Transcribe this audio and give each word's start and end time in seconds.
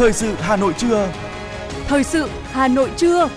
Thời 0.00 0.12
sự 0.12 0.34
Hà 0.34 0.56
Nội 0.56 0.74
trưa. 0.78 1.12
Thời 1.86 2.04
sự 2.04 2.28
Hà 2.44 2.68
Nội 2.68 2.90
trưa. 2.96 3.28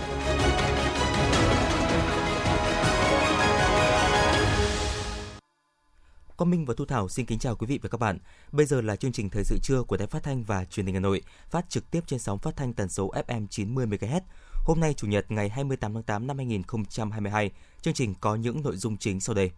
Quang 6.38 6.50
Minh 6.50 6.66
và 6.66 6.74
Thu 6.78 6.86
Thảo 6.86 7.10
xin 7.10 7.26
kính 7.26 7.40
chào 7.40 7.56
quý 7.56 7.68
vị 7.68 7.80
và 7.84 7.90
các 7.90 8.00
bạn. 8.00 8.18
Bây 8.52 8.66
giờ 8.66 8.82
là 8.82 8.96
chương 8.96 9.12
trình 9.12 9.30
thời 9.30 9.44
sự 9.44 9.58
trưa 9.64 9.84
của 9.84 9.98
Đài 9.98 10.08
Phát 10.08 10.24
thanh 10.24 10.44
và 10.44 10.66
Truyền 10.66 10.86
hình 10.86 10.96
Hà 10.96 11.02
Nội, 11.02 11.22
phát 11.50 11.70
trực 11.70 11.92
tiếp 11.92 12.02
trên 12.08 12.20
sóng 12.20 12.40
phát 12.40 12.56
thanh 12.58 12.74
tần 12.74 12.90
số 12.90 13.12
FM 13.28 13.48
90 13.48 13.86
MHz. 13.86 14.22
Hôm 14.54 14.80
nay 14.80 14.94
chủ 14.94 15.08
nhật 15.08 15.32
ngày 15.32 15.50
28 15.50 15.94
tháng 15.94 16.04
8 16.04 16.28
năm 16.28 16.38
2022, 16.38 17.52
chương 17.82 17.94
trình 17.94 18.14
có 18.22 18.36
những 18.36 18.64
nội 18.64 18.76
dung 18.76 18.98
chính 18.98 19.20
sau 19.20 19.36
đây. 19.36 19.52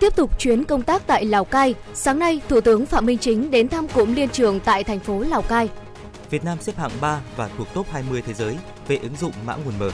Tiếp 0.00 0.16
tục 0.16 0.38
chuyến 0.38 0.64
công 0.64 0.82
tác 0.82 1.06
tại 1.06 1.24
Lào 1.24 1.44
Cai, 1.44 1.74
sáng 1.94 2.18
nay 2.18 2.40
Thủ 2.48 2.60
tướng 2.60 2.86
Phạm 2.86 3.06
Minh 3.06 3.18
Chính 3.18 3.50
đến 3.50 3.68
thăm 3.68 3.88
cụm 3.88 4.14
liên 4.14 4.28
trường 4.28 4.60
tại 4.60 4.84
thành 4.84 5.00
phố 5.00 5.20
Lào 5.20 5.42
Cai. 5.42 5.68
Việt 6.30 6.44
Nam 6.44 6.58
xếp 6.60 6.76
hạng 6.76 6.90
3 7.00 7.20
và 7.36 7.48
thuộc 7.58 7.66
top 7.74 7.86
20 7.90 8.22
thế 8.26 8.34
giới 8.34 8.56
về 8.88 8.96
ứng 8.96 9.16
dụng 9.20 9.32
mã 9.46 9.56
nguồn 9.56 9.74
mở. 9.78 9.90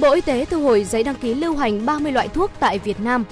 Bộ 0.00 0.12
Y 0.12 0.20
tế 0.20 0.44
thu 0.44 0.62
hồi 0.62 0.84
giấy 0.84 1.02
đăng 1.02 1.14
ký 1.14 1.34
lưu 1.34 1.56
hành 1.56 1.86
30 1.86 2.12
loại 2.12 2.28
thuốc 2.28 2.50
tại 2.60 2.78
Việt 2.78 3.00
Nam. 3.00 3.24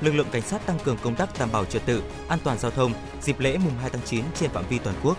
Lực 0.00 0.14
lượng 0.14 0.26
cảnh 0.32 0.42
sát 0.42 0.66
tăng 0.66 0.78
cường 0.84 0.96
công 1.02 1.14
tác 1.14 1.38
đảm 1.38 1.48
bảo 1.52 1.64
trật 1.64 1.86
tự, 1.86 2.02
an 2.28 2.38
toàn 2.44 2.58
giao 2.58 2.70
thông 2.70 2.92
dịp 3.22 3.40
lễ 3.40 3.58
mùng 3.64 3.72
2 3.80 3.90
tháng 3.90 4.02
9 4.04 4.24
trên 4.40 4.50
phạm 4.50 4.64
vi 4.68 4.78
toàn 4.78 4.96
quốc. 5.02 5.16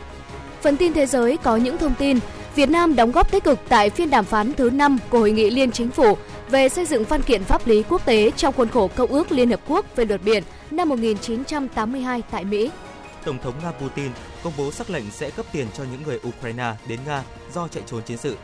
Phần 0.62 0.78
tin 0.78 0.94
thế 0.94 1.06
giới 1.06 1.38
có 1.38 1.56
những 1.56 1.78
thông 1.78 1.94
tin 2.00 2.20
Việt 2.56 2.70
Nam 2.70 2.96
đóng 2.96 3.12
góp 3.12 3.32
tích 3.32 3.44
cực 3.44 3.60
tại 3.70 3.90
phiên 3.90 4.10
đàm 4.10 4.26
phán 4.26 4.54
thứ 4.54 4.70
5 4.70 4.98
của 5.10 5.20
Hội 5.20 5.32
nghị 5.32 5.50
Liên 5.50 5.72
Chính 5.72 5.92
phủ 5.92 6.18
về 6.54 6.70
xây 6.70 6.86
dựng 6.86 7.04
văn 7.04 7.22
kiện 7.22 7.44
pháp 7.44 7.68
lý 7.68 7.84
quốc 7.84 8.06
tế 8.06 8.32
trong 8.32 8.54
khuôn 8.54 8.70
khổ 8.70 8.90
Công 8.96 9.10
ước 9.10 9.32
Liên 9.32 9.50
Hợp 9.50 9.60
Quốc 9.68 9.86
về 9.96 10.06
luật 10.06 10.22
biển 10.24 10.44
năm 10.72 10.90
1982 10.90 12.22
tại 12.32 12.46
Mỹ. 12.46 12.72
Tổng 13.26 13.38
thống 13.44 13.54
Nga 13.64 13.72
Putin 13.72 14.12
công 14.44 14.54
bố 14.58 14.72
sắc 14.72 14.90
lệnh 14.90 15.12
sẽ 15.12 15.30
cấp 15.30 15.46
tiền 15.52 15.68
cho 15.74 15.84
những 15.92 16.04
người 16.04 16.20
Ukraine 16.28 16.76
đến 16.88 17.00
Nga 17.06 17.24
do 17.54 17.68
chạy 17.68 17.84
trốn 17.86 18.04
chiến 18.04 18.18
sự. 18.18 18.38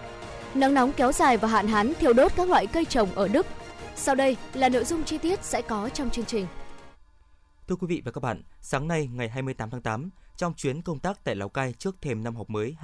Nắng 0.53 0.73
nóng 0.73 0.93
kéo 0.93 1.11
dài 1.11 1.37
và 1.37 1.47
hạn 1.47 1.67
hán 1.67 1.93
thiêu 1.99 2.13
đốt 2.13 2.31
các 2.35 2.49
loại 2.49 2.67
cây 2.67 2.85
trồng 2.85 3.09
ở 3.15 3.27
Đức. 3.27 3.45
Sau 3.95 4.15
đây 4.15 4.37
là 4.53 4.69
nội 4.69 4.83
dung 4.83 5.03
chi 5.03 5.17
tiết 5.17 5.43
sẽ 5.43 5.61
có 5.61 5.89
trong 5.89 6.09
chương 6.09 6.25
trình. 6.25 6.47
Thưa 7.67 7.75
quý 7.75 7.87
vị 7.87 8.01
và 8.05 8.11
các 8.11 8.23
bạn, 8.23 8.43
sáng 8.61 8.87
nay 8.87 9.09
ngày 9.13 9.29
28 9.29 9.69
tháng 9.69 9.81
8, 9.81 10.09
trong 10.37 10.53
chuyến 10.53 10.81
công 10.81 10.99
tác 10.99 11.23
tại 11.23 11.35
Lào 11.35 11.49
Cai 11.49 11.73
trước 11.73 11.95
thềm 12.01 12.23
năm 12.23 12.35
học 12.35 12.49
mới 12.49 12.75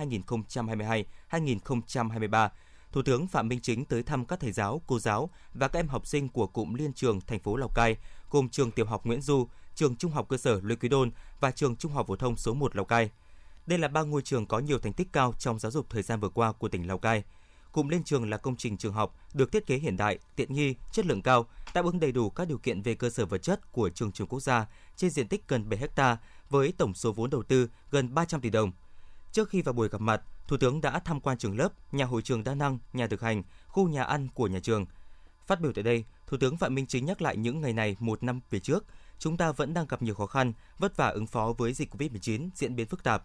2022-2023, 1.31 2.49
Thủ 2.95 3.01
tướng 3.01 3.27
Phạm 3.27 3.47
Minh 3.47 3.59
Chính 3.61 3.85
tới 3.85 4.03
thăm 4.03 4.25
các 4.25 4.39
thầy 4.39 4.51
giáo, 4.51 4.81
cô 4.87 4.99
giáo 4.99 5.29
và 5.53 5.67
các 5.67 5.79
em 5.79 5.87
học 5.87 6.07
sinh 6.07 6.29
của 6.29 6.47
cụm 6.47 6.73
liên 6.73 6.93
trường 6.93 7.21
thành 7.21 7.39
phố 7.39 7.55
Lào 7.55 7.69
Cai, 7.75 7.97
gồm 8.29 8.49
trường 8.49 8.71
tiểu 8.71 8.85
học 8.85 9.05
Nguyễn 9.05 9.21
Du, 9.21 9.47
trường 9.75 9.95
trung 9.95 10.11
học 10.11 10.25
cơ 10.29 10.37
sở 10.37 10.59
Lê 10.63 10.75
Quý 10.75 10.89
Đôn 10.89 11.11
và 11.39 11.51
trường 11.51 11.75
trung 11.75 11.91
học 11.91 12.07
phổ 12.07 12.15
thông 12.15 12.35
số 12.35 12.53
1 12.53 12.75
Lào 12.75 12.85
Cai. 12.85 13.09
Đây 13.67 13.79
là 13.79 13.87
ba 13.87 14.01
ngôi 14.01 14.21
trường 14.21 14.45
có 14.45 14.59
nhiều 14.59 14.79
thành 14.79 14.93
tích 14.93 15.07
cao 15.13 15.33
trong 15.39 15.59
giáo 15.59 15.71
dục 15.71 15.85
thời 15.89 16.01
gian 16.01 16.19
vừa 16.19 16.29
qua 16.29 16.51
của 16.51 16.69
tỉnh 16.69 16.87
Lào 16.87 16.97
Cai. 16.97 17.23
Cụm 17.71 17.87
liên 17.87 18.03
trường 18.03 18.29
là 18.29 18.37
công 18.37 18.55
trình 18.55 18.77
trường 18.77 18.93
học 18.93 19.15
được 19.33 19.51
thiết 19.51 19.67
kế 19.67 19.77
hiện 19.77 19.97
đại, 19.97 20.19
tiện 20.35 20.53
nghi, 20.53 20.75
chất 20.91 21.05
lượng 21.05 21.21
cao, 21.21 21.45
đáp 21.73 21.85
ứng 21.85 21.99
đầy 21.99 22.11
đủ 22.11 22.29
các 22.29 22.47
điều 22.47 22.57
kiện 22.57 22.81
về 22.81 22.95
cơ 22.95 23.09
sở 23.09 23.25
vật 23.25 23.37
chất 23.37 23.71
của 23.71 23.89
trường 23.89 24.11
trường 24.11 24.27
quốc 24.27 24.39
gia 24.39 24.65
trên 24.95 25.09
diện 25.09 25.27
tích 25.27 25.47
gần 25.47 25.69
7 25.69 25.79
ha 25.95 26.17
với 26.49 26.73
tổng 26.77 26.93
số 26.93 27.11
vốn 27.11 27.29
đầu 27.29 27.43
tư 27.43 27.69
gần 27.91 28.13
300 28.13 28.41
tỷ 28.41 28.49
đồng. 28.49 28.71
Trước 29.35 29.49
khi 29.49 29.61
vào 29.61 29.73
buổi 29.73 29.89
gặp 29.89 30.01
mặt, 30.01 30.21
Thủ 30.47 30.57
tướng 30.57 30.81
đã 30.81 30.99
tham 30.99 31.19
quan 31.19 31.37
trường 31.37 31.57
lớp, 31.57 31.69
nhà 31.91 32.05
hội 32.05 32.21
trường 32.21 32.43
đa 32.43 32.55
năng, 32.55 32.79
nhà 32.93 33.07
thực 33.07 33.21
hành, 33.21 33.43
khu 33.67 33.87
nhà 33.87 34.03
ăn 34.03 34.27
của 34.33 34.47
nhà 34.47 34.59
trường. 34.59 34.85
Phát 35.47 35.61
biểu 35.61 35.73
tại 35.73 35.83
đây, 35.83 36.05
Thủ 36.27 36.37
tướng 36.37 36.57
Phạm 36.57 36.75
Minh 36.75 36.87
Chính 36.87 37.05
nhắc 37.05 37.21
lại 37.21 37.37
những 37.37 37.61
ngày 37.61 37.73
này 37.73 37.95
một 37.99 38.23
năm 38.23 38.39
về 38.49 38.59
trước, 38.59 38.85
chúng 39.19 39.37
ta 39.37 39.51
vẫn 39.51 39.73
đang 39.73 39.85
gặp 39.89 40.01
nhiều 40.01 40.15
khó 40.15 40.25
khăn, 40.25 40.53
vất 40.79 40.97
vả 40.97 41.07
ứng 41.07 41.27
phó 41.27 41.53
với 41.57 41.73
dịch 41.73 41.93
COVID-19 41.93 42.49
diễn 42.55 42.75
biến 42.75 42.87
phức 42.87 43.03
tạp. 43.03 43.23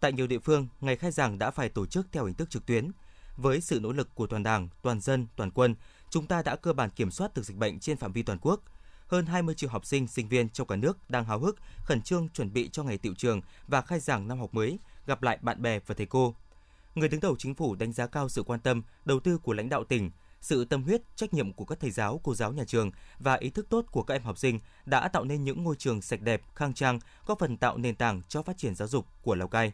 Tại 0.00 0.12
nhiều 0.12 0.26
địa 0.26 0.38
phương, 0.38 0.68
ngày 0.80 0.96
khai 0.96 1.10
giảng 1.10 1.38
đã 1.38 1.50
phải 1.50 1.68
tổ 1.68 1.86
chức 1.86 2.06
theo 2.12 2.24
hình 2.24 2.34
thức 2.34 2.50
trực 2.50 2.66
tuyến. 2.66 2.90
Với 3.36 3.60
sự 3.60 3.80
nỗ 3.80 3.92
lực 3.92 4.14
của 4.14 4.26
toàn 4.26 4.42
Đảng, 4.42 4.68
toàn 4.82 5.00
dân, 5.00 5.26
toàn 5.36 5.50
quân, 5.50 5.74
chúng 6.10 6.26
ta 6.26 6.42
đã 6.42 6.56
cơ 6.56 6.72
bản 6.72 6.90
kiểm 6.90 7.10
soát 7.10 7.34
được 7.34 7.42
dịch 7.42 7.56
bệnh 7.56 7.80
trên 7.80 7.96
phạm 7.96 8.12
vi 8.12 8.22
toàn 8.22 8.38
quốc. 8.42 8.60
Hơn 9.06 9.26
20 9.26 9.54
triệu 9.54 9.70
học 9.70 9.86
sinh, 9.86 10.08
sinh 10.08 10.28
viên 10.28 10.48
trong 10.48 10.66
cả 10.66 10.76
nước 10.76 11.10
đang 11.10 11.24
háo 11.24 11.38
hức, 11.38 11.58
khẩn 11.84 12.02
trương 12.02 12.28
chuẩn 12.28 12.52
bị 12.52 12.68
cho 12.68 12.82
ngày 12.82 12.98
tiệu 12.98 13.14
trường 13.14 13.40
và 13.68 13.80
khai 13.80 14.00
giảng 14.00 14.28
năm 14.28 14.38
học 14.38 14.54
mới, 14.54 14.78
gặp 15.06 15.22
lại 15.22 15.38
bạn 15.42 15.62
bè 15.62 15.78
và 15.86 15.94
thầy 15.94 16.06
cô. 16.06 16.34
Người 16.94 17.08
đứng 17.08 17.20
đầu 17.20 17.36
chính 17.38 17.54
phủ 17.54 17.74
đánh 17.74 17.92
giá 17.92 18.06
cao 18.06 18.28
sự 18.28 18.42
quan 18.42 18.60
tâm, 18.60 18.82
đầu 19.04 19.20
tư 19.20 19.38
của 19.38 19.52
lãnh 19.52 19.68
đạo 19.68 19.84
tỉnh, 19.84 20.10
sự 20.40 20.64
tâm 20.64 20.82
huyết, 20.82 21.02
trách 21.16 21.34
nhiệm 21.34 21.52
của 21.52 21.64
các 21.64 21.80
thầy 21.80 21.90
giáo, 21.90 22.20
cô 22.24 22.34
giáo 22.34 22.52
nhà 22.52 22.64
trường 22.64 22.90
và 23.18 23.34
ý 23.34 23.50
thức 23.50 23.66
tốt 23.70 23.84
của 23.90 24.02
các 24.02 24.14
em 24.14 24.22
học 24.22 24.38
sinh 24.38 24.60
đã 24.84 25.08
tạo 25.08 25.24
nên 25.24 25.44
những 25.44 25.62
ngôi 25.64 25.76
trường 25.76 26.02
sạch 26.02 26.20
đẹp, 26.20 26.42
khang 26.54 26.74
trang, 26.74 26.98
góp 27.26 27.38
phần 27.38 27.56
tạo 27.56 27.76
nền 27.78 27.94
tảng 27.94 28.22
cho 28.28 28.42
phát 28.42 28.58
triển 28.58 28.74
giáo 28.74 28.88
dục 28.88 29.06
của 29.22 29.34
Lào 29.34 29.48
Cai. 29.48 29.72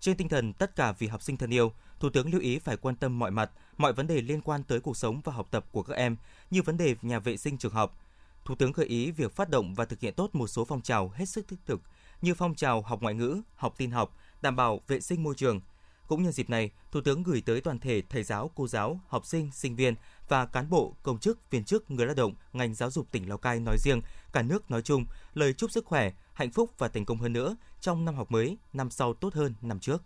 Trên 0.00 0.16
tinh 0.16 0.28
thần 0.28 0.52
tất 0.52 0.76
cả 0.76 0.92
vì 0.92 1.06
học 1.06 1.22
sinh 1.22 1.36
thân 1.36 1.54
yêu, 1.54 1.72
Thủ 2.00 2.10
tướng 2.10 2.32
lưu 2.32 2.40
ý 2.40 2.58
phải 2.58 2.76
quan 2.76 2.96
tâm 2.96 3.18
mọi 3.18 3.30
mặt, 3.30 3.50
mọi 3.76 3.92
vấn 3.92 4.06
đề 4.06 4.20
liên 4.20 4.40
quan 4.40 4.62
tới 4.62 4.80
cuộc 4.80 4.96
sống 4.96 5.20
và 5.24 5.32
học 5.32 5.48
tập 5.50 5.66
của 5.72 5.82
các 5.82 5.94
em, 5.94 6.16
như 6.50 6.62
vấn 6.62 6.76
đề 6.76 6.96
nhà 7.02 7.18
vệ 7.18 7.36
sinh 7.36 7.58
trường 7.58 7.72
học. 7.72 7.98
Thủ 8.44 8.54
tướng 8.54 8.72
gợi 8.72 8.86
ý 8.86 9.10
việc 9.10 9.36
phát 9.36 9.50
động 9.50 9.74
và 9.74 9.84
thực 9.84 10.00
hiện 10.00 10.14
tốt 10.14 10.30
một 10.32 10.46
số 10.46 10.64
phong 10.64 10.82
trào 10.82 11.08
hết 11.08 11.28
sức 11.28 11.48
thiết 11.48 11.56
thực 11.66 11.80
như 12.22 12.34
phong 12.34 12.54
trào 12.54 12.82
học 12.82 13.02
ngoại 13.02 13.14
ngữ, 13.14 13.40
học 13.56 13.74
tin 13.76 13.90
học, 13.90 14.16
đảm 14.42 14.56
bảo 14.56 14.80
vệ 14.88 15.00
sinh 15.00 15.22
môi 15.22 15.34
trường. 15.34 15.60
Cũng 16.06 16.22
nhân 16.22 16.32
dịp 16.32 16.50
này, 16.50 16.70
Thủ 16.92 17.00
tướng 17.00 17.22
gửi 17.22 17.42
tới 17.46 17.60
toàn 17.60 17.78
thể 17.78 18.02
thầy 18.08 18.22
giáo, 18.22 18.50
cô 18.54 18.66
giáo, 18.66 19.00
học 19.08 19.26
sinh, 19.26 19.50
sinh 19.52 19.76
viên 19.76 19.94
và 20.28 20.46
cán 20.46 20.70
bộ, 20.70 20.94
công 21.02 21.18
chức, 21.18 21.50
viên 21.50 21.64
chức, 21.64 21.90
người 21.90 22.06
lao 22.06 22.14
động, 22.14 22.34
ngành 22.52 22.74
giáo 22.74 22.90
dục 22.90 23.06
tỉnh 23.10 23.28
Lào 23.28 23.38
Cai 23.38 23.60
nói 23.60 23.76
riêng, 23.78 24.00
cả 24.32 24.42
nước 24.42 24.70
nói 24.70 24.82
chung, 24.82 25.04
lời 25.34 25.52
chúc 25.52 25.70
sức 25.70 25.84
khỏe, 25.84 26.12
hạnh 26.32 26.50
phúc 26.50 26.70
và 26.78 26.88
thành 26.88 27.04
công 27.04 27.18
hơn 27.18 27.32
nữa 27.32 27.56
trong 27.80 28.04
năm 28.04 28.14
học 28.14 28.30
mới, 28.30 28.58
năm 28.72 28.90
sau 28.90 29.14
tốt 29.14 29.34
hơn 29.34 29.54
năm 29.62 29.80
trước. 29.80 30.02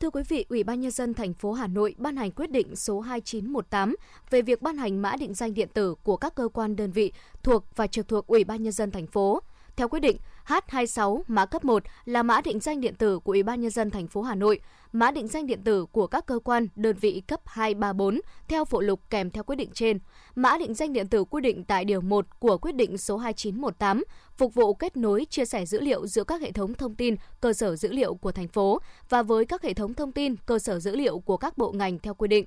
Thưa 0.00 0.10
quý 0.10 0.22
vị, 0.28 0.46
Ủy 0.48 0.64
ban 0.64 0.80
nhân 0.80 0.90
dân 0.90 1.14
thành 1.14 1.34
phố 1.34 1.52
Hà 1.52 1.66
Nội 1.66 1.94
ban 1.98 2.16
hành 2.16 2.30
quyết 2.30 2.50
định 2.50 2.76
số 2.76 3.00
2918 3.00 3.96
về 4.30 4.42
việc 4.42 4.62
ban 4.62 4.76
hành 4.76 5.02
mã 5.02 5.16
định 5.16 5.34
danh 5.34 5.54
điện 5.54 5.68
tử 5.74 5.94
của 6.02 6.16
các 6.16 6.34
cơ 6.34 6.48
quan 6.48 6.76
đơn 6.76 6.92
vị 6.92 7.12
thuộc 7.42 7.64
và 7.76 7.86
trực 7.86 8.08
thuộc 8.08 8.26
Ủy 8.26 8.44
ban 8.44 8.62
nhân 8.62 8.72
dân 8.72 8.90
thành 8.90 9.06
phố. 9.06 9.42
Theo 9.76 9.88
quyết 9.88 10.00
định, 10.00 10.16
H26 10.46 11.22
mã 11.26 11.46
cấp 11.46 11.64
1 11.64 11.82
là 12.04 12.22
mã 12.22 12.40
định 12.40 12.60
danh 12.60 12.80
điện 12.80 12.94
tử 12.94 13.18
của 13.18 13.32
Ủy 13.32 13.42
ban 13.42 13.60
nhân 13.60 13.70
dân 13.70 13.90
thành 13.90 14.06
phố 14.06 14.22
Hà 14.22 14.34
Nội, 14.34 14.60
mã 14.92 15.10
định 15.10 15.28
danh 15.28 15.46
điện 15.46 15.64
tử 15.64 15.86
của 15.86 16.06
các 16.06 16.26
cơ 16.26 16.38
quan, 16.38 16.68
đơn 16.76 16.96
vị 17.00 17.22
cấp 17.28 17.40
2, 17.44 17.74
3, 17.74 17.92
4 17.92 18.20
theo 18.48 18.64
phụ 18.64 18.80
lục 18.80 19.00
kèm 19.10 19.30
theo 19.30 19.44
quyết 19.44 19.56
định 19.56 19.70
trên. 19.74 19.98
Mã 20.34 20.58
định 20.58 20.74
danh 20.74 20.92
điện 20.92 21.08
tử 21.08 21.24
quy 21.24 21.40
định 21.40 21.64
tại 21.64 21.84
điều 21.84 22.00
1 22.00 22.40
của 22.40 22.58
quyết 22.58 22.74
định 22.74 22.98
số 22.98 23.16
2918 23.16 24.04
phục 24.36 24.54
vụ 24.54 24.74
kết 24.74 24.96
nối 24.96 25.26
chia 25.30 25.44
sẻ 25.44 25.66
dữ 25.66 25.80
liệu 25.80 26.06
giữa 26.06 26.24
các 26.24 26.40
hệ 26.40 26.52
thống 26.52 26.74
thông 26.74 26.94
tin, 26.94 27.14
cơ 27.40 27.52
sở 27.52 27.76
dữ 27.76 27.92
liệu 27.92 28.14
của 28.14 28.32
thành 28.32 28.48
phố 28.48 28.78
và 29.08 29.22
với 29.22 29.44
các 29.44 29.62
hệ 29.62 29.74
thống 29.74 29.94
thông 29.94 30.12
tin, 30.12 30.36
cơ 30.46 30.58
sở 30.58 30.78
dữ 30.78 30.96
liệu 30.96 31.18
của 31.18 31.36
các 31.36 31.58
bộ 31.58 31.72
ngành 31.72 31.98
theo 31.98 32.14
quy 32.14 32.28
định. 32.28 32.46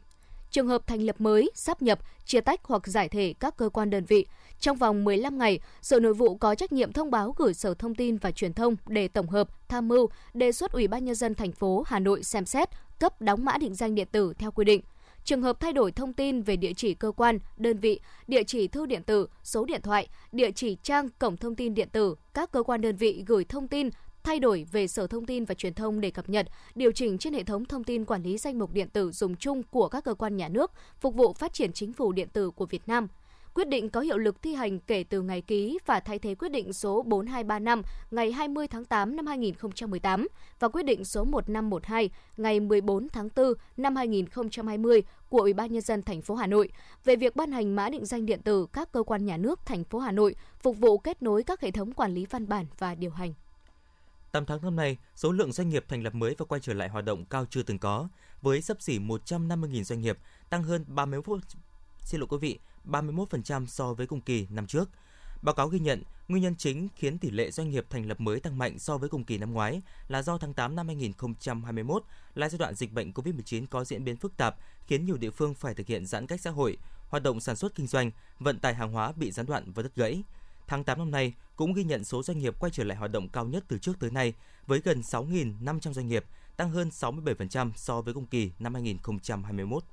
Trường 0.52 0.68
hợp 0.68 0.88
thành 0.88 1.02
lập 1.02 1.22
mới, 1.22 1.52
sắp 1.56 1.82
nhập, 1.82 2.00
chia 2.26 2.42
tách 2.42 2.60
hoặc 2.64 2.88
giải 2.88 3.10
thể 3.10 3.34
các 3.40 3.58
cơ 3.58 3.70
quan 3.70 3.90
đơn 3.90 4.06
vị, 4.06 4.26
trong 4.60 4.78
vòng 4.78 5.04
15 5.04 5.38
ngày, 5.38 5.60
Sở 5.82 6.00
Nội 6.00 6.14
vụ 6.14 6.36
có 6.36 6.56
trách 6.56 6.72
nhiệm 6.72 6.94
thông 6.94 7.12
báo 7.12 7.34
gửi 7.38 7.54
Sở 7.54 7.74
Thông 7.74 7.96
tin 7.96 8.18
và 8.18 8.32
Truyền 8.32 8.54
thông 8.54 8.76
để 8.88 9.08
tổng 9.08 9.30
hợp, 9.30 9.70
tham 9.70 9.88
mưu, 9.88 10.10
đề 10.34 10.52
xuất 10.52 10.72
Ủy 10.72 10.88
ban 10.88 11.06
nhân 11.06 11.16
dân 11.16 11.36
thành 11.36 11.52
phố 11.52 11.84
Hà 11.88 12.00
Nội 12.00 12.24
xem 12.24 12.46
xét 12.46 12.70
cấp 13.00 13.22
đóng 13.22 13.46
mã 13.46 13.58
định 13.58 13.76
danh 13.76 13.96
điện 13.96 14.08
tử 14.12 14.34
theo 14.38 14.52
quy 14.52 14.66
định. 14.66 14.82
Trường 15.24 15.42
hợp 15.42 15.60
thay 15.60 15.74
đổi 15.74 15.92
thông 15.92 16.14
tin 16.14 16.42
về 16.42 16.56
địa 16.56 16.74
chỉ 16.74 16.94
cơ 16.94 17.12
quan, 17.12 17.40
đơn 17.58 17.78
vị, 17.78 18.00
địa 18.28 18.44
chỉ 18.44 18.68
thư 18.68 18.86
điện 18.86 19.04
tử, 19.04 19.28
số 19.44 19.66
điện 19.66 19.82
thoại, 19.82 20.08
địa 20.32 20.52
chỉ 20.52 20.78
trang 20.84 21.10
cổng 21.20 21.38
thông 21.38 21.56
tin 21.56 21.74
điện 21.74 21.90
tử, 21.92 22.16
các 22.34 22.52
cơ 22.52 22.64
quan 22.64 22.82
đơn 22.82 22.96
vị 22.96 23.24
gửi 23.28 23.44
thông 23.44 23.68
tin 23.68 23.90
thay 24.30 24.40
đổi 24.40 24.66
về 24.72 24.88
Sở 24.88 25.08
Thông 25.08 25.26
tin 25.26 25.46
và 25.46 25.56
Truyền 25.56 25.74
thông 25.74 26.02
để 26.02 26.12
cập 26.12 26.30
nhật, 26.30 26.48
điều 26.76 26.92
chỉnh 26.92 27.18
trên 27.18 27.34
hệ 27.34 27.44
thống 27.44 27.66
thông 27.66 27.84
tin 27.84 28.06
quản 28.06 28.24
lý 28.24 28.38
danh 28.38 28.60
mục 28.60 28.74
điện 28.74 28.88
tử 28.90 29.12
dùng 29.12 29.36
chung 29.36 29.64
của 29.64 29.88
các 29.88 30.04
cơ 30.04 30.14
quan 30.14 30.38
nhà 30.38 30.50
nước, 30.50 30.72
phục 31.00 31.16
vụ 31.16 31.34
phát 31.34 31.54
triển 31.54 31.74
chính 31.74 31.94
phủ 31.94 32.12
điện 32.12 32.28
tử 32.34 32.52
của 32.52 32.66
Việt 32.66 32.82
Nam. 32.88 33.08
Quyết 33.54 33.68
định 33.68 33.90
có 33.90 34.02
hiệu 34.02 34.18
lực 34.18 34.42
thi 34.42 34.54
hành 34.54 34.80
kể 34.80 35.04
từ 35.04 35.22
ngày 35.22 35.42
ký 35.42 35.80
và 35.86 36.00
thay 36.00 36.20
thế 36.20 36.36
quyết 36.36 36.50
định 36.50 36.74
số 36.74 37.02
4235 37.02 37.82
ngày 38.12 38.32
20 38.32 38.68
tháng 38.68 38.86
8 38.86 39.16
năm 39.16 39.26
2018 39.26 40.28
và 40.60 40.68
quyết 40.68 40.84
định 40.84 41.06
số 41.06 41.24
1512 41.24 42.10
ngày 42.38 42.60
14 42.60 43.10
tháng 43.10 43.30
4 43.36 43.54
năm 43.78 43.96
2020 43.96 45.04
của 45.30 45.42
Ủy 45.42 45.54
ban 45.54 45.74
nhân 45.74 45.82
dân 45.82 46.02
thành 46.02 46.22
phố 46.22 46.36
Hà 46.36 46.48
Nội 46.48 46.70
về 47.06 47.16
việc 47.16 47.36
ban 47.36 47.52
hành 47.52 47.76
mã 47.76 47.90
định 47.90 48.06
danh 48.06 48.26
điện 48.26 48.42
tử 48.42 48.66
các 48.74 48.92
cơ 48.92 49.04
quan 49.04 49.26
nhà 49.26 49.38
nước 49.38 49.60
thành 49.66 49.84
phố 49.84 50.00
Hà 50.00 50.12
Nội 50.12 50.36
phục 50.60 50.78
vụ 50.78 50.98
kết 50.98 51.24
nối 51.24 51.44
các 51.44 51.62
hệ 51.62 51.72
thống 51.72 51.94
quản 51.94 52.14
lý 52.14 52.26
văn 52.26 52.48
bản 52.48 52.66
và 52.78 52.96
điều 52.96 53.12
hành. 53.12 53.34
8 54.32 54.46
tháng 54.46 54.62
năm 54.62 54.76
nay, 54.76 54.98
số 55.16 55.32
lượng 55.32 55.52
doanh 55.52 55.70
nghiệp 55.70 55.86
thành 55.88 56.04
lập 56.04 56.16
mới 56.16 56.36
và 56.38 56.46
quay 56.46 56.62
trở 56.62 56.74
lại 56.74 56.90
hoạt 56.90 57.06
động 57.06 57.26
cao 57.26 57.46
chưa 57.50 57.64
từng 57.64 57.80
có, 57.80 58.08
với 58.42 58.62
sấp 58.62 58.82
xỉ 58.82 59.00
150.000 59.00 59.84
doanh 59.84 60.02
nghiệp, 60.02 60.18
tăng 60.50 60.64
hơn 60.64 60.86
31 60.88 61.40
xin 62.02 62.20
lỗi 62.20 62.28
quý 62.30 62.38
vị, 62.38 62.60
31% 62.86 63.66
so 63.66 63.94
với 63.94 64.08
cùng 64.08 64.22
kỳ 64.22 64.48
năm 64.50 64.68
trước. 64.68 64.90
Báo 65.42 65.56
cáo 65.56 65.68
ghi 65.68 65.80
nhận, 65.80 66.04
nguyên 66.28 66.44
nhân 66.44 66.56
chính 66.58 66.88
khiến 66.96 67.18
tỷ 67.18 67.32
lệ 67.32 67.52
doanh 67.52 67.70
nghiệp 67.70 67.86
thành 67.90 68.06
lập 68.06 68.20
mới 68.20 68.40
tăng 68.40 68.58
mạnh 68.58 68.80
so 68.80 68.98
với 68.98 69.10
cùng 69.10 69.24
kỳ 69.24 69.38
năm 69.38 69.54
ngoái 69.54 69.82
là 70.08 70.22
do 70.22 70.38
tháng 70.38 70.54
8 70.54 70.76
năm 70.76 70.88
2021 70.88 72.04
là 72.36 72.50
giai 72.50 72.60
đoạn 72.60 72.76
dịch 72.76 72.94
bệnh 72.94 73.12
COVID-19 73.12 73.66
có 73.70 73.84
diễn 73.84 74.04
biến 74.04 74.18
phức 74.18 74.38
tạp, 74.38 74.56
khiến 74.88 75.06
nhiều 75.06 75.18
địa 75.18 75.32
phương 75.32 75.54
phải 75.54 75.74
thực 75.74 75.88
hiện 75.88 76.06
giãn 76.06 76.28
cách 76.28 76.42
xã 76.42 76.50
hội, 76.50 76.78
hoạt 77.10 77.24
động 77.24 77.40
sản 77.40 77.56
xuất 77.56 77.76
kinh 77.76 77.88
doanh, 77.88 78.12
vận 78.40 78.60
tải 78.60 78.76
hàng 78.76 78.92
hóa 78.92 79.12
bị 79.12 79.32
gián 79.32 79.46
đoạn 79.46 79.72
và 79.72 79.84
đứt 79.84 79.96
gãy 79.96 80.24
tháng 80.70 80.84
8 80.84 80.98
năm 80.98 81.12
nay 81.12 81.34
cũng 81.56 81.74
ghi 81.74 81.84
nhận 81.84 82.04
số 82.04 82.24
doanh 82.24 82.40
nghiệp 82.40 82.56
quay 82.60 82.72
trở 82.72 82.84
lại 82.84 82.98
hoạt 82.98 83.12
động 83.12 83.28
cao 83.30 83.46
nhất 83.46 83.64
từ 83.68 83.78
trước 83.78 84.00
tới 84.00 84.12
nay 84.12 84.34
với 84.68 84.82
gần 84.84 85.02
6.500 85.02 85.94
doanh 85.94 86.08
nghiệp, 86.08 86.26
tăng 86.58 86.70
hơn 86.70 86.90
67% 86.90 87.72
so 87.76 88.02
với 88.02 88.14
cùng 88.14 88.26
kỳ 88.26 88.52
năm 88.60 88.74
2021. 88.74 89.84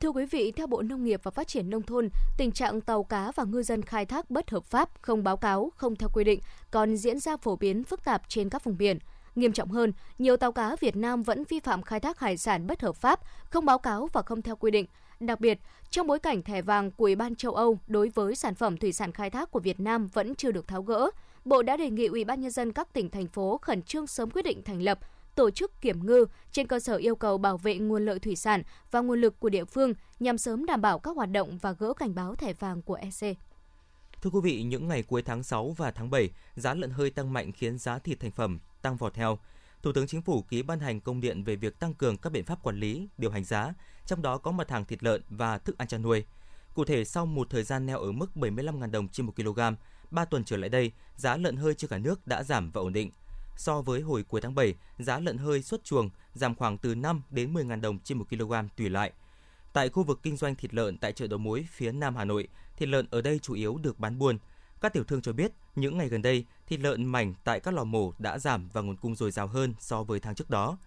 Thưa 0.00 0.08
quý 0.08 0.26
vị, 0.26 0.52
theo 0.52 0.66
Bộ 0.66 0.82
Nông 0.82 1.04
nghiệp 1.04 1.20
và 1.22 1.30
Phát 1.30 1.48
triển 1.48 1.70
Nông 1.70 1.82
thôn, 1.82 2.08
tình 2.38 2.52
trạng 2.52 2.80
tàu 2.80 3.02
cá 3.02 3.32
và 3.32 3.44
ngư 3.44 3.62
dân 3.62 3.82
khai 3.82 4.06
thác 4.06 4.30
bất 4.30 4.50
hợp 4.50 4.64
pháp, 4.64 5.02
không 5.02 5.24
báo 5.24 5.36
cáo, 5.36 5.72
không 5.76 5.96
theo 5.96 6.08
quy 6.12 6.24
định 6.24 6.40
còn 6.70 6.96
diễn 6.96 7.18
ra 7.18 7.36
phổ 7.36 7.56
biến 7.56 7.84
phức 7.84 8.04
tạp 8.04 8.22
trên 8.28 8.48
các 8.48 8.64
vùng 8.64 8.78
biển. 8.78 8.98
Nghiêm 9.36 9.52
trọng 9.52 9.70
hơn, 9.70 9.92
nhiều 10.18 10.36
tàu 10.36 10.52
cá 10.52 10.76
Việt 10.80 10.96
Nam 10.96 11.22
vẫn 11.22 11.44
vi 11.48 11.60
phạm 11.60 11.82
khai 11.82 12.00
thác 12.00 12.18
hải 12.18 12.36
sản 12.36 12.66
bất 12.66 12.80
hợp 12.80 12.96
pháp, 12.96 13.20
không 13.50 13.64
báo 13.64 13.78
cáo 13.78 14.08
và 14.12 14.22
không 14.22 14.42
theo 14.42 14.56
quy 14.56 14.70
định. 14.70 14.86
Đặc 15.20 15.40
biệt, 15.40 15.58
trong 15.90 16.06
bối 16.06 16.18
cảnh 16.18 16.42
thẻ 16.42 16.62
vàng 16.62 16.90
của 16.90 17.04
Ủy 17.04 17.16
ban 17.16 17.34
châu 17.34 17.54
Âu 17.54 17.78
đối 17.86 18.08
với 18.08 18.34
sản 18.34 18.54
phẩm 18.54 18.76
thủy 18.76 18.92
sản 18.92 19.12
khai 19.12 19.30
thác 19.30 19.50
của 19.50 19.60
Việt 19.60 19.80
Nam 19.80 20.06
vẫn 20.06 20.34
chưa 20.34 20.50
được 20.50 20.68
tháo 20.68 20.82
gỡ, 20.82 21.10
Bộ 21.44 21.62
đã 21.62 21.76
đề 21.76 21.90
nghị 21.90 22.06
Ủy 22.06 22.24
ban 22.24 22.40
nhân 22.40 22.50
dân 22.50 22.72
các 22.72 22.92
tỉnh 22.92 23.10
thành 23.10 23.26
phố 23.26 23.58
khẩn 23.62 23.82
trương 23.82 24.06
sớm 24.06 24.30
quyết 24.30 24.42
định 24.42 24.62
thành 24.62 24.82
lập 24.82 24.98
tổ 25.34 25.50
chức 25.50 25.80
kiểm 25.80 26.06
ngư 26.06 26.26
trên 26.52 26.66
cơ 26.66 26.80
sở 26.80 26.96
yêu 26.96 27.16
cầu 27.16 27.38
bảo 27.38 27.56
vệ 27.56 27.78
nguồn 27.78 28.04
lợi 28.06 28.18
thủy 28.18 28.36
sản 28.36 28.62
và 28.90 29.00
nguồn 29.00 29.20
lực 29.20 29.40
của 29.40 29.48
địa 29.48 29.64
phương 29.64 29.94
nhằm 30.20 30.38
sớm 30.38 30.66
đảm 30.66 30.80
bảo 30.80 30.98
các 30.98 31.16
hoạt 31.16 31.30
động 31.30 31.58
và 31.58 31.72
gỡ 31.72 31.92
cảnh 31.92 32.14
báo 32.14 32.34
thẻ 32.34 32.52
vàng 32.52 32.82
của 32.82 32.94
EC. 32.94 33.36
Thưa 34.22 34.30
quý 34.30 34.40
vị, 34.42 34.62
những 34.62 34.88
ngày 34.88 35.02
cuối 35.02 35.22
tháng 35.22 35.42
6 35.42 35.74
và 35.76 35.90
tháng 35.90 36.10
7, 36.10 36.30
giá 36.56 36.74
lợn 36.74 36.90
hơi 36.90 37.10
tăng 37.10 37.32
mạnh 37.32 37.52
khiến 37.52 37.78
giá 37.78 37.98
thịt 37.98 38.20
thành 38.20 38.30
phẩm 38.30 38.58
tăng 38.82 38.96
vọt 38.96 39.14
theo. 39.14 39.38
Thủ 39.82 39.92
tướng 39.92 40.06
Chính 40.06 40.22
phủ 40.22 40.42
ký 40.42 40.62
ban 40.62 40.80
hành 40.80 41.00
công 41.00 41.20
điện 41.20 41.44
về 41.44 41.56
việc 41.56 41.78
tăng 41.78 41.94
cường 41.94 42.16
các 42.16 42.32
biện 42.32 42.44
pháp 42.44 42.62
quản 42.62 42.76
lý, 42.76 43.08
điều 43.18 43.30
hành 43.30 43.44
giá, 43.44 43.74
trong 44.06 44.22
đó 44.22 44.38
có 44.38 44.50
mặt 44.50 44.70
hàng 44.70 44.84
thịt 44.84 45.02
lợn 45.02 45.22
và 45.28 45.58
thức 45.58 45.78
ăn 45.78 45.88
chăn 45.88 46.02
nuôi. 46.02 46.24
Cụ 46.74 46.84
thể, 46.84 47.04
sau 47.04 47.26
một 47.26 47.50
thời 47.50 47.62
gian 47.62 47.86
neo 47.86 47.98
ở 47.98 48.12
mức 48.12 48.26
75.000 48.34 48.90
đồng 48.90 49.08
trên 49.08 49.26
1 49.26 49.32
kg, 49.36 49.60
3 50.10 50.24
tuần 50.24 50.44
trở 50.44 50.56
lại 50.56 50.68
đây, 50.68 50.92
giá 51.16 51.36
lợn 51.36 51.56
hơi 51.56 51.74
trên 51.74 51.90
cả 51.90 51.98
nước 51.98 52.26
đã 52.26 52.42
giảm 52.42 52.70
và 52.70 52.80
ổn 52.80 52.92
định. 52.92 53.10
So 53.56 53.82
với 53.82 54.00
hồi 54.00 54.22
cuối 54.22 54.40
tháng 54.40 54.54
7, 54.54 54.74
giá 54.98 55.18
lợn 55.18 55.38
hơi 55.38 55.62
xuất 55.62 55.84
chuồng 55.84 56.10
giảm 56.34 56.54
khoảng 56.54 56.78
từ 56.78 56.94
5 56.94 57.22
đến 57.30 57.54
10.000 57.54 57.80
đồng 57.80 57.98
trên 57.98 58.18
1 58.18 58.24
kg 58.30 58.52
tùy 58.76 58.88
loại. 58.88 59.12
Tại 59.72 59.88
khu 59.88 60.02
vực 60.02 60.20
kinh 60.22 60.36
doanh 60.36 60.54
thịt 60.54 60.74
lợn 60.74 60.98
tại 60.98 61.12
chợ 61.12 61.26
đầu 61.26 61.38
mối 61.38 61.66
phía 61.70 61.92
Nam 61.92 62.16
Hà 62.16 62.24
Nội, 62.24 62.48
thịt 62.76 62.88
lợn 62.88 63.06
ở 63.10 63.20
đây 63.20 63.38
chủ 63.38 63.54
yếu 63.54 63.78
được 63.82 63.98
bán 63.98 64.18
buôn. 64.18 64.38
Các 64.80 64.92
tiểu 64.92 65.04
thương 65.04 65.22
cho 65.22 65.32
biết, 65.32 65.52
những 65.74 65.98
ngày 65.98 66.08
gần 66.08 66.22
đây, 66.22 66.44
thịt 66.66 66.80
lợn 66.80 67.04
mảnh 67.04 67.34
tại 67.44 67.60
các 67.60 67.74
lò 67.74 67.84
mổ 67.84 68.12
đã 68.18 68.38
giảm 68.38 68.68
và 68.72 68.80
nguồn 68.80 68.96
cung 68.96 69.14
dồi 69.14 69.30
dào 69.30 69.46
hơn 69.46 69.74
so 69.78 70.02
với 70.02 70.20
tháng 70.20 70.34
trước 70.34 70.50
đó. 70.50 70.78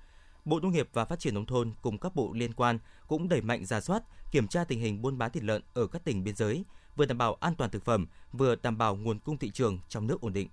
Bộ 0.46 0.60
Nông 0.60 0.72
nghiệp 0.72 0.90
và 0.94 1.06
Phát 1.06 1.20
triển 1.20 1.34
nông 1.34 1.46
thôn 1.46 1.72
cùng 1.82 1.98
các 1.98 2.16
bộ 2.16 2.34
liên 2.34 2.54
quan 2.54 2.80
cũng 3.08 3.30
đẩy 3.30 3.42
mạnh 3.42 3.66
ra 3.66 3.82
soát, 3.82 4.04
kiểm 4.32 4.48
tra 4.48 4.64
tình 4.64 4.80
hình 4.80 5.02
buôn 5.02 5.18
bán 5.18 5.32
thịt 5.32 5.44
lợn 5.44 5.62
ở 5.74 5.88
các 5.88 6.04
tỉnh 6.04 6.24
biên 6.24 6.36
giới, 6.36 6.66
vừa 6.96 7.06
đảm 7.06 7.18
bảo 7.18 7.38
an 7.40 7.56
toàn 7.56 7.70
thực 7.70 7.86
phẩm, 7.86 8.08
vừa 8.32 8.56
đảm 8.56 8.78
bảo 8.78 8.96
nguồn 8.96 9.20
cung 9.20 9.38
thị 9.38 9.52
trường 9.52 9.80
trong 9.90 10.08
nước 10.08 10.22
ổn 10.22 10.34
định. 10.34 10.50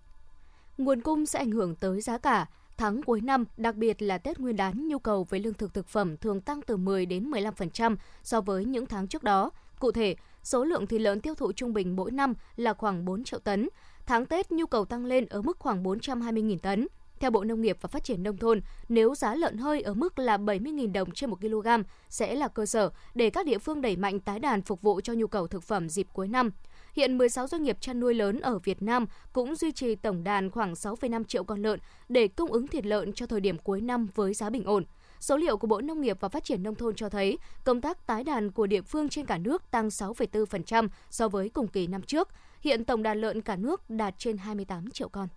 Nguồn 0.79 1.01
cung 1.01 1.27
sẽ 1.27 1.39
ảnh 1.39 1.51
hưởng 1.51 1.75
tới 1.77 2.01
giá 2.01 2.19
cả. 2.19 2.47
Tháng 2.77 3.03
cuối 3.03 3.21
năm, 3.21 3.45
đặc 3.57 3.75
biệt 3.75 4.03
là 4.03 4.19
Tết 4.19 4.39
Nguyên 4.39 4.57
đán, 4.57 4.89
nhu 4.89 4.99
cầu 4.99 5.25
với 5.25 5.41
lương 5.41 5.55
thực 5.55 5.75
thực 5.75 5.89
phẩm 5.89 6.17
thường 6.17 6.41
tăng 6.41 6.61
từ 6.67 6.77
10 6.77 7.07
đến 7.07 7.31
15% 7.31 7.97
so 8.23 8.41
với 8.41 8.65
những 8.65 8.87
tháng 8.87 9.09
trước 9.09 9.23
đó. 9.23 9.51
Cụ 9.79 9.93
thể, 9.93 10.17
số 10.43 10.65
lượng 10.65 10.87
thịt 10.87 11.01
lợn 11.01 11.21
tiêu 11.21 11.35
thụ 11.35 11.53
trung 11.53 11.73
bình 11.73 11.97
mỗi 11.97 12.11
năm 12.11 12.35
là 12.57 12.75
khoảng 12.75 13.05
4 13.05 13.25
triệu 13.25 13.39
tấn. 13.39 13.69
Tháng 14.07 14.27
Tết 14.27 14.53
nhu 14.53 14.67
cầu 14.67 14.85
tăng 14.85 15.05
lên 15.05 15.27
ở 15.27 15.43
mức 15.43 15.59
khoảng 15.59 15.83
420.000 15.83 16.59
tấn. 16.59 16.89
Theo 17.21 17.31
Bộ 17.31 17.45
Nông 17.45 17.61
nghiệp 17.61 17.77
và 17.81 17.87
Phát 17.87 18.05
triển 18.05 18.23
Nông 18.23 18.37
thôn, 18.37 18.61
nếu 18.89 19.15
giá 19.15 19.35
lợn 19.35 19.59
hơi 19.59 19.83
ở 19.83 19.95
mức 19.95 20.19
là 20.19 20.37
70.000 20.37 20.93
đồng 20.93 21.11
trên 21.11 21.31
1 21.31 21.41
kg 21.41 21.69
sẽ 22.09 22.35
là 22.35 22.49
cơ 22.49 22.67
sở 22.67 22.91
để 23.15 23.31
các 23.31 23.47
địa 23.47 23.59
phương 23.59 23.81
đẩy 23.81 23.97
mạnh 23.97 24.21
tái 24.21 24.39
đàn 24.39 24.63
phục 24.63 24.83
vụ 24.83 25.01
cho 25.01 25.13
nhu 25.13 25.27
cầu 25.27 25.47
thực 25.47 25.63
phẩm 25.63 25.89
dịp 25.89 26.07
cuối 26.13 26.29
năm. 26.29 26.51
Hiện 26.93 27.19
16 27.19 27.47
doanh 27.47 27.63
nghiệp 27.63 27.77
chăn 27.81 28.01
nuôi 28.01 28.15
lớn 28.15 28.41
ở 28.41 28.59
Việt 28.59 28.83
Nam 28.83 29.07
cũng 29.33 29.57
duy 29.57 29.73
trì 29.73 29.95
tổng 29.95 30.25
đàn 30.25 30.51
khoảng 30.51 30.73
6,5 30.73 31.25
triệu 31.25 31.45
con 31.45 31.63
lợn 31.63 31.81
để 32.09 32.29
cung 32.29 32.53
ứng 32.53 32.67
thịt 32.67 32.87
lợn 32.87 33.13
cho 33.13 33.27
thời 33.27 33.41
điểm 33.41 33.59
cuối 33.59 33.81
năm 33.81 34.09
với 34.15 34.35
giá 34.35 34.51
bình 34.51 34.65
ổn. 34.65 34.85
Số 35.21 35.37
liệu 35.37 35.57
của 35.57 35.67
Bộ 35.67 35.81
Nông 35.81 36.01
nghiệp 36.01 36.17
và 36.21 36.29
Phát 36.29 36.45
triển 36.45 36.63
Nông 36.63 36.75
thôn 36.75 36.95
cho 36.95 37.09
thấy 37.09 37.39
công 37.65 37.81
tác 37.81 38.07
tái 38.07 38.25
đàn 38.25 38.51
của 38.51 38.67
địa 38.67 38.83
phương 38.83 39.09
trên 39.09 39.27
cả 39.27 39.39
nước 39.39 39.71
tăng 39.71 39.89
6,4% 39.89 40.89
so 41.11 41.29
với 41.29 41.49
cùng 41.49 41.69
kỳ 41.69 41.87
năm 41.87 42.03
trước. 42.03 42.29
Hiện 42.61 42.85
tổng 42.85 43.03
đàn 43.03 43.21
lợn 43.21 43.41
cả 43.41 43.57
nước 43.57 43.91
đạt 43.91 44.15
trên 44.19 44.37
28 44.37 44.91
triệu 44.91 45.09
con. 45.09 45.29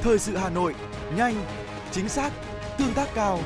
Thời 0.00 0.18
sự 0.18 0.36
Hà 0.36 0.50
Nội, 0.50 0.74
nhanh, 1.16 1.34
chính 1.90 2.08
xác, 2.08 2.32
tương 2.78 2.94
tác 2.94 3.08
cao. 3.14 3.40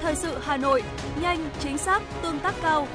Thời 0.00 0.14
sự 0.14 0.38
Hà 0.40 0.56
Nội, 0.56 0.82
nhanh, 1.20 1.50
chính 1.60 1.78
xác, 1.78 2.02
tương 2.22 2.38
tác 2.38 2.54
cao. 2.62 2.86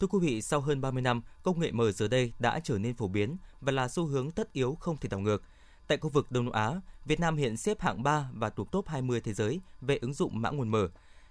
Thưa 0.00 0.06
quý 0.06 0.18
vị, 0.22 0.42
sau 0.42 0.60
hơn 0.60 0.80
30 0.80 1.02
năm, 1.02 1.22
công 1.42 1.60
nghệ 1.60 1.72
mở 1.72 1.92
giờ 1.92 2.08
đây 2.08 2.32
đã 2.38 2.60
trở 2.64 2.78
nên 2.78 2.94
phổ 2.94 3.08
biến 3.08 3.36
và 3.60 3.72
là 3.72 3.88
xu 3.88 4.06
hướng 4.06 4.30
tất 4.30 4.52
yếu 4.52 4.74
không 4.74 4.96
thể 4.96 5.08
đảo 5.08 5.20
ngược. 5.20 5.42
Tại 5.86 5.98
khu 5.98 6.10
vực 6.10 6.32
Đông 6.32 6.44
Nam 6.44 6.52
Á, 6.52 6.80
Việt 7.04 7.20
Nam 7.20 7.36
hiện 7.36 7.56
xếp 7.56 7.80
hạng 7.80 8.02
3 8.02 8.28
và 8.34 8.50
thuộc 8.50 8.72
top 8.72 8.88
20 8.88 9.20
thế 9.20 9.32
giới 9.32 9.60
về 9.80 9.96
ứng 9.96 10.12
dụng 10.12 10.40
mã 10.42 10.50
nguồn 10.50 10.68
mở. 10.68 10.88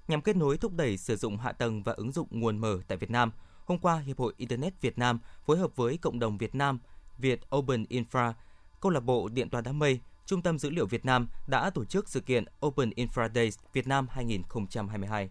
Nhằm 0.07 0.21
kết 0.21 0.35
nối 0.35 0.57
thúc 0.57 0.73
đẩy 0.73 0.97
sử 0.97 1.15
dụng 1.15 1.37
hạ 1.37 1.51
tầng 1.51 1.83
và 1.83 1.93
ứng 1.93 2.11
dụng 2.11 2.27
nguồn 2.31 2.57
mở 2.57 2.79
tại 2.87 2.97
Việt 2.97 3.11
Nam, 3.11 3.31
hôm 3.65 3.79
qua 3.79 3.99
Hiệp 3.99 4.19
hội 4.19 4.33
Internet 4.37 4.81
Việt 4.81 4.97
Nam 4.97 5.19
phối 5.45 5.57
hợp 5.57 5.75
với 5.75 5.97
cộng 5.97 6.19
đồng 6.19 6.37
Việt 6.37 6.55
Nam 6.55 6.79
Việt 7.17 7.55
Open 7.55 7.83
Infra, 7.83 8.33
câu 8.81 8.91
lạc 8.91 8.99
bộ 8.99 9.29
điện 9.29 9.49
toán 9.49 9.63
đám 9.63 9.79
mây, 9.79 9.99
Trung 10.27 10.41
tâm 10.41 10.59
dữ 10.59 10.69
liệu 10.69 10.85
Việt 10.85 11.05
Nam 11.05 11.27
đã 11.47 11.69
tổ 11.69 11.85
chức 11.85 12.09
sự 12.09 12.19
kiện 12.19 12.45
Open 12.65 12.89
Infra 12.89 13.29
Days 13.35 13.57
Việt 13.73 13.87
Nam 13.87 14.07
2022. 14.09 15.29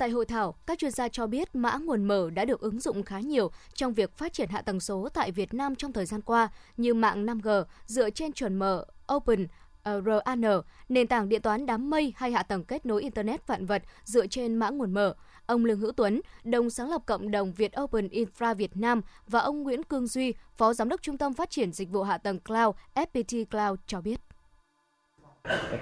Tại 0.00 0.10
hội 0.10 0.26
thảo, 0.26 0.54
các 0.66 0.78
chuyên 0.78 0.90
gia 0.90 1.08
cho 1.08 1.26
biết 1.26 1.54
mã 1.54 1.76
nguồn 1.76 2.04
mở 2.04 2.30
đã 2.30 2.44
được 2.44 2.60
ứng 2.60 2.80
dụng 2.80 3.02
khá 3.02 3.20
nhiều 3.20 3.50
trong 3.74 3.94
việc 3.94 4.16
phát 4.16 4.32
triển 4.32 4.48
hạ 4.48 4.62
tầng 4.62 4.80
số 4.80 5.08
tại 5.14 5.32
Việt 5.32 5.54
Nam 5.54 5.76
trong 5.76 5.92
thời 5.92 6.06
gian 6.06 6.20
qua 6.20 6.48
như 6.76 6.94
mạng 6.94 7.26
5G 7.26 7.64
dựa 7.86 8.10
trên 8.10 8.32
chuẩn 8.32 8.56
mở 8.56 8.84
Open 9.14 9.46
ờ, 9.82 10.02
RAN, 10.06 10.42
nền 10.88 11.06
tảng 11.06 11.28
điện 11.28 11.42
toán 11.42 11.66
đám 11.66 11.90
mây 11.90 12.12
hay 12.16 12.32
hạ 12.32 12.42
tầng 12.42 12.64
kết 12.64 12.86
nối 12.86 13.02
Internet 13.02 13.46
vạn 13.46 13.66
vật 13.66 13.82
dựa 14.04 14.26
trên 14.26 14.56
mã 14.56 14.70
nguồn 14.70 14.94
mở. 14.94 15.14
Ông 15.46 15.64
Lương 15.64 15.80
Hữu 15.80 15.92
Tuấn, 15.92 16.20
đồng 16.44 16.70
sáng 16.70 16.90
lập 16.90 17.02
cộng 17.06 17.30
đồng 17.30 17.52
Việt 17.52 17.72
Open 17.80 18.08
Infra 18.08 18.54
Việt 18.54 18.76
Nam 18.76 19.00
và 19.26 19.40
ông 19.40 19.62
Nguyễn 19.62 19.82
Cương 19.82 20.06
Duy, 20.06 20.34
Phó 20.56 20.74
Giám 20.74 20.88
đốc 20.88 21.02
Trung 21.02 21.18
tâm 21.18 21.34
Phát 21.34 21.50
triển 21.50 21.72
Dịch 21.72 21.90
vụ 21.90 22.02
Hạ 22.02 22.18
tầng 22.18 22.40
Cloud 22.40 22.76
FPT 22.94 23.44
Cloud 23.44 23.80
cho 23.86 24.00
biết 24.00 24.20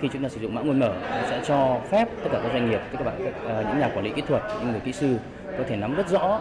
khi 0.01 0.09
chúng 0.13 0.23
ta 0.23 0.29
sử 0.29 0.41
dụng 0.41 0.55
mã 0.55 0.63
nguồn 0.63 0.79
mở 0.79 0.95
nó 1.11 1.29
sẽ 1.31 1.41
cho 1.47 1.81
phép 1.91 2.09
tất 2.23 2.29
cả 2.33 2.41
các 2.43 2.53
doanh 2.53 2.71
nghiệp 2.71 2.81
các 2.93 3.01
uh, 3.01 3.67
những 3.67 3.79
nhà 3.79 3.91
quản 3.95 4.05
lý 4.05 4.11
kỹ 4.11 4.23
thuật 4.29 4.43
những 4.61 4.71
người 4.71 4.81
kỹ 4.81 4.93
sư 4.93 5.17
có 5.59 5.65
thể 5.69 5.77
nắm 5.77 5.95
rất 5.95 6.09
rõ 6.09 6.41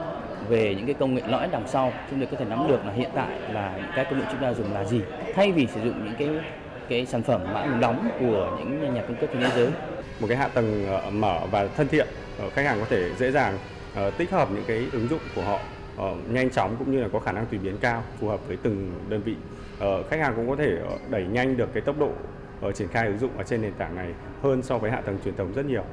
về 0.50 0.76
những 0.76 0.86
cái 0.86 0.96
công 1.00 1.16
nghệ 1.16 1.22
lõi 1.28 1.48
đằng 1.52 1.68
sau. 1.68 1.94
Chúng 2.10 2.20
tôi 2.20 2.28
có 2.32 2.38
thể 2.38 2.46
nắm 2.46 2.68
được 2.68 2.86
là 2.86 2.92
hiện 2.92 3.10
tại 3.16 3.40
là 3.54 3.74
những 3.78 3.92
cái 3.96 4.06
công 4.06 4.20
nghệ 4.20 4.26
chúng 4.32 4.42
ta 4.42 4.54
dùng 4.54 4.74
là 4.74 4.84
gì 4.84 5.02
thay 5.36 5.52
vì 5.52 5.68
sử 5.68 5.82
dụng 5.82 6.06
những 6.06 6.16
cái 6.18 6.30
cái 6.90 7.06
sản 7.06 7.24
phẩm 7.24 7.42
mã 7.54 7.66
nguồn 7.66 7.80
đóng 7.80 8.10
của 8.20 8.58
những 8.60 8.94
nhà 8.94 9.02
cung 9.08 9.16
cấp 9.16 9.30
trên 9.34 9.42
thế 9.42 9.50
giới. 9.56 9.70
Một 10.20 10.28
cái 10.28 10.38
hạ 10.38 10.48
tầng 10.48 10.86
uh, 11.08 11.14
mở 11.14 11.40
và 11.52 11.68
thân 11.68 11.88
thiện 11.88 12.08
uh, 12.46 12.54
khách 12.54 12.66
hàng 12.66 12.80
có 12.80 12.86
thể 12.90 13.10
dễ 13.18 13.32
dàng 13.32 13.58
uh, 14.08 14.18
tích 14.18 14.32
hợp 14.32 14.52
những 14.52 14.64
cái 14.68 14.88
ứng 14.92 15.08
dụng 15.08 15.22
của 15.36 15.42
họ 15.42 15.60
uh, 16.12 16.30
nhanh 16.30 16.50
chóng 16.50 16.76
cũng 16.80 16.92
như 16.92 17.02
là 17.02 17.08
có 17.14 17.20
khả 17.20 17.32
năng 17.32 17.46
tùy 17.46 17.60
biến 17.60 17.78
cao 17.82 18.04
phù 18.20 18.28
hợp 18.28 18.48
với 18.48 18.58
từng 18.64 18.92
đơn 19.10 19.22
vị. 19.26 19.36
Uh, 19.76 20.10
khách 20.10 20.20
hàng 20.20 20.34
cũng 20.36 20.50
có 20.50 20.56
thể 20.56 20.72
đẩy 21.10 21.24
nhanh 21.24 21.58
được 21.58 21.74
cái 21.74 21.82
tốc 21.82 22.00
độ 22.00 22.12
triển 22.76 22.88
khai 22.88 23.08
ứng 23.08 23.20
dụng 23.20 23.38
ở 23.38 23.44
trên 23.44 23.62
nền 23.62 23.74
tảng 23.74 23.96
này 23.96 24.14
hơn 24.42 24.64
so 24.64 24.78
với 24.78 24.92
hạ 24.92 25.02
tầng 25.02 25.20
truyền 25.24 25.36
thống 25.36 25.54
rất 25.54 25.66
nhiều. 25.66 25.84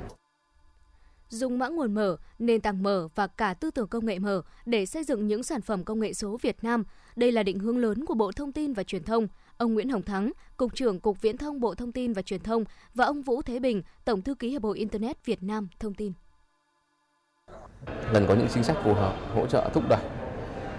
Dùng 1.29 1.59
mã 1.59 1.69
nguồn 1.69 1.95
mở, 1.95 2.17
nền 2.39 2.61
tảng 2.61 2.83
mở 2.83 3.09
và 3.15 3.27
cả 3.27 3.55
tư 3.55 3.71
tưởng 3.71 3.89
công 3.89 4.07
nghệ 4.07 4.19
mở 4.19 4.43
để 4.67 4.87
xây 4.87 5.05
dựng 5.05 5.27
những 5.27 5.43
sản 5.43 5.61
phẩm 5.61 5.85
công 5.85 6.01
nghệ 6.01 6.13
số 6.13 6.39
Việt 6.43 6.65
Nam. 6.65 6.85
Đây 7.17 7.33
là 7.33 7.43
định 7.43 7.59
hướng 7.59 7.79
lớn 7.79 8.05
của 8.05 8.15
Bộ 8.15 8.33
Thông 8.33 8.53
tin 8.53 8.73
và 8.73 8.83
Truyền 8.83 9.05
thông. 9.05 9.27
Ông 9.57 9.75
Nguyễn 9.75 9.89
Hồng 9.89 10.03
Thắng, 10.03 10.33
Cục 10.57 10.75
trưởng 10.75 11.01
Cục 11.01 11.23
Viễn 11.23 11.37
thông 11.37 11.61
Bộ 11.61 11.75
Thông 11.75 11.93
tin 11.93 12.13
và 12.13 12.23
Truyền 12.23 12.41
thông 12.41 12.65
và 12.95 13.05
ông 13.05 13.23
Vũ 13.23 13.43
Thế 13.43 13.59
Bình, 13.59 13.83
Tổng 14.05 14.23
thư 14.23 14.35
ký 14.35 14.51
Hiệp 14.51 14.63
hội 14.63 14.79
Internet 14.79 15.27
Việt 15.27 15.43
Nam 15.43 15.69
thông 15.79 15.95
tin. 15.95 16.13
Cần 18.13 18.27
có 18.29 18.35
những 18.35 18.49
chính 18.55 18.65
sách 18.65 18.77
phù 18.85 18.95
hợp 18.95 19.17
hỗ 19.35 19.47
trợ 19.47 19.71
thúc 19.75 19.85
đẩy 19.89 20.05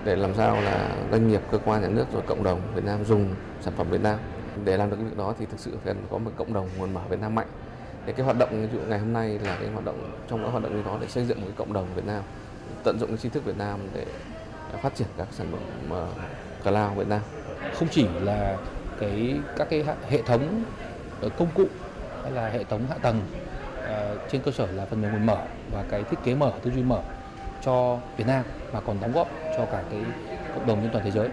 để 0.05 0.15
làm 0.15 0.33
sao 0.35 0.55
là 0.61 1.07
doanh 1.11 1.27
nghiệp, 1.27 1.41
cơ 1.51 1.57
quan 1.65 1.81
nhà 1.81 1.89
nước 1.89 2.05
rồi 2.13 2.21
cộng 2.27 2.43
đồng 2.43 2.61
Việt 2.75 2.83
Nam 2.85 3.05
dùng 3.05 3.35
sản 3.61 3.73
phẩm 3.77 3.89
Việt 3.89 4.01
Nam 4.01 4.19
để 4.63 4.77
làm 4.77 4.89
được 4.89 4.95
cái 4.95 5.05
việc 5.05 5.17
đó 5.17 5.33
thì 5.39 5.45
thực 5.45 5.59
sự 5.59 5.77
cần 5.85 5.97
có 6.11 6.17
một 6.17 6.31
cộng 6.37 6.53
đồng 6.53 6.69
nguồn 6.77 6.93
mở 6.93 7.01
Việt 7.09 7.19
Nam 7.21 7.35
mạnh 7.35 7.47
thì 8.05 8.13
cái 8.13 8.25
hoạt 8.25 8.37
động 8.37 8.49
ví 8.51 8.67
dụ 8.73 8.79
ngày 8.87 8.99
hôm 8.99 9.13
nay 9.13 9.39
là 9.43 9.57
cái 9.59 9.69
hoạt 9.69 9.85
động 9.85 10.11
trong 10.29 10.43
các 10.43 10.49
hoạt 10.49 10.63
động 10.63 10.75
như 10.75 10.83
đó 10.85 10.97
để 11.01 11.07
xây 11.07 11.25
dựng 11.25 11.41
một 11.41 11.47
cái 11.47 11.55
cộng 11.57 11.73
đồng 11.73 11.87
Việt 11.95 12.05
Nam 12.05 12.23
tận 12.83 12.99
dụng 12.99 13.09
cái 13.09 13.17
tri 13.17 13.29
thức 13.29 13.45
Việt 13.45 13.57
Nam 13.57 13.79
để 13.93 14.05
phát 14.81 14.95
triển 14.95 15.07
các 15.17 15.27
sản 15.31 15.47
phẩm 15.51 15.61
ờ, 15.89 16.07
cloud 16.63 16.97
Việt 16.97 17.07
Nam 17.07 17.21
không 17.73 17.87
chỉ 17.91 18.07
là 18.21 18.57
cái 18.99 19.35
các 19.57 19.67
cái 19.69 19.85
hệ 20.09 20.21
thống 20.21 20.63
ờ, 21.21 21.29
công 21.29 21.47
cụ 21.55 21.65
hay 22.23 22.31
là 22.31 22.49
hệ 22.49 22.63
thống 22.63 22.81
hạ 22.89 22.95
tầng 23.01 23.21
uh, 23.85 24.31
trên 24.31 24.41
cơ 24.41 24.51
sở 24.51 24.67
là 24.71 24.85
phần 24.85 25.01
mềm 25.01 25.11
nguồn 25.11 25.25
mở 25.25 25.37
và 25.71 25.83
cái 25.89 26.03
thiết 26.03 26.17
kế 26.23 26.35
mở 26.35 26.51
tư 26.63 26.71
duy 26.71 26.83
mở 26.83 27.01
cho 27.61 27.99
Việt 28.17 28.27
Nam 28.27 28.43
mà 28.73 28.79
còn 28.79 28.97
đóng 29.01 29.11
góp 29.11 29.29
cho 29.57 29.65
cả 29.65 29.83
cái 29.91 30.01
cộng 30.55 30.67
đồng 30.67 30.81
trên 30.81 30.91
toàn 30.91 31.05
thế 31.05 31.11
giới. 31.11 31.29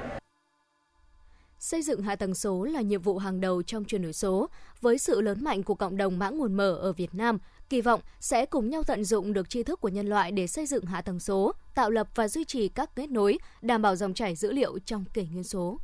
Xây 1.62 1.82
dựng 1.82 2.02
hạ 2.02 2.16
tầng 2.16 2.34
số 2.34 2.64
là 2.64 2.80
nhiệm 2.80 3.02
vụ 3.02 3.18
hàng 3.18 3.40
đầu 3.40 3.62
trong 3.62 3.84
chuyển 3.84 4.02
đổi 4.02 4.12
số. 4.12 4.48
Với 4.80 4.98
sự 4.98 5.20
lớn 5.20 5.44
mạnh 5.44 5.62
của 5.62 5.74
cộng 5.74 5.96
đồng 5.96 6.18
mã 6.18 6.30
nguồn 6.30 6.54
mở 6.54 6.74
ở 6.74 6.92
Việt 6.92 7.14
Nam, 7.14 7.38
kỳ 7.68 7.80
vọng 7.80 8.00
sẽ 8.20 8.46
cùng 8.46 8.70
nhau 8.70 8.82
tận 8.86 9.04
dụng 9.04 9.32
được 9.32 9.50
tri 9.50 9.62
thức 9.62 9.80
của 9.80 9.88
nhân 9.88 10.06
loại 10.06 10.32
để 10.32 10.46
xây 10.46 10.66
dựng 10.66 10.84
hạ 10.84 11.02
tầng 11.02 11.20
số, 11.20 11.52
tạo 11.74 11.90
lập 11.90 12.08
và 12.14 12.28
duy 12.28 12.44
trì 12.44 12.68
các 12.68 12.96
kết 12.96 13.10
nối, 13.10 13.38
đảm 13.62 13.82
bảo 13.82 13.96
dòng 13.96 14.14
chảy 14.14 14.34
dữ 14.34 14.52
liệu 14.52 14.78
trong 14.78 15.04
kỷ 15.14 15.26
nguyên 15.26 15.44
số. 15.44 15.78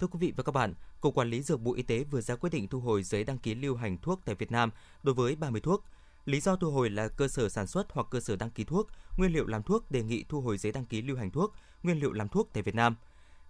Thưa 0.00 0.06
quý 0.06 0.18
vị 0.18 0.32
và 0.36 0.42
các 0.42 0.52
bạn, 0.52 0.74
Cục 1.00 1.14
Quản 1.14 1.30
lý 1.30 1.42
Dược 1.42 1.60
Bộ 1.60 1.74
Y 1.74 1.82
tế 1.82 2.04
vừa 2.04 2.20
ra 2.20 2.36
quyết 2.36 2.50
định 2.50 2.68
thu 2.68 2.80
hồi 2.80 3.02
giấy 3.02 3.24
đăng 3.24 3.38
ký 3.38 3.54
lưu 3.54 3.76
hành 3.76 3.98
thuốc 3.98 4.20
tại 4.24 4.34
Việt 4.34 4.52
Nam 4.52 4.70
đối 5.02 5.14
với 5.14 5.36
30 5.36 5.60
thuốc. 5.60 5.84
Lý 6.24 6.40
do 6.40 6.56
thu 6.56 6.70
hồi 6.70 6.90
là 6.90 7.08
cơ 7.08 7.28
sở 7.28 7.48
sản 7.48 7.66
xuất 7.66 7.86
hoặc 7.92 8.06
cơ 8.10 8.20
sở 8.20 8.36
đăng 8.36 8.50
ký 8.50 8.64
thuốc, 8.64 8.88
nguyên 9.18 9.32
liệu 9.32 9.46
làm 9.46 9.62
thuốc 9.62 9.90
đề 9.90 10.02
nghị 10.02 10.24
thu 10.28 10.40
hồi 10.40 10.58
giấy 10.58 10.72
đăng 10.72 10.86
ký 10.86 11.02
lưu 11.02 11.16
hành 11.16 11.30
thuốc, 11.30 11.52
nguyên 11.82 12.00
liệu 12.00 12.12
làm 12.12 12.28
thuốc 12.28 12.48
tại 12.52 12.62
Việt 12.62 12.74
Nam. 12.74 12.96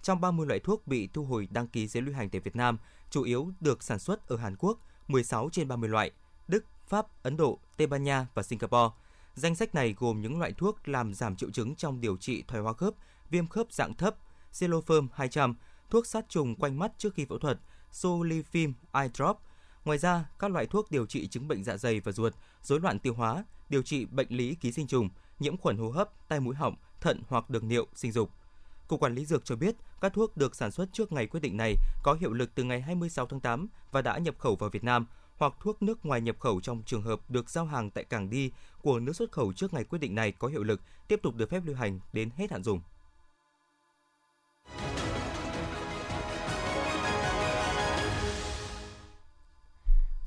Trong 0.02 0.20
30 0.20 0.46
loại 0.46 0.60
thuốc 0.60 0.86
bị 0.86 1.08
thu 1.12 1.24
hồi 1.24 1.48
đăng 1.50 1.66
ký 1.66 1.86
giấy 1.86 2.02
lưu 2.02 2.14
hành 2.14 2.30
tại 2.30 2.40
Việt 2.40 2.56
Nam, 2.56 2.78
chủ 3.10 3.22
yếu 3.22 3.50
được 3.60 3.82
sản 3.82 3.98
xuất 3.98 4.28
ở 4.28 4.36
Hàn 4.36 4.56
Quốc, 4.56 4.78
16 5.08 5.48
trên 5.52 5.68
30 5.68 5.88
loại, 5.88 6.10
Đức, 6.48 6.64
Pháp, 6.86 7.22
Ấn 7.22 7.36
Độ, 7.36 7.58
Tây 7.76 7.86
Ban 7.86 8.04
Nha 8.04 8.26
và 8.34 8.42
Singapore. 8.42 8.94
Danh 9.34 9.54
sách 9.54 9.74
này 9.74 9.94
gồm 9.98 10.22
những 10.22 10.38
loại 10.38 10.52
thuốc 10.52 10.88
làm 10.88 11.14
giảm 11.14 11.36
triệu 11.36 11.50
chứng 11.50 11.74
trong 11.74 12.00
điều 12.00 12.16
trị 12.16 12.44
thoái 12.48 12.62
hóa 12.62 12.72
khớp, 12.72 12.94
viêm 13.30 13.46
khớp 13.46 13.72
dạng 13.72 13.94
thấp, 13.94 14.16
Celofirm 14.52 15.08
200, 15.12 15.54
thuốc 15.90 16.06
sát 16.06 16.28
trùng 16.28 16.56
quanh 16.56 16.78
mắt 16.78 16.92
trước 16.98 17.14
khi 17.14 17.24
phẫu 17.24 17.38
thuật, 17.38 17.58
Solifim 17.92 18.72
Eye 18.92 19.08
Drop. 19.14 19.38
Ngoài 19.84 19.98
ra, 19.98 20.28
các 20.38 20.50
loại 20.50 20.66
thuốc 20.66 20.90
điều 20.90 21.06
trị 21.06 21.26
chứng 21.26 21.48
bệnh 21.48 21.64
dạ 21.64 21.76
dày 21.76 22.00
và 22.00 22.12
ruột, 22.12 22.34
rối 22.62 22.80
loạn 22.80 22.98
tiêu 22.98 23.14
hóa, 23.14 23.44
điều 23.68 23.82
trị 23.82 24.04
bệnh 24.04 24.28
lý 24.30 24.54
ký 24.54 24.72
sinh 24.72 24.86
trùng, 24.86 25.08
nhiễm 25.38 25.56
khuẩn 25.56 25.76
hô 25.76 25.90
hấp, 25.90 26.28
tai 26.28 26.40
mũi 26.40 26.54
họng, 26.54 26.76
thận 27.00 27.22
hoặc 27.28 27.50
đường 27.50 27.68
niệu, 27.68 27.86
sinh 27.94 28.12
dục. 28.12 28.30
Cục 28.90 29.00
Quản 29.00 29.14
lý 29.14 29.24
Dược 29.24 29.44
cho 29.44 29.56
biết, 29.56 29.76
các 30.00 30.12
thuốc 30.12 30.36
được 30.36 30.56
sản 30.56 30.70
xuất 30.70 30.88
trước 30.92 31.12
ngày 31.12 31.26
quyết 31.26 31.40
định 31.40 31.56
này 31.56 31.76
có 32.02 32.14
hiệu 32.20 32.32
lực 32.32 32.50
từ 32.54 32.64
ngày 32.64 32.80
26 32.80 33.26
tháng 33.26 33.40
8 33.40 33.68
và 33.90 34.02
đã 34.02 34.18
nhập 34.18 34.34
khẩu 34.38 34.56
vào 34.56 34.70
Việt 34.70 34.84
Nam, 34.84 35.06
hoặc 35.36 35.52
thuốc 35.60 35.82
nước 35.82 36.06
ngoài 36.06 36.20
nhập 36.20 36.36
khẩu 36.40 36.60
trong 36.60 36.82
trường 36.86 37.02
hợp 37.02 37.20
được 37.28 37.50
giao 37.50 37.64
hàng 37.64 37.90
tại 37.90 38.04
cảng 38.04 38.30
đi 38.30 38.50
của 38.82 39.00
nước 39.00 39.16
xuất 39.16 39.32
khẩu 39.32 39.52
trước 39.52 39.74
ngày 39.74 39.84
quyết 39.84 39.98
định 39.98 40.14
này 40.14 40.32
có 40.32 40.48
hiệu 40.48 40.62
lực, 40.62 40.80
tiếp 41.08 41.20
tục 41.22 41.34
được 41.34 41.50
phép 41.50 41.62
lưu 41.64 41.76
hành 41.76 42.00
đến 42.12 42.30
hết 42.36 42.50
hạn 42.50 42.62
dùng. 42.62 42.80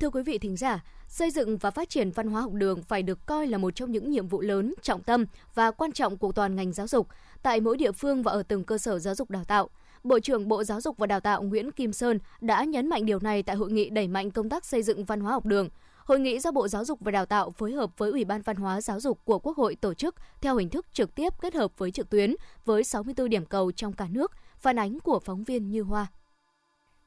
Thưa 0.00 0.10
quý 0.10 0.22
vị 0.22 0.38
thính 0.38 0.56
giả, 0.56 0.84
xây 1.08 1.30
dựng 1.30 1.58
và 1.58 1.70
phát 1.70 1.88
triển 1.88 2.10
văn 2.10 2.28
hóa 2.28 2.42
học 2.42 2.52
đường 2.52 2.82
phải 2.82 3.02
được 3.02 3.26
coi 3.26 3.46
là 3.46 3.58
một 3.58 3.74
trong 3.74 3.90
những 3.90 4.10
nhiệm 4.10 4.28
vụ 4.28 4.40
lớn, 4.40 4.74
trọng 4.82 5.02
tâm 5.02 5.24
và 5.54 5.70
quan 5.70 5.92
trọng 5.92 6.18
của 6.18 6.32
toàn 6.32 6.56
ngành 6.56 6.72
giáo 6.72 6.86
dục 6.86 7.08
tại 7.44 7.60
mỗi 7.60 7.76
địa 7.76 7.92
phương 7.92 8.22
và 8.22 8.32
ở 8.32 8.42
từng 8.42 8.64
cơ 8.64 8.78
sở 8.78 8.98
giáo 8.98 9.14
dục 9.14 9.30
đào 9.30 9.44
tạo. 9.44 9.70
Bộ 10.04 10.20
trưởng 10.20 10.48
Bộ 10.48 10.64
Giáo 10.64 10.80
dục 10.80 10.98
và 10.98 11.06
Đào 11.06 11.20
tạo 11.20 11.42
Nguyễn 11.42 11.72
Kim 11.72 11.92
Sơn 11.92 12.18
đã 12.40 12.64
nhấn 12.64 12.88
mạnh 12.88 13.06
điều 13.06 13.18
này 13.18 13.42
tại 13.42 13.56
hội 13.56 13.70
nghị 13.70 13.90
đẩy 13.90 14.08
mạnh 14.08 14.30
công 14.30 14.48
tác 14.48 14.64
xây 14.64 14.82
dựng 14.82 15.04
văn 15.04 15.20
hóa 15.20 15.32
học 15.32 15.46
đường. 15.46 15.68
Hội 16.04 16.20
nghị 16.20 16.40
do 16.40 16.50
Bộ 16.50 16.68
Giáo 16.68 16.84
dục 16.84 16.98
và 17.00 17.10
Đào 17.10 17.26
tạo 17.26 17.50
phối 17.50 17.72
hợp 17.72 17.90
với 17.98 18.10
Ủy 18.10 18.24
ban 18.24 18.42
Văn 18.42 18.56
hóa 18.56 18.80
Giáo 18.80 19.00
dục 19.00 19.20
của 19.24 19.38
Quốc 19.38 19.56
hội 19.56 19.76
tổ 19.76 19.94
chức 19.94 20.14
theo 20.40 20.56
hình 20.56 20.68
thức 20.68 20.86
trực 20.92 21.14
tiếp 21.14 21.32
kết 21.42 21.54
hợp 21.54 21.78
với 21.78 21.90
trực 21.90 22.10
tuyến 22.10 22.34
với 22.64 22.84
64 22.84 23.28
điểm 23.28 23.46
cầu 23.46 23.72
trong 23.72 23.92
cả 23.92 24.06
nước, 24.10 24.32
phản 24.58 24.78
ánh 24.78 25.00
của 25.00 25.20
phóng 25.20 25.44
viên 25.44 25.70
Như 25.70 25.82
Hoa. 25.82 26.06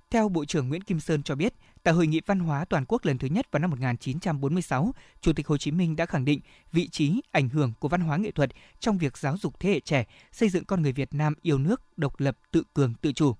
Theo 0.09 0.29
Bộ 0.29 0.45
trưởng 0.45 0.69
Nguyễn 0.69 0.81
Kim 0.81 0.99
Sơn 0.99 1.23
cho 1.23 1.35
biết, 1.35 1.53
tại 1.87 1.93
Hội 1.93 2.07
nghị 2.07 2.21
Văn 2.25 2.39
hóa 2.39 2.65
Toàn 2.65 2.85
quốc 2.87 3.05
lần 3.05 3.17
thứ 3.17 3.27
nhất 3.27 3.51
vào 3.51 3.59
năm 3.59 3.69
1946, 3.71 4.93
Chủ 5.21 5.33
tịch 5.33 5.47
Hồ 5.47 5.57
Chí 5.57 5.71
Minh 5.71 5.95
đã 5.95 6.05
khẳng 6.05 6.25
định 6.25 6.39
vị 6.71 6.87
trí, 6.87 7.21
ảnh 7.31 7.49
hưởng 7.49 7.73
của 7.79 7.87
văn 7.87 8.01
hóa 8.01 8.17
nghệ 8.17 8.31
thuật 8.31 8.49
trong 8.79 8.97
việc 8.97 9.17
giáo 9.17 9.37
dục 9.37 9.59
thế 9.59 9.69
hệ 9.69 9.79
trẻ, 9.79 10.05
xây 10.31 10.49
dựng 10.49 10.65
con 10.65 10.81
người 10.81 10.91
Việt 10.91 11.13
Nam 11.13 11.33
yêu 11.41 11.57
nước, 11.57 11.81
độc 11.97 12.19
lập, 12.19 12.37
tự 12.51 12.63
cường, 12.73 12.93
tự 12.93 13.11
chủ. 13.11 13.35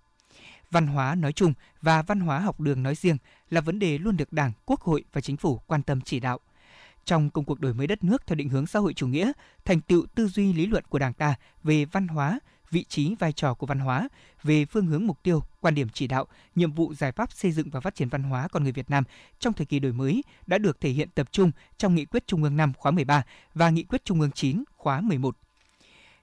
Văn 0.71 0.87
hóa 0.87 1.15
nói 1.15 1.33
chung 1.33 1.53
và 1.81 2.01
văn 2.01 2.19
hóa 2.19 2.39
học 2.39 2.59
đường 2.59 2.83
nói 2.83 2.95
riêng 2.95 3.17
là 3.49 3.61
vấn 3.61 3.79
đề 3.79 3.97
luôn 3.97 4.17
được 4.17 4.33
Đảng, 4.33 4.51
Quốc 4.65 4.81
hội 4.81 5.03
và 5.13 5.21
Chính 5.21 5.37
phủ 5.37 5.57
quan 5.67 5.83
tâm 5.83 6.01
chỉ 6.01 6.19
đạo. 6.19 6.39
Trong 7.05 7.29
công 7.29 7.45
cuộc 7.45 7.59
đổi 7.59 7.73
mới 7.73 7.87
đất 7.87 8.03
nước 8.03 8.27
theo 8.27 8.35
định 8.35 8.49
hướng 8.49 8.67
xã 8.67 8.79
hội 8.79 8.93
chủ 8.93 9.07
nghĩa, 9.07 9.31
thành 9.65 9.81
tựu 9.81 10.05
tư 10.15 10.27
duy 10.27 10.53
lý 10.53 10.65
luận 10.65 10.83
của 10.89 10.99
Đảng 10.99 11.13
ta 11.13 11.35
về 11.63 11.85
văn 11.85 12.07
hóa, 12.07 12.39
vị 12.71 12.83
trí 12.83 13.15
vai 13.15 13.31
trò 13.31 13.53
của 13.53 13.67
văn 13.67 13.79
hóa, 13.79 14.09
về 14.43 14.65
phương 14.65 14.85
hướng 14.85 15.07
mục 15.07 15.23
tiêu, 15.23 15.43
quan 15.61 15.75
điểm 15.75 15.87
chỉ 15.93 16.07
đạo, 16.07 16.27
nhiệm 16.55 16.71
vụ 16.71 16.93
giải 16.93 17.11
pháp 17.11 17.31
xây 17.31 17.51
dựng 17.51 17.69
và 17.69 17.79
phát 17.79 17.95
triển 17.95 18.09
văn 18.09 18.23
hóa 18.23 18.47
con 18.47 18.63
người 18.63 18.71
Việt 18.71 18.89
Nam 18.89 19.03
trong 19.39 19.53
thời 19.53 19.65
kỳ 19.65 19.79
đổi 19.79 19.93
mới 19.93 20.23
đã 20.47 20.57
được 20.57 20.81
thể 20.81 20.89
hiện 20.89 21.09
tập 21.15 21.31
trung 21.31 21.51
trong 21.77 21.95
Nghị 21.95 22.05
quyết 22.05 22.27
Trung 22.27 22.43
ương 22.43 22.57
5 22.57 22.73
khóa 22.77 22.91
13 22.91 23.23
và 23.53 23.69
Nghị 23.69 23.83
quyết 23.83 24.05
Trung 24.05 24.21
ương 24.21 24.31
9 24.31 24.63
khóa 24.75 25.01
11 25.01 25.37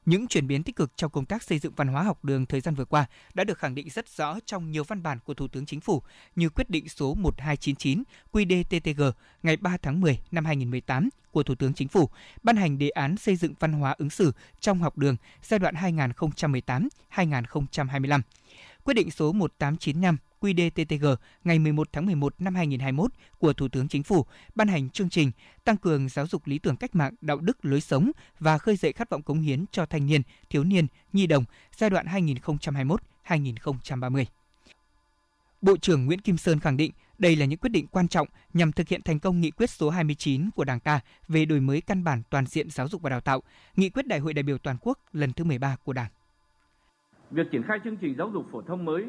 những 0.07 0.27
chuyển 0.27 0.47
biến 0.47 0.63
tích 0.63 0.77
cực 0.77 0.97
trong 0.97 1.11
công 1.11 1.27
tác 1.27 1.43
xây 1.43 1.59
dựng 1.59 1.73
văn 1.77 1.89
hóa 1.89 2.03
học 2.03 2.25
đường 2.25 2.47
thời 2.47 2.61
gian 2.61 2.75
vừa 2.75 2.85
qua 2.85 3.07
đã 3.35 3.45
được 3.45 3.59
khẳng 3.59 3.75
định 3.75 3.91
rất 3.91 4.09
rõ 4.09 4.39
trong 4.47 4.71
nhiều 4.71 4.85
văn 4.85 5.03
bản 5.03 5.19
của 5.25 5.35
Thủ 5.35 5.49
tướng 5.49 5.67
Chính 5.67 5.81
phủ 5.81 6.03
như 6.37 6.49
quyết 6.49 6.71
định 6.71 6.89
số 6.89 7.15
1299 7.15 8.03
QĐ-TTG 8.33 9.13
ngày 9.43 9.57
3 9.57 9.77
tháng 9.83 10.01
10 10.01 10.19
năm 10.31 10.45
2018 10.45 11.09
của 11.31 11.43
Thủ 11.43 11.55
tướng 11.55 11.75
Chính 11.75 11.89
phủ 11.89 12.09
ban 12.43 12.57
hành 12.57 12.79
đề 12.79 12.89
án 12.89 13.17
xây 13.17 13.37
dựng 13.37 13.55
văn 13.61 13.73
hóa 13.73 13.95
ứng 13.99 14.11
xử 14.11 14.33
trong 14.61 14.79
học 14.79 14.99
đường 14.99 15.17
giai 15.43 15.59
đoạn 15.59 15.75
2018-2025. 15.75 18.21
Quyết 18.85 18.95
định 18.95 19.11
số 19.11 19.33
1895 19.33 20.17
QĐ-TTG 20.45 21.17
ngày 21.45 21.59
11 21.59 21.89
tháng 21.93 22.07
11 22.07 22.35
năm 22.39 22.55
2021 22.55 23.11
của 23.39 23.53
Thủ 23.53 23.69
tướng 23.69 23.89
Chính 23.89 24.03
phủ 24.03 24.27
ban 24.55 24.69
hành 24.69 24.91
chương 24.91 25.09
trình 25.09 25.31
tăng 25.65 25.77
cường 25.77 26.09
giáo 26.09 26.27
dục 26.27 26.43
lý 26.47 26.59
tưởng 26.59 26.77
cách 26.77 26.95
mạng, 26.95 27.15
đạo 27.21 27.37
đức, 27.37 27.65
lối 27.65 27.81
sống 27.81 28.11
và 28.41 28.59
khơi 28.59 28.77
dậy 28.77 28.93
khát 28.93 29.11
vọng 29.11 29.23
cống 29.23 29.41
hiến 29.41 29.65
cho 29.71 29.87
thanh 29.87 30.07
niên, 30.07 30.23
thiếu 30.51 30.65
niên, 30.65 30.87
nhi 31.13 31.27
đồng 31.27 31.45
giai 31.77 31.91
đoạn 31.91 32.07
2021-2030. 33.27 34.25
Bộ 35.63 35.77
trưởng 35.77 36.07
Nguyễn 36.07 36.21
Kim 36.21 36.37
Sơn 36.37 36.61
khẳng 36.61 36.77
định 36.77 36.93
đây 37.19 37.37
là 37.37 37.47
những 37.47 37.59
quyết 37.59 37.71
định 37.71 37.87
quan 37.87 38.09
trọng 38.09 38.29
nhằm 38.53 38.73
thực 38.73 38.89
hiện 38.89 39.03
thành 39.03 39.21
công 39.21 39.41
nghị 39.41 39.51
quyết 39.51 39.71
số 39.71 39.91
29 39.91 40.51
của 40.51 40.65
Đảng 40.65 40.81
ta 40.81 41.01
về 41.29 41.45
đổi 41.45 41.61
mới 41.61 41.81
căn 41.81 42.05
bản 42.05 42.23
toàn 42.31 42.47
diện 42.47 42.71
giáo 42.71 42.89
dục 42.89 43.03
và 43.03 43.11
đào 43.11 43.21
tạo, 43.21 43.43
nghị 43.77 43.89
quyết 43.89 44.07
Đại 44.07 44.19
hội 44.19 44.35
đại 44.35 44.43
biểu 44.43 44.59
toàn 44.59 44.77
quốc 44.81 44.99
lần 45.13 45.33
thứ 45.33 45.45
13 45.45 45.77
của 45.85 45.93
Đảng. 45.93 46.11
Việc 47.31 47.47
triển 47.53 47.63
khai 47.63 47.79
chương 47.85 47.97
trình 47.97 48.15
giáo 48.19 48.31
dục 48.31 48.47
phổ 48.53 48.63
thông 48.63 48.85
mới 48.85 49.05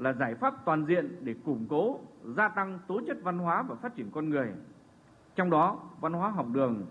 là 0.00 0.12
giải 0.12 0.34
pháp 0.34 0.54
toàn 0.64 0.86
diện 0.88 1.16
để 1.20 1.34
củng 1.44 1.66
cố, 1.68 2.00
gia 2.36 2.48
tăng 2.48 2.78
tố 2.88 3.00
chất 3.06 3.16
văn 3.22 3.38
hóa 3.38 3.62
và 3.62 3.74
phát 3.74 3.96
triển 3.96 4.10
con 4.10 4.28
người. 4.28 4.48
Trong 5.36 5.50
đó, 5.50 5.80
văn 6.00 6.12
hóa 6.12 6.30
học 6.30 6.46
đường 6.52 6.86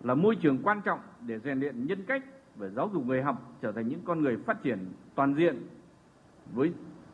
là 0.00 0.14
môi 0.14 0.36
trường 0.36 0.58
quan 0.62 0.80
trọng 0.84 1.00
để 1.20 1.38
rèn 1.44 1.60
luyện 1.60 1.86
nhân 1.86 2.04
cách 2.08 2.22
và 2.56 2.68
giáo 2.68 2.90
dục 2.92 3.06
người 3.06 3.22
học 3.22 3.52
trở 3.62 3.72
thành 3.72 3.88
những 3.88 4.00
con 4.04 4.22
người 4.22 4.36
phát 4.46 4.62
triển 4.62 4.92
toàn 5.14 5.34
diện 5.34 5.66
với 6.52 6.72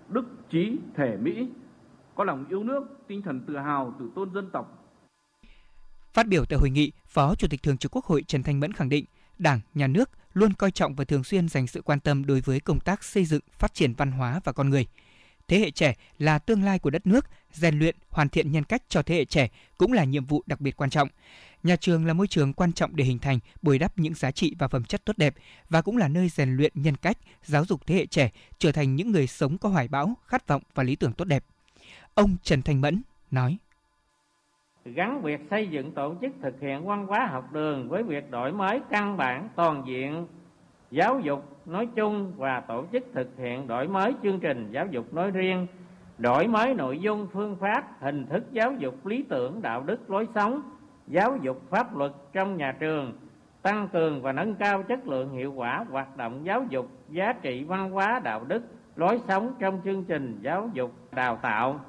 đức 0.09 0.25
trí 0.50 0.78
thể 0.95 1.16
mỹ, 1.16 1.49
có 2.14 2.25
lòng 2.25 2.45
yêu 2.49 2.64
nước, 2.64 2.83
tinh 3.07 3.23
thần 3.23 3.40
tự 3.47 3.57
hào, 3.57 3.95
tự 3.99 4.11
tôn 4.14 4.35
dân 4.35 4.50
tộc. 4.50 4.85
Phát 6.12 6.26
biểu 6.26 6.45
tại 6.45 6.59
hội 6.59 6.71
nghị, 6.71 6.92
Phó 7.07 7.35
Chủ 7.35 7.49
tịch 7.50 7.62
Thường 7.62 7.78
trực 7.78 7.97
Quốc 7.97 8.04
hội 8.04 8.23
Trần 8.23 8.42
Thanh 8.42 8.61
Mẫn 8.61 8.73
khẳng 8.73 8.88
định, 8.88 9.04
Đảng, 9.38 9.61
Nhà 9.75 9.87
nước 9.87 10.11
luôn 10.33 10.52
coi 10.52 10.71
trọng 10.71 10.95
và 10.95 11.04
thường 11.04 11.25
xuyên 11.25 11.49
dành 11.49 11.66
sự 11.66 11.83
quan 11.83 12.00
tâm 12.00 12.26
đối 12.26 12.40
với 12.40 12.61
công 12.61 12.80
tác 12.80 13.04
xây 13.04 13.25
dựng, 13.25 13.42
phát 13.52 13.75
triển 13.75 13.95
văn 13.95 14.12
hóa 14.12 14.40
và 14.45 14.52
con 14.52 14.71
người– 14.71 14.87
thế 15.48 15.58
hệ 15.58 15.70
trẻ 15.70 15.94
là 16.18 16.38
tương 16.38 16.62
lai 16.62 16.78
của 16.78 16.90
đất 16.90 17.06
nước, 17.06 17.26
rèn 17.52 17.78
luyện, 17.78 17.96
hoàn 18.10 18.28
thiện 18.28 18.52
nhân 18.52 18.64
cách 18.64 18.82
cho 18.88 19.02
thế 19.02 19.14
hệ 19.14 19.24
trẻ 19.24 19.48
cũng 19.78 19.92
là 19.92 20.04
nhiệm 20.04 20.24
vụ 20.24 20.42
đặc 20.46 20.60
biệt 20.60 20.76
quan 20.76 20.90
trọng. 20.90 21.08
Nhà 21.62 21.76
trường 21.76 22.06
là 22.06 22.12
môi 22.12 22.26
trường 22.26 22.52
quan 22.52 22.72
trọng 22.72 22.96
để 22.96 23.04
hình 23.04 23.18
thành, 23.18 23.38
bồi 23.62 23.78
đắp 23.78 23.98
những 23.98 24.14
giá 24.14 24.30
trị 24.30 24.54
và 24.58 24.68
phẩm 24.68 24.84
chất 24.84 25.04
tốt 25.04 25.18
đẹp 25.18 25.34
và 25.68 25.82
cũng 25.82 25.96
là 25.96 26.08
nơi 26.08 26.28
rèn 26.28 26.56
luyện 26.56 26.72
nhân 26.74 26.96
cách, 26.96 27.18
giáo 27.42 27.64
dục 27.64 27.86
thế 27.86 27.94
hệ 27.94 28.06
trẻ 28.06 28.30
trở 28.58 28.72
thành 28.72 28.96
những 28.96 29.12
người 29.12 29.26
sống 29.26 29.58
có 29.58 29.68
hoài 29.68 29.88
bão, 29.88 30.14
khát 30.26 30.46
vọng 30.46 30.62
và 30.74 30.82
lý 30.82 30.96
tưởng 30.96 31.12
tốt 31.12 31.24
đẹp. 31.24 31.44
Ông 32.14 32.36
Trần 32.42 32.62
Thanh 32.62 32.80
Mẫn 32.80 33.02
nói: 33.30 33.58
gắn 34.84 35.22
việc 35.22 35.40
xây 35.50 35.68
dựng 35.68 35.94
tổ 35.94 36.14
chức 36.20 36.32
thực 36.42 36.54
hiện 36.60 36.86
văn 36.86 37.06
hóa 37.06 37.28
học 37.32 37.52
đường 37.52 37.88
với 37.88 38.02
việc 38.02 38.30
đổi 38.30 38.52
mới 38.52 38.80
căn 38.90 39.16
bản 39.16 39.48
toàn 39.56 39.84
diện 39.86 40.26
giáo 40.90 41.21
dục 41.21 41.66
nói 41.66 41.88
chung 41.97 42.33
và 42.37 42.61
tổ 42.61 42.85
chức 42.92 43.04
thực 43.14 43.28
hiện 43.38 43.66
đổi 43.66 43.88
mới 43.88 44.14
chương 44.23 44.40
trình 44.40 44.71
giáo 44.71 44.87
dục 44.87 45.14
nói 45.14 45.30
riêng. 45.30 45.66
Đổi 46.18 46.47
mới 46.47 46.75
nội 46.75 46.99
dung 46.99 47.28
phương 47.33 47.57
pháp 47.61 48.00
hình 48.00 48.26
thức 48.26 48.45
giáo 48.52 48.73
dục 48.73 49.07
lý 49.07 49.25
tưởng 49.28 49.62
đạo 49.62 49.83
đức 49.83 50.11
lối 50.11 50.26
sống 50.35 50.62
giáo 51.07 51.38
dục 51.42 51.62
pháp 51.71 51.97
luật 51.97 52.12
trong 52.33 52.57
nhà 52.57 52.76
trường 52.80 53.18
tăng 53.62 53.88
cường 53.92 54.23
và 54.23 54.33
nâng 54.33 54.54
cao 54.54 54.83
chất 54.83 55.07
lượng 55.07 55.33
hiệu 55.33 55.52
quả 55.52 55.85
hoạt 55.90 56.16
động 56.16 56.42
giáo 56.47 56.66
dục 56.71 56.90
giá 57.11 57.33
trị 57.42 57.64
văn 57.64 57.90
hóa 57.90 58.21
đạo 58.25 58.45
đức 58.45 58.62
lối 58.97 59.21
sống 59.28 59.54
trong 59.61 59.80
chương 59.85 60.04
trình 60.04 60.38
giáo 60.42 60.71
dục 60.75 60.92
đào 61.12 61.38
tạo. 61.42 61.80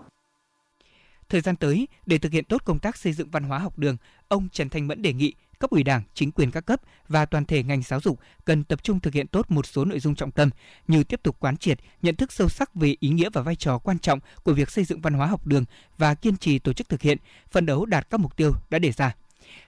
Thời 1.30 1.42
gian 1.42 1.56
tới, 1.56 1.88
để 2.06 2.18
thực 2.18 2.32
hiện 2.32 2.44
tốt 2.44 2.62
công 2.66 2.80
tác 2.80 2.98
xây 2.98 3.14
dựng 3.14 3.30
văn 3.32 3.44
hóa 3.44 3.60
học 3.60 3.74
đường, 3.78 3.98
ông 4.28 4.48
Trần 4.52 4.70
Thanh 4.70 4.88
Mẫn 4.88 5.02
đề 5.02 5.14
nghị 5.14 5.34
cấp 5.60 5.70
ủy 5.70 5.84
Đảng, 5.84 6.02
chính 6.14 6.32
quyền 6.32 6.52
các 6.52 6.66
cấp 6.66 6.82
và 7.08 7.26
toàn 7.26 7.46
thể 7.46 7.64
ngành 7.64 7.82
giáo 7.82 8.00
dục 8.02 8.20
cần 8.46 8.64
tập 8.64 8.84
trung 8.84 9.00
thực 9.00 9.14
hiện 9.14 9.28
tốt 9.28 9.52
một 9.52 9.66
số 9.66 9.86
nội 9.86 10.00
dung 10.00 10.16
trọng 10.16 10.32
tâm 10.32 10.50
như 10.88 11.04
tiếp 11.04 11.20
tục 11.24 11.36
quán 11.40 11.58
triệt, 11.58 11.80
nhận 12.02 12.16
thức 12.16 12.32
sâu 12.32 12.50
sắc 12.50 12.76
về 12.76 12.96
ý 13.00 13.10
nghĩa 13.10 13.30
và 13.34 13.42
vai 13.42 13.56
trò 13.56 13.78
quan 13.78 14.00
trọng 14.00 14.20
của 14.44 14.54
việc 14.54 14.70
xây 14.70 14.84
dựng 14.84 15.02
văn 15.02 15.14
hóa 15.14 15.28
học 15.28 15.48
đường 15.48 15.66
và 15.98 16.16
kiên 16.16 16.38
trì 16.38 16.60
tổ 16.60 16.74
chức 16.74 16.90
thực 16.90 17.02
hiện, 17.02 17.18
phấn 17.52 17.66
đấu 17.66 17.86
đạt 17.86 18.10
các 18.10 18.20
mục 18.20 18.38
tiêu 18.38 18.54
đã 18.70 18.80
đề 18.80 18.92
ra. 18.92 19.16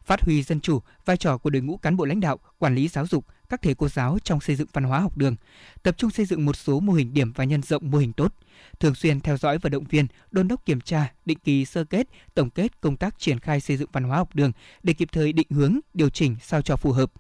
Phát 0.06 0.22
huy 0.22 0.44
dân 0.44 0.62
chủ, 0.62 0.80
vai 1.06 1.18
trò 1.18 1.38
của 1.38 1.50
đội 1.50 1.62
ngũ 1.62 1.78
cán 1.78 1.98
bộ 1.98 2.06
lãnh 2.06 2.20
đạo, 2.20 2.40
quản 2.58 2.76
lý 2.76 2.88
giáo 2.88 3.08
dục, 3.08 3.26
các 3.52 3.62
thầy 3.62 3.76
cô 3.76 3.88
giáo 3.88 4.18
trong 4.24 4.42
xây 4.42 4.56
dựng 4.56 4.68
văn 4.74 4.84
hóa 4.84 5.00
học 5.00 5.18
đường, 5.18 5.36
tập 5.84 5.96
trung 5.98 6.12
xây 6.12 6.26
dựng 6.26 6.46
một 6.46 6.56
số 6.56 6.80
mô 6.80 6.94
hình 6.94 7.14
điểm 7.14 7.34
và 7.36 7.44
nhân 7.44 7.62
rộng 7.62 7.92
mô 7.92 7.98
hình 7.98 8.14
tốt, 8.14 8.34
thường 8.80 8.96
xuyên 8.96 9.20
theo 9.20 9.38
dõi 9.38 9.58
và 9.58 9.70
động 9.70 9.84
viên, 9.84 10.08
đôn 10.32 10.48
đốc 10.48 10.66
kiểm 10.66 10.82
tra, 10.82 11.14
định 11.26 11.38
kỳ 11.44 11.66
sơ 11.66 11.84
kết, 11.84 12.08
tổng 12.34 12.50
kết 12.50 12.82
công 12.82 12.98
tác 12.98 13.20
triển 13.20 13.40
khai 13.40 13.60
xây 13.60 13.78
dựng 13.78 13.90
văn 13.92 14.04
hóa 14.04 14.18
học 14.18 14.36
đường 14.36 14.52
để 14.84 14.94
kịp 14.94 15.10
thời 15.12 15.34
định 15.34 15.48
hướng, 15.50 15.80
điều 15.94 16.10
chỉnh 16.10 16.36
sao 16.42 16.62
cho 16.62 16.76
phù 16.76 16.92
hợp. 16.92 17.12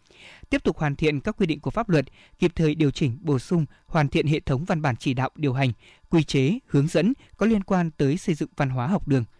Tiếp 0.50 0.64
tục 0.64 0.78
hoàn 0.78 0.96
thiện 0.96 1.20
các 1.22 1.38
quy 1.38 1.46
định 1.46 1.60
của 1.60 1.72
pháp 1.72 1.90
luật, 1.90 2.06
kịp 2.40 2.52
thời 2.56 2.76
điều 2.76 2.92
chỉnh, 2.92 3.18
bổ 3.22 3.40
sung, 3.40 3.66
hoàn 3.86 4.08
thiện 4.08 4.28
hệ 4.28 4.40
thống 4.40 4.66
văn 4.66 4.82
bản 4.82 4.96
chỉ 4.96 5.14
đạo 5.14 5.30
điều 5.36 5.54
hành, 5.54 5.72
quy 6.10 6.24
chế, 6.24 6.60
hướng 6.68 6.88
dẫn 6.88 7.14
có 7.38 7.46
liên 7.46 7.64
quan 7.64 7.92
tới 7.92 8.18
xây 8.18 8.36
dựng 8.36 8.50
văn 8.58 8.70
hóa 8.70 8.88
học 8.88 9.08
đường– 9.08 9.24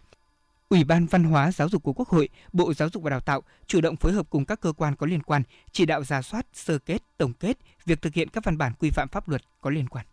Ủy 0.72 0.84
ban 0.84 1.06
Văn 1.06 1.24
hóa 1.24 1.52
Giáo 1.52 1.68
dục 1.68 1.82
của 1.82 1.92
Quốc 1.92 2.08
hội, 2.08 2.28
Bộ 2.52 2.74
Giáo 2.74 2.88
dục 2.88 3.02
và 3.02 3.10
Đào 3.10 3.20
tạo 3.20 3.42
chủ 3.66 3.80
động 3.80 3.96
phối 3.96 4.12
hợp 4.12 4.26
cùng 4.30 4.44
các 4.44 4.60
cơ 4.60 4.72
quan 4.72 4.96
có 4.96 5.06
liên 5.06 5.22
quan, 5.22 5.42
chỉ 5.72 5.86
đạo 5.86 6.04
ra 6.04 6.22
soát, 6.22 6.46
sơ 6.52 6.78
kết, 6.78 7.02
tổng 7.18 7.32
kết 7.32 7.58
việc 7.84 8.02
thực 8.02 8.14
hiện 8.14 8.28
các 8.28 8.44
văn 8.44 8.58
bản 8.58 8.72
quy 8.78 8.90
phạm 8.90 9.08
pháp 9.08 9.28
luật 9.28 9.42
có 9.60 9.70
liên 9.70 9.88
quan. 9.88 10.06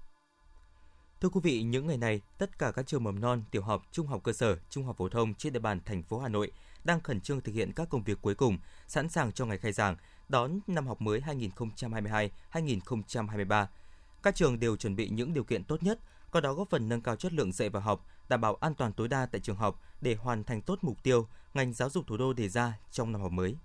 Thưa 1.22 1.30
quý 1.30 1.40
vị, 1.44 1.64
những 1.64 1.88
ngày 1.88 1.98
này, 1.98 2.22
tất 2.38 2.60
cả 2.60 2.72
các 2.72 2.88
trường 2.88 3.04
mầm 3.04 3.20
non, 3.20 3.44
tiểu 3.52 3.62
học, 3.62 3.84
trung 3.92 4.08
học 4.08 4.22
cơ 4.24 4.34
sở, 4.34 4.58
trung 4.70 4.86
học 4.86 4.98
phổ 4.98 5.10
thông 5.10 5.34
trên 5.34 5.54
địa 5.54 5.60
bàn 5.60 5.80
thành 5.86 6.04
phố 6.04 6.20
Hà 6.20 6.30
Nội 6.30 6.52
đang 6.84 7.02
khẩn 7.02 7.22
trương 7.22 7.42
thực 7.42 7.56
hiện 7.56 7.72
các 7.74 7.90
công 7.90 8.04
việc 8.04 8.22
cuối 8.22 8.36
cùng, 8.36 8.58
sẵn 8.88 9.10
sàng 9.10 9.32
cho 9.32 9.46
ngày 9.46 9.58
khai 9.58 9.72
giảng, 9.72 9.96
đón 10.30 10.60
năm 10.68 10.88
học 10.88 11.02
mới 11.02 11.22
2022-2023. 12.52 13.66
Các 14.24 14.36
trường 14.36 14.60
đều 14.60 14.76
chuẩn 14.76 14.96
bị 14.96 15.10
những 15.10 15.34
điều 15.34 15.44
kiện 15.44 15.64
tốt 15.64 15.84
nhất, 15.84 16.00
có 16.32 16.42
đó 16.42 16.54
góp 16.54 16.70
phần 16.70 16.90
nâng 16.90 17.02
cao 17.02 17.16
chất 17.16 17.34
lượng 17.34 17.52
dạy 17.52 17.70
và 17.70 17.80
học, 17.80 18.06
đảm 18.30 18.42
bảo 18.42 18.56
an 18.56 18.76
toàn 18.76 18.94
tối 18.94 19.08
đa 19.08 19.26
tại 19.26 19.42
trường 19.42 19.56
học 19.56 19.82
để 20.02 20.16
hoàn 20.16 20.44
thành 20.44 20.62
tốt 20.62 20.80
mục 20.82 21.04
tiêu 21.04 21.28
ngành 21.54 21.74
giáo 21.74 21.90
dục 21.90 22.08
thủ 22.08 22.18
đô 22.18 22.34
đề 22.34 22.50
ra 22.50 22.74
trong 22.92 23.12
năm 23.12 23.22
học 23.22 23.32
mới. 23.32 23.58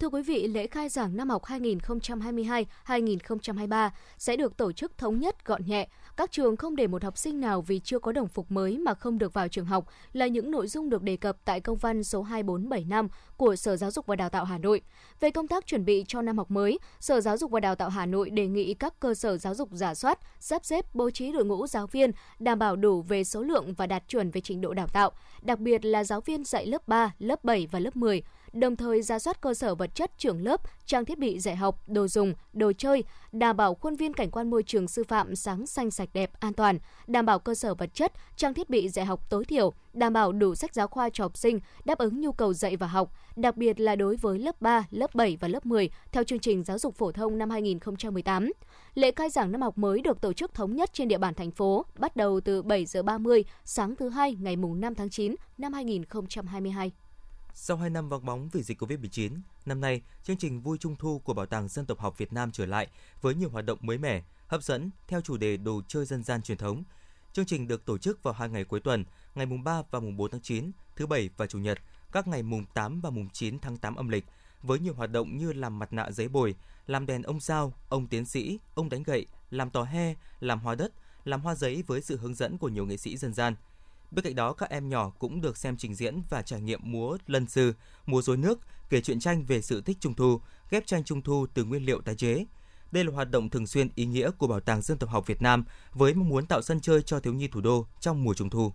Thưa 0.00 0.08
quý 0.08 0.22
vị, 0.22 0.46
lễ 0.46 0.66
khai 0.66 0.88
giảng 0.88 1.16
năm 1.16 1.30
học 1.30 1.42
2022-2023 1.44 3.90
sẽ 4.18 4.36
được 4.36 4.56
tổ 4.56 4.72
chức 4.72 4.98
thống 4.98 5.20
nhất 5.20 5.44
gọn 5.44 5.62
nhẹ. 5.66 5.88
Các 6.16 6.32
trường 6.32 6.56
không 6.56 6.76
để 6.76 6.86
một 6.86 7.04
học 7.04 7.18
sinh 7.18 7.40
nào 7.40 7.62
vì 7.62 7.80
chưa 7.84 7.98
có 7.98 8.12
đồng 8.12 8.28
phục 8.28 8.50
mới 8.50 8.78
mà 8.78 8.94
không 8.94 9.18
được 9.18 9.32
vào 9.32 9.48
trường 9.48 9.64
học 9.64 9.86
là 10.12 10.26
những 10.26 10.50
nội 10.50 10.66
dung 10.66 10.90
được 10.90 11.02
đề 11.02 11.16
cập 11.16 11.36
tại 11.44 11.60
công 11.60 11.76
văn 11.76 12.04
số 12.04 12.22
2475 12.22 13.08
của 13.36 13.56
Sở 13.56 13.76
Giáo 13.76 13.90
dục 13.90 14.06
và 14.06 14.16
Đào 14.16 14.28
tạo 14.28 14.44
Hà 14.44 14.58
Nội. 14.58 14.80
Về 15.20 15.30
công 15.30 15.48
tác 15.48 15.66
chuẩn 15.66 15.84
bị 15.84 16.04
cho 16.08 16.22
năm 16.22 16.38
học 16.38 16.50
mới, 16.50 16.78
Sở 17.00 17.20
Giáo 17.20 17.36
dục 17.36 17.50
và 17.50 17.60
Đào 17.60 17.74
tạo 17.74 17.88
Hà 17.88 18.06
Nội 18.06 18.30
đề 18.30 18.46
nghị 18.46 18.74
các 18.74 19.00
cơ 19.00 19.14
sở 19.14 19.38
giáo 19.38 19.54
dục 19.54 19.68
giả 19.72 19.94
soát, 19.94 20.18
sắp 20.40 20.64
xếp 20.64 20.94
bố 20.94 21.10
trí 21.10 21.32
đội 21.32 21.44
ngũ 21.44 21.66
giáo 21.66 21.86
viên 21.86 22.10
đảm 22.38 22.58
bảo 22.58 22.76
đủ 22.76 23.02
về 23.02 23.24
số 23.24 23.42
lượng 23.42 23.74
và 23.74 23.86
đạt 23.86 24.08
chuẩn 24.08 24.30
về 24.30 24.40
trình 24.40 24.60
độ 24.60 24.74
đào 24.74 24.86
tạo, 24.86 25.10
đặc 25.42 25.58
biệt 25.58 25.84
là 25.84 26.04
giáo 26.04 26.20
viên 26.20 26.44
dạy 26.44 26.66
lớp 26.66 26.88
3, 26.88 27.14
lớp 27.18 27.44
7 27.44 27.68
và 27.70 27.78
lớp 27.78 27.96
10 27.96 28.22
đồng 28.52 28.76
thời 28.76 29.02
ra 29.02 29.18
soát 29.18 29.40
cơ 29.40 29.54
sở 29.54 29.74
vật 29.74 29.94
chất 29.94 30.10
trường 30.18 30.44
lớp, 30.44 30.60
trang 30.86 31.04
thiết 31.04 31.18
bị 31.18 31.38
dạy 31.38 31.56
học, 31.56 31.88
đồ 31.88 32.08
dùng, 32.08 32.34
đồ 32.52 32.72
chơi, 32.78 33.04
đảm 33.32 33.56
bảo 33.56 33.74
khuôn 33.74 33.96
viên 33.96 34.12
cảnh 34.12 34.30
quan 34.30 34.50
môi 34.50 34.62
trường 34.62 34.88
sư 34.88 35.04
phạm 35.08 35.36
sáng 35.36 35.66
xanh 35.66 35.90
sạch 35.90 36.08
đẹp, 36.12 36.30
an 36.40 36.52
toàn, 36.52 36.78
đảm 37.06 37.26
bảo 37.26 37.38
cơ 37.38 37.54
sở 37.54 37.74
vật 37.74 37.94
chất, 37.94 38.12
trang 38.36 38.54
thiết 38.54 38.70
bị 38.70 38.88
dạy 38.88 39.04
học 39.04 39.30
tối 39.30 39.44
thiểu, 39.44 39.72
đảm 39.92 40.12
bảo 40.12 40.32
đủ 40.32 40.54
sách 40.54 40.74
giáo 40.74 40.88
khoa 40.88 41.10
cho 41.12 41.24
học 41.24 41.36
sinh, 41.36 41.60
đáp 41.84 41.98
ứng 41.98 42.20
nhu 42.20 42.32
cầu 42.32 42.52
dạy 42.52 42.76
và 42.76 42.86
học, 42.86 43.12
đặc 43.36 43.56
biệt 43.56 43.80
là 43.80 43.96
đối 43.96 44.16
với 44.16 44.38
lớp 44.38 44.60
3, 44.60 44.86
lớp 44.90 45.14
7 45.14 45.36
và 45.40 45.48
lớp 45.48 45.66
10 45.66 45.90
theo 46.12 46.24
chương 46.24 46.38
trình 46.38 46.64
giáo 46.64 46.78
dục 46.78 46.94
phổ 46.94 47.12
thông 47.12 47.38
năm 47.38 47.50
2018. 47.50 48.52
Lễ 48.94 49.10
khai 49.16 49.30
giảng 49.30 49.52
năm 49.52 49.62
học 49.62 49.78
mới 49.78 50.00
được 50.00 50.20
tổ 50.20 50.32
chức 50.32 50.54
thống 50.54 50.76
nhất 50.76 50.90
trên 50.92 51.08
địa 51.08 51.18
bàn 51.18 51.34
thành 51.34 51.50
phố, 51.50 51.84
bắt 51.98 52.16
đầu 52.16 52.40
từ 52.40 52.62
7 52.62 52.86
giờ 52.86 53.02
30 53.02 53.44
sáng 53.64 53.96
thứ 53.96 54.08
hai 54.08 54.36
ngày 54.40 54.56
mùng 54.56 54.80
5 54.80 54.94
tháng 54.94 55.10
9 55.10 55.34
năm 55.58 55.72
2022. 55.72 56.92
Sau 57.58 57.76
2 57.76 57.90
năm 57.90 58.08
vắng 58.08 58.24
bóng 58.24 58.48
vì 58.52 58.62
dịch 58.62 58.82
Covid-19, 58.82 59.40
năm 59.66 59.80
nay, 59.80 60.02
chương 60.22 60.36
trình 60.36 60.60
Vui 60.60 60.78
Trung 60.78 60.96
Thu 60.96 61.18
của 61.18 61.34
Bảo 61.34 61.46
tàng 61.46 61.68
Dân 61.68 61.86
tộc 61.86 61.98
học 61.98 62.18
Việt 62.18 62.32
Nam 62.32 62.50
trở 62.52 62.66
lại 62.66 62.86
với 63.20 63.34
nhiều 63.34 63.50
hoạt 63.50 63.64
động 63.64 63.78
mới 63.82 63.98
mẻ, 63.98 64.22
hấp 64.46 64.62
dẫn 64.62 64.90
theo 65.08 65.20
chủ 65.20 65.36
đề 65.36 65.56
đồ 65.56 65.82
chơi 65.88 66.04
dân 66.04 66.22
gian 66.22 66.42
truyền 66.42 66.58
thống. 66.58 66.82
Chương 67.32 67.46
trình 67.46 67.68
được 67.68 67.84
tổ 67.84 67.98
chức 67.98 68.22
vào 68.22 68.34
hai 68.34 68.48
ngày 68.48 68.64
cuối 68.64 68.80
tuần, 68.80 69.04
ngày 69.34 69.46
mùng 69.46 69.64
3 69.64 69.82
và 69.90 70.00
mùng 70.00 70.16
4 70.16 70.30
tháng 70.30 70.40
9, 70.40 70.70
thứ 70.96 71.06
bảy 71.06 71.30
và 71.36 71.46
chủ 71.46 71.58
nhật, 71.58 71.78
các 72.12 72.28
ngày 72.28 72.42
mùng 72.42 72.64
8 72.74 73.00
và 73.00 73.10
mùng 73.10 73.28
9 73.30 73.58
tháng 73.58 73.76
8 73.76 73.96
âm 73.96 74.08
lịch, 74.08 74.24
với 74.62 74.78
nhiều 74.78 74.94
hoạt 74.94 75.12
động 75.12 75.36
như 75.36 75.52
làm 75.52 75.78
mặt 75.78 75.92
nạ 75.92 76.10
giấy 76.10 76.28
bồi, 76.28 76.54
làm 76.86 77.06
đèn 77.06 77.22
ông 77.22 77.40
sao, 77.40 77.72
ông 77.88 78.06
tiến 78.06 78.24
sĩ, 78.24 78.58
ông 78.74 78.88
đánh 78.88 79.02
gậy, 79.02 79.26
làm 79.50 79.70
tò 79.70 79.82
he, 79.82 80.14
làm 80.40 80.60
hoa 80.60 80.74
đất, 80.74 80.92
làm 81.24 81.40
hoa 81.40 81.54
giấy 81.54 81.84
với 81.86 82.02
sự 82.02 82.16
hướng 82.16 82.34
dẫn 82.34 82.58
của 82.58 82.68
nhiều 82.68 82.86
nghệ 82.86 82.96
sĩ 82.96 83.16
dân 83.16 83.34
gian– 83.34 83.54
Bên 84.10 84.24
cạnh 84.24 84.34
đó, 84.34 84.52
các 84.52 84.70
em 84.70 84.88
nhỏ 84.88 85.12
cũng 85.18 85.40
được 85.40 85.56
xem 85.56 85.76
trình 85.76 85.94
diễn 85.94 86.22
và 86.30 86.42
trải 86.42 86.60
nghiệm 86.60 86.80
múa 86.82 87.16
lân 87.26 87.46
sư, 87.46 87.74
múa 88.06 88.22
rối 88.22 88.36
nước, 88.36 88.60
kể 88.90 89.00
chuyện 89.00 89.20
tranh 89.20 89.44
về 89.44 89.62
sự 89.62 89.80
thích 89.80 89.96
trung 90.00 90.14
thu, 90.14 90.40
ghép 90.70 90.86
tranh 90.86 91.04
trung 91.04 91.22
thu 91.22 91.46
từ 91.54 91.64
nguyên 91.64 91.86
liệu 91.86 92.00
tái 92.00 92.14
chế. 92.14 92.44
Đây 92.92 93.04
là 93.04 93.12
hoạt 93.12 93.30
động 93.30 93.50
thường 93.50 93.66
xuyên 93.66 93.88
ý 93.94 94.06
nghĩa 94.06 94.30
của 94.30 94.46
Bảo 94.46 94.60
tàng 94.60 94.82
Dân 94.82 94.98
tộc 94.98 95.10
học 95.10 95.26
Việt 95.26 95.42
Nam 95.42 95.64
với 95.92 96.14
mong 96.14 96.28
muốn 96.28 96.46
tạo 96.46 96.62
sân 96.62 96.80
chơi 96.80 97.02
cho 97.02 97.20
thiếu 97.20 97.34
nhi 97.34 97.48
thủ 97.48 97.60
đô 97.60 97.86
trong 98.00 98.24
mùa 98.24 98.34
trung 98.34 98.50
thu. 98.50 98.72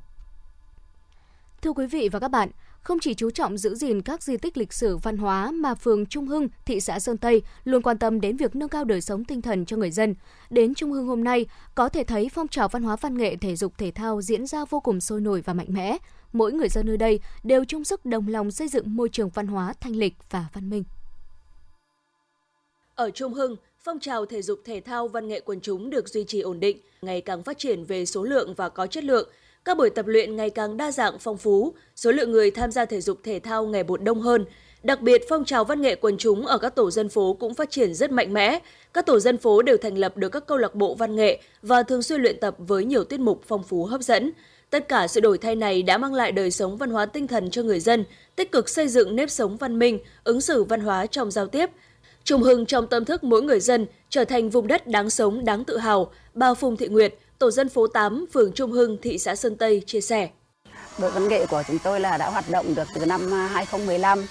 Thưa 1.61 1.73
quý 1.73 1.87
vị 1.87 2.09
và 2.11 2.19
các 2.19 2.31
bạn, 2.31 2.51
không 2.81 2.99
chỉ 2.99 3.13
chú 3.13 3.31
trọng 3.31 3.57
giữ 3.57 3.75
gìn 3.75 4.01
các 4.01 4.23
di 4.23 4.37
tích 4.37 4.57
lịch 4.57 4.73
sử 4.73 4.97
văn 4.97 5.17
hóa 5.17 5.51
mà 5.51 5.75
phường 5.75 6.05
Trung 6.05 6.27
Hưng, 6.27 6.47
thị 6.65 6.79
xã 6.79 6.99
Sơn 6.99 7.17
Tây 7.17 7.41
luôn 7.63 7.81
quan 7.81 7.97
tâm 7.97 8.21
đến 8.21 8.37
việc 8.37 8.55
nâng 8.55 8.69
cao 8.69 8.83
đời 8.83 9.01
sống 9.01 9.25
tinh 9.25 9.41
thần 9.41 9.65
cho 9.65 9.77
người 9.77 9.91
dân. 9.91 10.15
Đến 10.49 10.73
Trung 10.73 10.91
Hưng 10.91 11.07
hôm 11.07 11.23
nay, 11.23 11.45
có 11.75 11.89
thể 11.89 12.03
thấy 12.03 12.29
phong 12.33 12.47
trào 12.47 12.67
văn 12.67 12.83
hóa 12.83 12.95
văn 12.95 13.17
nghệ 13.17 13.35
thể 13.35 13.55
dục 13.55 13.73
thể 13.77 13.91
thao 13.91 14.21
diễn 14.21 14.45
ra 14.47 14.65
vô 14.65 14.79
cùng 14.79 15.01
sôi 15.01 15.21
nổi 15.21 15.41
và 15.45 15.53
mạnh 15.53 15.67
mẽ. 15.69 15.97
Mỗi 16.33 16.53
người 16.53 16.69
dân 16.69 16.85
nơi 16.85 16.97
đây 16.97 17.19
đều 17.43 17.65
chung 17.65 17.83
sức 17.83 18.05
đồng 18.05 18.27
lòng 18.27 18.51
xây 18.51 18.67
dựng 18.67 18.95
môi 18.95 19.09
trường 19.09 19.29
văn 19.29 19.47
hóa 19.47 19.73
thanh 19.79 19.95
lịch 19.95 20.13
và 20.29 20.45
văn 20.53 20.69
minh. 20.69 20.83
Ở 22.95 23.11
Trung 23.11 23.33
Hưng, 23.33 23.55
phong 23.83 23.99
trào 23.99 24.25
thể 24.25 24.41
dục 24.41 24.59
thể 24.65 24.81
thao 24.81 25.07
văn 25.07 25.27
nghệ 25.27 25.39
quần 25.39 25.61
chúng 25.61 25.89
được 25.89 26.09
duy 26.09 26.23
trì 26.23 26.41
ổn 26.41 26.59
định, 26.59 26.77
ngày 27.01 27.21
càng 27.21 27.43
phát 27.43 27.57
triển 27.57 27.83
về 27.83 28.05
số 28.05 28.23
lượng 28.23 28.53
và 28.57 28.69
có 28.69 28.87
chất 28.87 29.03
lượng– 29.03 29.29
các 29.65 29.77
buổi 29.77 29.89
tập 29.89 30.05
luyện 30.07 30.35
ngày 30.35 30.49
càng 30.49 30.77
đa 30.77 30.91
dạng 30.91 31.19
phong 31.19 31.37
phú, 31.37 31.73
số 31.95 32.11
lượng 32.11 32.31
người 32.31 32.51
tham 32.51 32.71
gia 32.71 32.85
thể 32.85 33.01
dục 33.01 33.17
thể 33.23 33.39
thao 33.39 33.65
ngày 33.65 33.83
một 33.83 34.03
đông 34.03 34.21
hơn. 34.21 34.45
Đặc 34.83 35.01
biệt, 35.01 35.21
phong 35.29 35.45
trào 35.45 35.63
văn 35.63 35.81
nghệ 35.81 35.95
quần 35.95 36.17
chúng 36.17 36.45
ở 36.45 36.57
các 36.57 36.75
tổ 36.75 36.91
dân 36.91 37.09
phố 37.09 37.37
cũng 37.39 37.53
phát 37.53 37.71
triển 37.71 37.93
rất 37.93 38.11
mạnh 38.11 38.33
mẽ. 38.33 38.59
Các 38.93 39.05
tổ 39.05 39.19
dân 39.19 39.37
phố 39.37 39.61
đều 39.61 39.77
thành 39.77 39.97
lập 39.97 40.17
được 40.17 40.29
các 40.29 40.47
câu 40.47 40.57
lạc 40.57 40.75
bộ 40.75 40.95
văn 40.95 41.15
nghệ 41.15 41.41
và 41.61 41.83
thường 41.83 42.01
xuyên 42.01 42.21
luyện 42.21 42.39
tập 42.39 42.55
với 42.57 42.85
nhiều 42.85 43.03
tiết 43.03 43.19
mục 43.19 43.41
phong 43.47 43.63
phú 43.63 43.85
hấp 43.85 44.01
dẫn. 44.01 44.31
Tất 44.69 44.87
cả 44.87 45.07
sự 45.07 45.19
đổi 45.19 45.37
thay 45.37 45.55
này 45.55 45.83
đã 45.83 45.97
mang 45.97 46.13
lại 46.13 46.31
đời 46.31 46.51
sống 46.51 46.77
văn 46.77 46.91
hóa 46.91 47.05
tinh 47.05 47.27
thần 47.27 47.49
cho 47.49 47.63
người 47.63 47.79
dân, 47.79 48.05
tích 48.35 48.51
cực 48.51 48.69
xây 48.69 48.87
dựng 48.87 49.15
nếp 49.15 49.29
sống 49.29 49.57
văn 49.57 49.79
minh, 49.79 49.99
ứng 50.23 50.41
xử 50.41 50.63
văn 50.63 50.81
hóa 50.81 51.05
trong 51.05 51.31
giao 51.31 51.47
tiếp, 51.47 51.69
trùng 52.23 52.43
hưng 52.43 52.65
trong 52.65 52.87
tâm 52.87 53.05
thức 53.05 53.23
mỗi 53.23 53.41
người 53.41 53.59
dân 53.59 53.85
trở 54.09 54.25
thành 54.25 54.49
vùng 54.49 54.67
đất 54.67 54.87
đáng 54.87 55.09
sống, 55.09 55.45
đáng 55.45 55.63
tự 55.63 55.77
hào. 55.77 56.11
Bà 56.33 56.53
Phùng 56.53 56.77
Thị 56.77 56.87
Nguyệt, 56.87 57.15
tổ 57.41 57.51
dân 57.51 57.69
phố 57.69 57.87
8, 57.87 58.25
phường 58.33 58.51
Trung 58.51 58.71
Hưng, 58.71 58.97
thị 59.01 59.17
xã 59.17 59.35
Sơn 59.35 59.55
Tây 59.55 59.81
chia 59.85 60.01
sẻ. 60.01 60.29
Đội 60.97 61.11
văn 61.11 61.27
nghệ 61.27 61.45
của 61.45 61.63
chúng 61.67 61.79
tôi 61.83 61.99
là 61.99 62.17
đã 62.17 62.29
hoạt 62.29 62.49
động 62.49 62.75
được 62.75 62.87
từ 62.95 63.05
năm 63.05 63.33
à, 63.33 63.47
2015. 63.53 64.25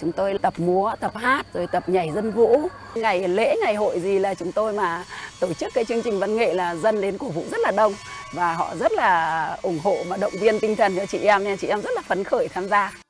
Chúng 0.00 0.12
tôi 0.12 0.38
tập 0.42 0.54
múa, 0.56 0.92
tập 1.00 1.12
hát, 1.14 1.46
rồi 1.54 1.66
tập 1.72 1.88
nhảy 1.88 2.10
dân 2.14 2.30
vũ. 2.30 2.68
Ngày 2.94 3.28
lễ, 3.28 3.56
ngày 3.62 3.74
hội 3.74 4.00
gì 4.00 4.18
là 4.18 4.34
chúng 4.34 4.52
tôi 4.52 4.72
mà 4.72 5.04
tổ 5.40 5.52
chức 5.52 5.74
cái 5.74 5.84
chương 5.84 6.02
trình 6.02 6.18
văn 6.18 6.36
nghệ 6.36 6.54
là 6.54 6.74
dân 6.74 7.00
đến 7.00 7.18
cổ 7.18 7.28
vũ 7.28 7.44
rất 7.50 7.60
là 7.60 7.70
đông. 7.70 7.94
Và 8.32 8.54
họ 8.54 8.74
rất 8.80 8.92
là 8.92 9.58
ủng 9.62 9.78
hộ 9.84 9.96
và 10.08 10.16
động 10.16 10.32
viên 10.40 10.60
tinh 10.60 10.76
thần 10.76 10.96
cho 10.96 11.06
chị 11.06 11.18
em 11.18 11.44
nên 11.44 11.58
chị 11.58 11.66
em 11.66 11.80
rất 11.80 11.90
là 11.94 12.02
phấn 12.02 12.24
khởi 12.24 12.48
tham 12.48 12.68
gia. 12.68 13.05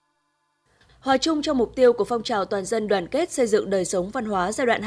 Hòa 1.07 1.17
chung 1.17 1.43
trong 1.43 1.59
mục 1.59 1.75
tiêu 1.75 1.93
của 1.93 2.05
phong 2.05 2.23
trào 2.23 2.45
toàn 2.45 2.65
dân 2.65 2.89
đoàn 2.89 3.07
kết 3.07 3.33
xây 3.33 3.47
dựng 3.47 3.71
đời 3.71 3.85
sống 3.85 4.11
văn 4.11 4.25
hóa 4.25 4.53
giai 4.53 4.67
đoạn 4.67 4.83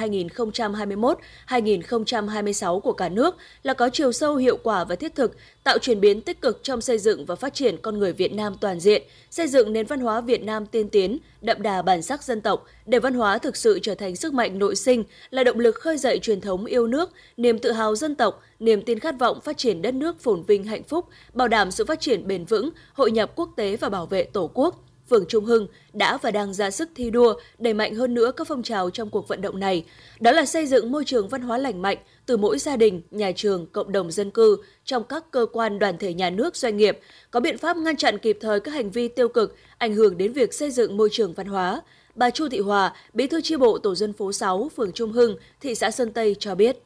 2021-2026 1.48 2.80
của 2.80 2.94
cả 2.94 3.10
nước 3.10 3.38
là 3.64 3.74
có 3.74 3.90
chiều 3.94 4.12
sâu 4.12 4.36
hiệu 4.36 4.58
quả 4.64 4.84
và 4.84 4.96
thiết 4.96 5.16
thực, 5.16 5.36
tạo 5.64 5.78
chuyển 5.78 6.02
biến 6.02 6.22
tích 6.22 6.42
cực 6.42 6.60
trong 6.64 6.82
xây 6.82 6.98
dựng 6.98 7.26
và 7.26 7.36
phát 7.36 7.54
triển 7.54 7.78
con 7.82 8.00
người 8.00 8.14
Việt 8.14 8.34
Nam 8.34 8.56
toàn 8.62 8.80
diện, 8.80 9.04
xây 9.30 9.48
dựng 9.48 9.74
nền 9.74 9.86
văn 9.86 10.00
hóa 10.00 10.22
Việt 10.22 10.44
Nam 10.44 10.66
tiên 10.66 10.90
tiến, 10.90 11.18
đậm 11.42 11.62
đà 11.62 11.82
bản 11.82 12.02
sắc 12.02 12.24
dân 12.24 12.42
tộc, 12.42 12.66
để 12.86 13.00
văn 13.00 13.14
hóa 13.14 13.38
thực 13.38 13.56
sự 13.56 13.80
trở 13.82 13.96
thành 13.96 14.16
sức 14.16 14.34
mạnh 14.34 14.60
nội 14.60 14.76
sinh, 14.76 15.04
là 15.30 15.44
động 15.44 15.60
lực 15.60 15.76
khơi 15.76 15.98
dậy 15.98 16.20
truyền 16.20 16.42
thống 16.42 16.66
yêu 16.66 16.88
nước, 16.88 17.12
niềm 17.38 17.60
tự 17.60 17.72
hào 17.72 17.96
dân 17.96 18.16
tộc, 18.16 18.42
niềm 18.60 18.82
tin 18.82 19.00
khát 19.00 19.20
vọng 19.20 19.42
phát 19.42 19.58
triển 19.58 19.82
đất 19.82 19.94
nước 19.94 20.20
phồn 20.20 20.44
vinh 20.44 20.64
hạnh 20.64 20.84
phúc, 20.84 21.06
bảo 21.34 21.48
đảm 21.48 21.72
sự 21.72 21.86
phát 21.86 22.00
triển 22.00 22.28
bền 22.28 22.46
vững, 22.46 22.70
hội 22.94 23.12
nhập 23.12 23.32
quốc 23.36 23.50
tế 23.56 23.78
và 23.78 23.90
bảo 23.90 24.06
vệ 24.06 24.24
Tổ 24.24 24.52
quốc 24.54 24.89
phường 25.10 25.26
Trung 25.28 25.46
Hưng 25.46 25.68
đã 25.94 26.18
và 26.18 26.32
đang 26.32 26.54
ra 26.54 26.72
sức 26.72 26.90
thi 26.96 27.10
đua, 27.10 27.34
đẩy 27.58 27.74
mạnh 27.74 27.96
hơn 27.96 28.14
nữa 28.14 28.32
các 28.38 28.48
phong 28.48 28.64
trào 28.64 28.90
trong 28.90 29.10
cuộc 29.10 29.28
vận 29.28 29.42
động 29.42 29.60
này. 29.60 29.86
Đó 30.20 30.32
là 30.32 30.46
xây 30.46 30.66
dựng 30.66 30.92
môi 30.92 31.06
trường 31.06 31.30
văn 31.30 31.42
hóa 31.42 31.58
lành 31.58 31.82
mạnh 31.82 31.98
từ 32.26 32.38
mỗi 32.38 32.60
gia 32.60 32.76
đình, 32.76 33.02
nhà 33.12 33.32
trường, 33.36 33.66
cộng 33.66 33.92
đồng 33.92 34.12
dân 34.12 34.32
cư, 34.32 34.58
trong 34.86 35.04
các 35.04 35.32
cơ 35.32 35.46
quan 35.54 35.80
đoàn 35.80 35.98
thể 35.98 36.14
nhà 36.14 36.30
nước, 36.30 36.56
doanh 36.56 36.78
nghiệp, 36.78 37.00
có 37.32 37.40
biện 37.40 37.58
pháp 37.58 37.78
ngăn 37.78 37.98
chặn 37.98 38.18
kịp 38.18 38.38
thời 38.42 38.60
các 38.60 38.74
hành 38.74 38.92
vi 38.92 39.08
tiêu 39.08 39.28
cực, 39.28 39.56
ảnh 39.78 39.94
hưởng 39.94 40.18
đến 40.18 40.34
việc 40.34 40.54
xây 40.54 40.72
dựng 40.72 40.98
môi 40.98 41.10
trường 41.12 41.34
văn 41.34 41.48
hóa. 41.48 41.82
Bà 42.16 42.30
Chu 42.30 42.50
Thị 42.50 42.60
Hòa, 42.60 42.94
bí 43.14 43.28
thư 43.28 43.42
chi 43.42 43.56
bộ 43.56 43.78
tổ 43.78 43.96
dân 43.96 44.14
phố 44.14 44.32
6, 44.32 44.70
phường 44.76 44.92
Trung 44.92 45.12
Hưng, 45.12 45.38
thị 45.62 45.76
xã 45.76 45.92
Sơn 45.92 46.12
Tây 46.12 46.36
cho 46.40 46.56
biết. 46.56 46.78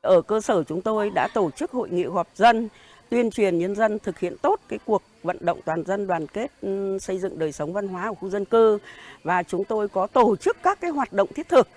Ở 0.00 0.22
cơ 0.22 0.40
sở 0.40 0.64
chúng 0.68 0.80
tôi 0.80 1.10
đã 1.10 1.28
tổ 1.34 1.50
chức 1.56 1.70
hội 1.70 1.88
nghị 1.90 2.04
họp 2.04 2.28
dân, 2.36 2.68
tuyên 3.12 3.30
truyền 3.30 3.58
nhân 3.58 3.74
dân 3.74 3.98
thực 3.98 4.18
hiện 4.18 4.36
tốt 4.42 4.60
cái 4.68 4.78
cuộc 4.84 5.02
vận 5.22 5.36
động 5.40 5.60
toàn 5.64 5.84
dân 5.84 6.06
đoàn 6.06 6.26
kết 6.26 6.50
ừ, 6.62 6.98
xây 7.00 7.18
dựng 7.18 7.38
đời 7.38 7.52
sống 7.52 7.72
văn 7.72 7.88
hóa 7.88 8.08
của 8.08 8.14
khu 8.14 8.30
dân 8.30 8.44
cư 8.44 8.78
và 9.22 9.42
chúng 9.42 9.64
tôi 9.64 9.88
có 9.88 10.06
tổ 10.06 10.36
chức 10.36 10.56
các 10.62 10.80
cái 10.80 10.90
hoạt 10.90 11.12
động 11.12 11.28
thiết 11.34 11.48
thực 11.48 11.68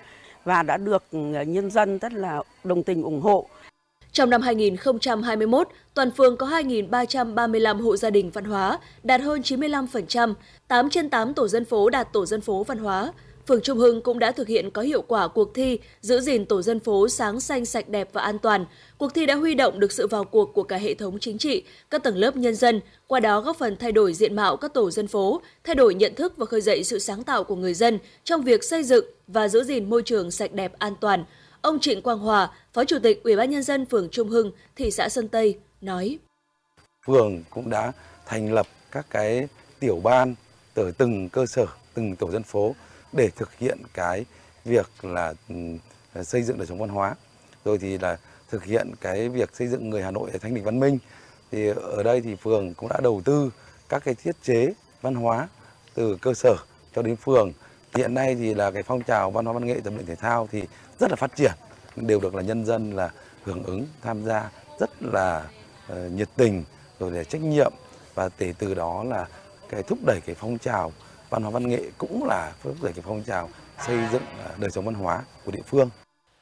và 0.43 0.63
đã 0.63 0.77
được 0.77 1.03
ừ, 1.11 1.19
nhân 1.47 1.71
dân 1.71 1.97
rất 1.97 2.13
là 2.13 2.43
đồng 2.63 2.83
tình 2.83 3.03
ủng 3.03 3.21
hộ. 3.21 3.47
Trong 4.11 4.29
năm 4.29 4.41
2021, 4.41 5.67
toàn 5.93 6.11
phường 6.11 6.37
có 6.37 6.47
2.335 6.47 7.81
hộ 7.81 7.97
gia 7.97 8.09
đình 8.09 8.31
văn 8.31 8.45
hóa, 8.45 8.79
đạt 9.03 9.21
hơn 9.21 9.41
95%, 9.41 10.33
8 10.67 10.89
trên 10.89 11.09
8 11.09 11.33
tổ 11.33 11.47
dân 11.47 11.65
phố 11.65 11.89
đạt 11.89 12.13
tổ 12.13 12.25
dân 12.25 12.41
phố 12.41 12.63
văn 12.63 12.77
hóa. 12.77 13.11
Phường 13.47 13.61
Trung 13.61 13.77
Hưng 13.77 14.01
cũng 14.01 14.19
đã 14.19 14.31
thực 14.31 14.47
hiện 14.47 14.71
có 14.71 14.81
hiệu 14.81 15.01
quả 15.01 15.27
cuộc 15.27 15.53
thi 15.53 15.79
giữ 16.01 16.19
gìn 16.19 16.45
tổ 16.45 16.61
dân 16.61 16.79
phố 16.79 17.09
sáng 17.09 17.39
xanh 17.39 17.65
sạch 17.65 17.89
đẹp 17.89 18.09
và 18.13 18.21
an 18.21 18.39
toàn. 18.39 18.65
Cuộc 18.97 19.13
thi 19.13 19.25
đã 19.25 19.35
huy 19.35 19.55
động 19.55 19.79
được 19.79 19.91
sự 19.91 20.07
vào 20.07 20.23
cuộc 20.23 20.53
của 20.53 20.63
cả 20.63 20.77
hệ 20.77 20.93
thống 20.93 21.19
chính 21.19 21.37
trị, 21.37 21.63
các 21.89 22.03
tầng 22.03 22.17
lớp 22.17 22.35
nhân 22.35 22.55
dân, 22.55 22.81
qua 23.07 23.19
đó 23.19 23.41
góp 23.41 23.57
phần 23.57 23.77
thay 23.77 23.91
đổi 23.91 24.13
diện 24.13 24.35
mạo 24.35 24.57
các 24.57 24.73
tổ 24.73 24.91
dân 24.91 25.07
phố, 25.07 25.41
thay 25.63 25.75
đổi 25.75 25.95
nhận 25.95 26.15
thức 26.15 26.33
và 26.37 26.45
khơi 26.45 26.61
dậy 26.61 26.83
sự 26.83 26.99
sáng 26.99 27.23
tạo 27.23 27.43
của 27.43 27.55
người 27.55 27.73
dân 27.73 27.99
trong 28.23 28.41
việc 28.41 28.63
xây 28.63 28.83
dựng 28.83 29.05
và 29.27 29.47
giữ 29.47 29.63
gìn 29.63 29.89
môi 29.89 30.01
trường 30.05 30.31
sạch 30.31 30.53
đẹp 30.53 30.73
an 30.79 30.93
toàn. 31.01 31.23
Ông 31.61 31.79
Trịnh 31.79 32.01
Quang 32.01 32.19
Hòa, 32.19 32.51
Phó 32.73 32.85
Chủ 32.85 32.99
tịch 33.03 33.23
Ủy 33.23 33.35
ban 33.35 33.49
nhân 33.49 33.63
dân 33.63 33.85
phường 33.85 34.09
Trung 34.09 34.29
Hưng, 34.29 34.51
thị 34.75 34.91
xã 34.91 35.09
Sơn 35.09 35.27
Tây 35.27 35.57
nói: 35.81 36.17
Phường 37.05 37.43
cũng 37.49 37.69
đã 37.69 37.91
thành 38.25 38.53
lập 38.53 38.67
các 38.91 39.05
cái 39.09 39.47
tiểu 39.79 39.99
ban 40.03 40.35
ở 40.75 40.91
từng 40.97 41.29
cơ 41.29 41.45
sở, 41.45 41.65
từng 41.93 42.15
tổ 42.15 42.31
dân 42.31 42.43
phố 42.43 42.75
để 43.15 43.29
thực 43.35 43.57
hiện 43.57 43.77
cái 43.93 44.25
việc 44.65 44.89
là 45.01 45.33
ừ, 45.49 45.55
xây 46.23 46.43
dựng 46.43 46.57
đời 46.57 46.67
sống 46.67 46.79
văn 46.79 46.89
hóa. 46.89 47.15
Rồi 47.65 47.77
thì 47.77 47.97
là 47.97 48.17
thực 48.49 48.63
hiện 48.63 48.91
cái 49.01 49.29
việc 49.29 49.49
xây 49.55 49.67
dựng 49.67 49.89
người 49.89 50.03
Hà 50.03 50.11
Nội 50.11 50.31
thanh 50.41 50.53
bình 50.53 50.63
văn 50.63 50.79
minh. 50.79 50.97
Thì 51.51 51.67
ở 51.69 52.03
đây 52.03 52.21
thì 52.21 52.35
phường 52.35 52.73
cũng 52.73 52.89
đã 52.89 52.99
đầu 53.03 53.21
tư 53.25 53.51
các 53.89 54.03
cái 54.05 54.15
thiết 54.15 54.35
chế 54.43 54.73
văn 55.01 55.15
hóa 55.15 55.47
từ 55.93 56.17
cơ 56.21 56.33
sở 56.33 56.55
cho 56.95 57.01
đến 57.01 57.15
phường. 57.15 57.51
Hiện 57.93 58.13
nay 58.13 58.35
thì 58.35 58.53
là 58.53 58.71
cái 58.71 58.83
phong 58.83 59.03
trào 59.03 59.31
văn 59.31 59.45
hóa 59.45 59.53
văn 59.53 59.65
nghệ 59.65 59.79
tập 59.83 59.93
luyện 59.95 60.05
thể 60.05 60.15
thao 60.15 60.47
thì 60.51 60.63
rất 60.99 61.09
là 61.09 61.15
phát 61.15 61.35
triển 61.35 61.51
đều 61.95 62.19
được 62.19 62.35
là 62.35 62.41
nhân 62.41 62.65
dân 62.65 62.91
là 62.91 63.11
hưởng 63.43 63.63
ứng 63.63 63.87
tham 64.01 64.25
gia 64.25 64.49
rất 64.79 64.89
là 65.01 65.47
uh, 65.91 66.11
nhiệt 66.11 66.29
tình 66.35 66.63
rồi 66.99 67.11
là 67.11 67.23
trách 67.23 67.41
nhiệm. 67.41 67.73
Và 68.15 68.29
để 68.39 68.53
từ 68.59 68.73
đó 68.73 69.03
là 69.03 69.27
cái 69.69 69.83
thúc 69.83 69.99
đẩy 70.05 70.21
cái 70.25 70.35
phong 70.39 70.57
trào 70.57 70.91
văn 71.29 71.41
hóa 71.43 71.51
văn 71.51 71.67
nghệ 71.67 71.81
cũng 71.97 72.23
là 72.23 72.53
thúc 72.63 72.75
đẩy 72.81 72.93
cái 72.93 73.03
phong 73.07 73.23
trào 73.23 73.49
xây 73.87 73.97
dựng 74.11 74.23
à, 74.45 74.49
đời 74.57 74.69
sống 74.69 74.85
văn 74.85 74.93
hóa 74.93 75.23
của 75.45 75.51
địa 75.51 75.63
phương 75.67 75.89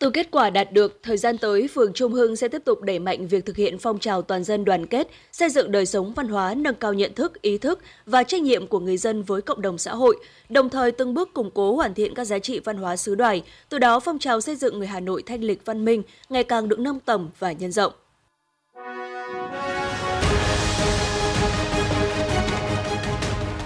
từ 0.04 0.10
kết 0.10 0.28
quả 0.32 0.50
đạt 0.50 0.72
được, 0.72 1.00
thời 1.04 1.18
gian 1.18 1.38
tới, 1.38 1.68
phường 1.74 1.94
Trung 1.94 2.14
Hưng 2.14 2.36
sẽ 2.36 2.48
tiếp 2.48 2.62
tục 2.66 2.82
đẩy 2.82 3.00
mạnh 3.00 3.28
việc 3.28 3.46
thực 3.46 3.56
hiện 3.56 3.78
phong 3.78 4.00
trào 4.00 4.22
toàn 4.22 4.44
dân 4.44 4.66
đoàn 4.66 4.86
kết, 4.86 5.08
xây 5.32 5.50
dựng 5.50 5.72
đời 5.72 5.86
sống 5.86 6.14
văn 6.14 6.28
hóa, 6.28 6.54
nâng 6.54 6.76
cao 6.76 6.94
nhận 6.94 7.14
thức, 7.14 7.42
ý 7.42 7.58
thức 7.58 7.80
và 8.06 8.24
trách 8.24 8.42
nhiệm 8.42 8.68
của 8.68 8.80
người 8.80 8.98
dân 8.98 9.24
với 9.24 9.42
cộng 9.42 9.62
đồng 9.62 9.78
xã 9.78 9.96
hội, 9.96 10.18
đồng 10.50 10.70
thời 10.70 10.92
từng 10.92 11.14
bước 11.14 11.34
củng 11.34 11.52
cố 11.52 11.76
hoàn 11.76 11.94
thiện 11.94 12.14
các 12.16 12.26
giá 12.26 12.40
trị 12.40 12.60
văn 12.60 12.78
hóa 12.78 12.96
xứ 12.96 13.16
đoài. 13.16 13.44
Từ 13.70 13.80
đó, 13.80 14.00
phong 14.00 14.20
trào 14.20 14.42
xây 14.42 14.56
dựng 14.56 14.78
người 14.78 14.88
Hà 14.88 15.00
Nội 15.00 15.24
thanh 15.26 15.44
lịch 15.44 15.66
văn 15.66 15.86
minh 15.86 16.04
ngày 16.30 16.44
càng 16.44 16.70
được 16.70 16.80
nâng 16.80 17.00
tầm 17.00 17.30
và 17.40 17.52
nhân 17.52 17.72
rộng. 17.72 17.94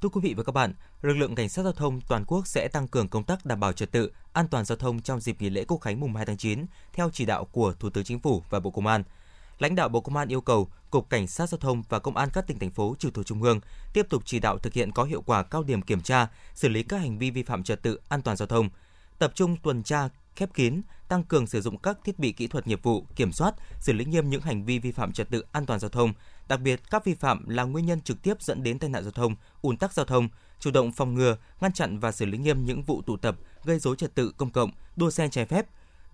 Thưa 0.00 0.08
quý 0.08 0.20
vị 0.24 0.34
và 0.34 0.42
các 0.42 0.52
bạn, 0.52 0.74
lực 1.02 1.14
lượng 1.14 1.34
cảnh 1.34 1.48
sát 1.48 1.62
giao 1.62 1.72
thông 1.72 2.00
toàn 2.00 2.24
quốc 2.26 2.46
sẽ 2.46 2.68
tăng 2.68 2.88
cường 2.88 3.08
công 3.08 3.24
tác 3.24 3.46
đảm 3.46 3.60
bảo 3.60 3.72
trật 3.72 3.92
tự, 3.92 4.12
an 4.32 4.48
toàn 4.48 4.64
giao 4.64 4.78
thông 4.78 5.00
trong 5.02 5.20
dịp 5.20 5.40
nghỉ 5.40 5.50
lễ 5.50 5.64
Quốc 5.68 5.78
khánh 5.78 6.00
mùng 6.00 6.14
2 6.14 6.26
tháng 6.26 6.36
9 6.36 6.66
theo 6.92 7.10
chỉ 7.12 7.26
đạo 7.26 7.44
của 7.44 7.72
Thủ 7.72 7.90
tướng 7.90 8.04
Chính 8.04 8.18
phủ 8.18 8.42
và 8.50 8.60
Bộ 8.60 8.70
Công 8.70 8.86
an. 8.86 9.02
Lãnh 9.58 9.74
đạo 9.74 9.88
Bộ 9.88 10.00
Công 10.00 10.16
an 10.16 10.28
yêu 10.28 10.40
cầu 10.40 10.68
Cục 10.90 11.10
Cảnh 11.10 11.26
sát 11.26 11.48
Giao 11.48 11.58
thông 11.58 11.82
và 11.88 11.98
Công 11.98 12.16
an 12.16 12.28
các 12.32 12.46
tỉnh 12.46 12.58
thành 12.58 12.70
phố 12.70 12.94
trực 12.98 13.14
thuộc 13.14 13.26
trung 13.26 13.42
ương 13.42 13.60
tiếp 13.92 14.06
tục 14.10 14.22
chỉ 14.26 14.38
đạo 14.40 14.58
thực 14.58 14.72
hiện 14.72 14.92
có 14.92 15.04
hiệu 15.04 15.22
quả 15.22 15.42
cao 15.42 15.62
điểm 15.62 15.82
kiểm 15.82 16.00
tra, 16.00 16.28
xử 16.54 16.68
lý 16.68 16.82
các 16.82 16.96
hành 16.96 17.18
vi 17.18 17.30
vi 17.30 17.42
phạm 17.42 17.62
trật 17.62 17.82
tự 17.82 18.00
an 18.08 18.22
toàn 18.22 18.36
giao 18.36 18.48
thông, 18.48 18.68
tập 19.18 19.32
trung 19.34 19.56
tuần 19.62 19.82
tra 19.82 20.08
khép 20.36 20.54
kín, 20.54 20.80
tăng 21.08 21.24
cường 21.24 21.46
sử 21.46 21.60
dụng 21.60 21.78
các 21.78 21.98
thiết 22.04 22.18
bị 22.18 22.32
kỹ 22.32 22.46
thuật 22.46 22.66
nghiệp 22.66 22.82
vụ, 22.82 23.04
kiểm 23.16 23.32
soát, 23.32 23.54
xử 23.80 23.92
lý 23.92 24.04
nghiêm 24.04 24.30
những 24.30 24.42
hành 24.42 24.64
vi 24.64 24.78
vi 24.78 24.92
phạm 24.92 25.12
trật 25.12 25.30
tự 25.30 25.44
an 25.52 25.66
toàn 25.66 25.80
giao 25.80 25.88
thông, 25.88 26.12
đặc 26.48 26.60
biệt 26.60 26.80
các 26.90 27.04
vi 27.04 27.14
phạm 27.14 27.48
là 27.48 27.62
nguyên 27.62 27.86
nhân 27.86 28.00
trực 28.00 28.22
tiếp 28.22 28.42
dẫn 28.42 28.62
đến 28.62 28.78
tai 28.78 28.90
nạn 28.90 29.02
giao 29.02 29.12
thông, 29.12 29.36
ùn 29.62 29.76
tắc 29.76 29.92
giao 29.92 30.06
thông, 30.06 30.28
chủ 30.60 30.70
động 30.70 30.92
phòng 30.92 31.14
ngừa, 31.14 31.36
ngăn 31.60 31.72
chặn 31.72 31.98
và 31.98 32.12
xử 32.12 32.26
lý 32.26 32.38
nghiêm 32.38 32.64
những 32.64 32.82
vụ 32.82 33.02
tụ 33.02 33.16
tập 33.16 33.36
gây 33.64 33.78
dối 33.78 33.96
trật 33.96 34.14
tự 34.14 34.32
công 34.36 34.50
cộng, 34.50 34.70
đua 34.96 35.10
xe 35.10 35.28
trái 35.28 35.46
phép, 35.46 35.66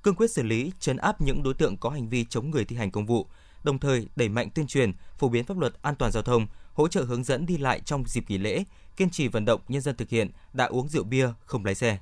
cương 0.02 0.14
quyết 0.14 0.30
xử 0.30 0.42
lý, 0.42 0.72
chấn 0.80 0.96
áp 0.96 1.20
những 1.20 1.42
đối 1.42 1.54
tượng 1.54 1.76
có 1.76 1.90
hành 1.90 2.08
vi 2.08 2.24
chống 2.24 2.50
người 2.50 2.64
thi 2.64 2.76
hành 2.76 2.90
công 2.90 3.06
vụ, 3.06 3.26
đồng 3.64 3.78
thời 3.78 4.08
đẩy 4.16 4.28
mạnh 4.28 4.50
tuyên 4.54 4.66
truyền, 4.66 4.92
phổ 5.18 5.28
biến 5.28 5.44
pháp 5.44 5.58
luật 5.58 5.82
an 5.82 5.94
toàn 5.94 6.12
giao 6.12 6.22
thông, 6.22 6.46
hỗ 6.72 6.88
trợ 6.88 7.04
hướng 7.04 7.24
dẫn 7.24 7.46
đi 7.46 7.56
lại 7.56 7.80
trong 7.84 8.04
dịp 8.06 8.30
nghỉ 8.30 8.38
lễ, 8.38 8.64
kiên 8.96 9.10
trì 9.10 9.28
vận 9.28 9.44
động 9.44 9.60
nhân 9.68 9.82
dân 9.82 9.96
thực 9.96 10.08
hiện 10.08 10.30
đã 10.52 10.64
uống 10.64 10.88
rượu 10.88 11.04
bia 11.04 11.28
không 11.44 11.64
lái 11.64 11.74
xe. 11.74 11.98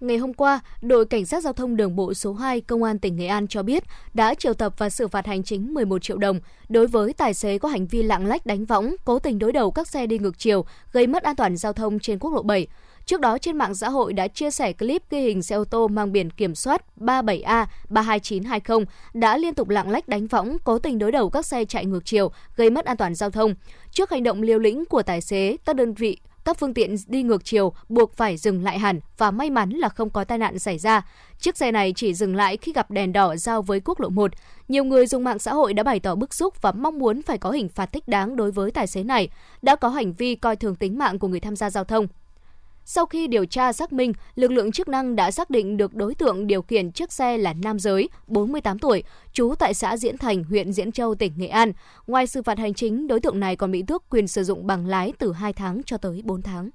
Ngày 0.00 0.16
hôm 0.16 0.34
qua, 0.34 0.60
đội 0.82 1.06
Cảnh 1.06 1.26
sát 1.26 1.42
Giao 1.42 1.52
thông 1.52 1.76
đường 1.76 1.96
bộ 1.96 2.14
số 2.14 2.32
2 2.32 2.60
Công 2.60 2.82
an 2.82 2.98
tỉnh 2.98 3.16
Nghệ 3.16 3.26
An 3.26 3.48
cho 3.48 3.62
biết 3.62 3.84
đã 4.14 4.34
triệu 4.34 4.54
tập 4.54 4.74
và 4.78 4.90
xử 4.90 5.08
phạt 5.08 5.26
hành 5.26 5.42
chính 5.42 5.74
11 5.74 6.02
triệu 6.02 6.16
đồng 6.16 6.40
đối 6.68 6.86
với 6.86 7.12
tài 7.12 7.34
xế 7.34 7.58
có 7.58 7.68
hành 7.68 7.86
vi 7.86 8.02
lạng 8.02 8.26
lách 8.26 8.46
đánh 8.46 8.64
võng, 8.64 8.94
cố 9.04 9.18
tình 9.18 9.38
đối 9.38 9.52
đầu 9.52 9.70
các 9.70 9.88
xe 9.88 10.06
đi 10.06 10.18
ngược 10.18 10.38
chiều, 10.38 10.64
gây 10.92 11.06
mất 11.06 11.22
an 11.22 11.36
toàn 11.36 11.56
giao 11.56 11.72
thông 11.72 11.98
trên 11.98 12.18
quốc 12.18 12.34
lộ 12.34 12.42
7. 12.42 12.66
Trước 13.06 13.20
đó 13.20 13.38
trên 13.38 13.58
mạng 13.58 13.74
xã 13.74 13.88
hội 13.88 14.12
đã 14.12 14.28
chia 14.28 14.50
sẻ 14.50 14.72
clip 14.72 15.02
ghi 15.10 15.20
hình 15.20 15.42
xe 15.42 15.56
ô 15.56 15.64
tô 15.64 15.88
mang 15.88 16.12
biển 16.12 16.30
kiểm 16.30 16.54
soát 16.54 16.84
37A 17.00 17.66
32920 17.88 18.84
đã 19.14 19.36
liên 19.36 19.54
tục 19.54 19.68
lạng 19.68 19.90
lách 19.90 20.08
đánh 20.08 20.26
võng, 20.26 20.56
cố 20.64 20.78
tình 20.78 20.98
đối 20.98 21.12
đầu 21.12 21.30
các 21.30 21.46
xe 21.46 21.64
chạy 21.64 21.86
ngược 21.86 22.04
chiều, 22.04 22.30
gây 22.56 22.70
mất 22.70 22.84
an 22.84 22.96
toàn 22.96 23.14
giao 23.14 23.30
thông. 23.30 23.54
Trước 23.90 24.10
hành 24.10 24.22
động 24.22 24.42
liều 24.42 24.58
lĩnh 24.58 24.84
của 24.84 25.02
tài 25.02 25.20
xế, 25.20 25.56
các 25.64 25.76
đơn 25.76 25.94
vị 25.94 26.18
các 26.46 26.58
phương 26.58 26.74
tiện 26.74 26.96
đi 27.06 27.22
ngược 27.22 27.44
chiều 27.44 27.72
buộc 27.88 28.16
phải 28.16 28.36
dừng 28.36 28.64
lại 28.64 28.78
hẳn 28.78 29.00
và 29.18 29.30
may 29.30 29.50
mắn 29.50 29.70
là 29.70 29.88
không 29.88 30.10
có 30.10 30.24
tai 30.24 30.38
nạn 30.38 30.58
xảy 30.58 30.78
ra. 30.78 31.02
Chiếc 31.38 31.56
xe 31.56 31.72
này 31.72 31.92
chỉ 31.96 32.14
dừng 32.14 32.36
lại 32.36 32.56
khi 32.56 32.72
gặp 32.72 32.90
đèn 32.90 33.12
đỏ 33.12 33.36
giao 33.36 33.62
với 33.62 33.80
quốc 33.84 34.00
lộ 34.00 34.08
1. 34.08 34.30
Nhiều 34.68 34.84
người 34.84 35.06
dùng 35.06 35.24
mạng 35.24 35.38
xã 35.38 35.54
hội 35.54 35.74
đã 35.74 35.82
bày 35.82 36.00
tỏ 36.00 36.14
bức 36.14 36.34
xúc 36.34 36.62
và 36.62 36.72
mong 36.72 36.98
muốn 36.98 37.22
phải 37.22 37.38
có 37.38 37.50
hình 37.50 37.68
phạt 37.68 37.92
thích 37.92 38.08
đáng 38.08 38.36
đối 38.36 38.50
với 38.50 38.70
tài 38.70 38.86
xế 38.86 39.02
này, 39.02 39.28
đã 39.62 39.76
có 39.76 39.88
hành 39.88 40.12
vi 40.12 40.34
coi 40.34 40.56
thường 40.56 40.74
tính 40.76 40.98
mạng 40.98 41.18
của 41.18 41.28
người 41.28 41.40
tham 41.40 41.56
gia 41.56 41.70
giao 41.70 41.84
thông. 41.84 42.06
Sau 42.88 43.06
khi 43.06 43.26
điều 43.26 43.44
tra 43.46 43.72
xác 43.72 43.92
minh, 43.92 44.12
lực 44.34 44.50
lượng 44.50 44.72
chức 44.72 44.88
năng 44.88 45.16
đã 45.16 45.30
xác 45.30 45.50
định 45.50 45.76
được 45.76 45.94
đối 45.94 46.14
tượng 46.14 46.46
điều 46.46 46.62
khiển 46.62 46.92
chiếc 46.92 47.12
xe 47.12 47.38
là 47.38 47.52
nam 47.52 47.78
giới, 47.78 48.08
48 48.26 48.78
tuổi, 48.78 49.02
trú 49.32 49.54
tại 49.58 49.74
xã 49.74 49.96
Diễn 49.96 50.18
Thành, 50.18 50.44
huyện 50.44 50.72
Diễn 50.72 50.92
Châu, 50.92 51.14
tỉnh 51.14 51.32
Nghệ 51.36 51.46
An. 51.46 51.72
Ngoài 52.06 52.26
xử 52.26 52.42
phạt 52.42 52.58
hành 52.58 52.74
chính, 52.74 53.06
đối 53.06 53.20
tượng 53.20 53.40
này 53.40 53.56
còn 53.56 53.72
bị 53.72 53.82
tước 53.86 54.10
quyền 54.10 54.28
sử 54.28 54.44
dụng 54.44 54.66
bằng 54.66 54.86
lái 54.86 55.12
từ 55.18 55.32
2 55.32 55.52
tháng 55.52 55.82
cho 55.86 55.96
tới 55.96 56.22
4 56.24 56.42
tháng. 56.42 56.70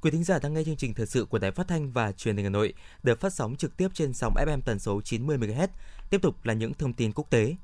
Quý 0.00 0.10
thính 0.10 0.24
giả 0.24 0.38
đang 0.42 0.54
nghe 0.54 0.64
chương 0.64 0.76
trình 0.76 0.94
thời 0.94 1.06
sự 1.06 1.24
của 1.24 1.38
Đài 1.38 1.50
Phát 1.50 1.68
thanh 1.68 1.92
và 1.92 2.12
Truyền 2.12 2.36
hình 2.36 2.44
Hà 2.44 2.50
Nội 2.50 2.74
được 3.02 3.20
phát 3.20 3.32
sóng 3.32 3.56
trực 3.56 3.76
tiếp 3.76 3.88
trên 3.94 4.12
sóng 4.12 4.34
FM 4.34 4.60
tần 4.64 4.78
số 4.78 5.00
90 5.00 5.38
MHz. 5.38 5.68
Tiếp 6.10 6.22
tục 6.22 6.44
là 6.44 6.54
những 6.54 6.74
thông 6.74 6.92
tin 6.92 7.12
quốc 7.12 7.30
tế. 7.30 7.54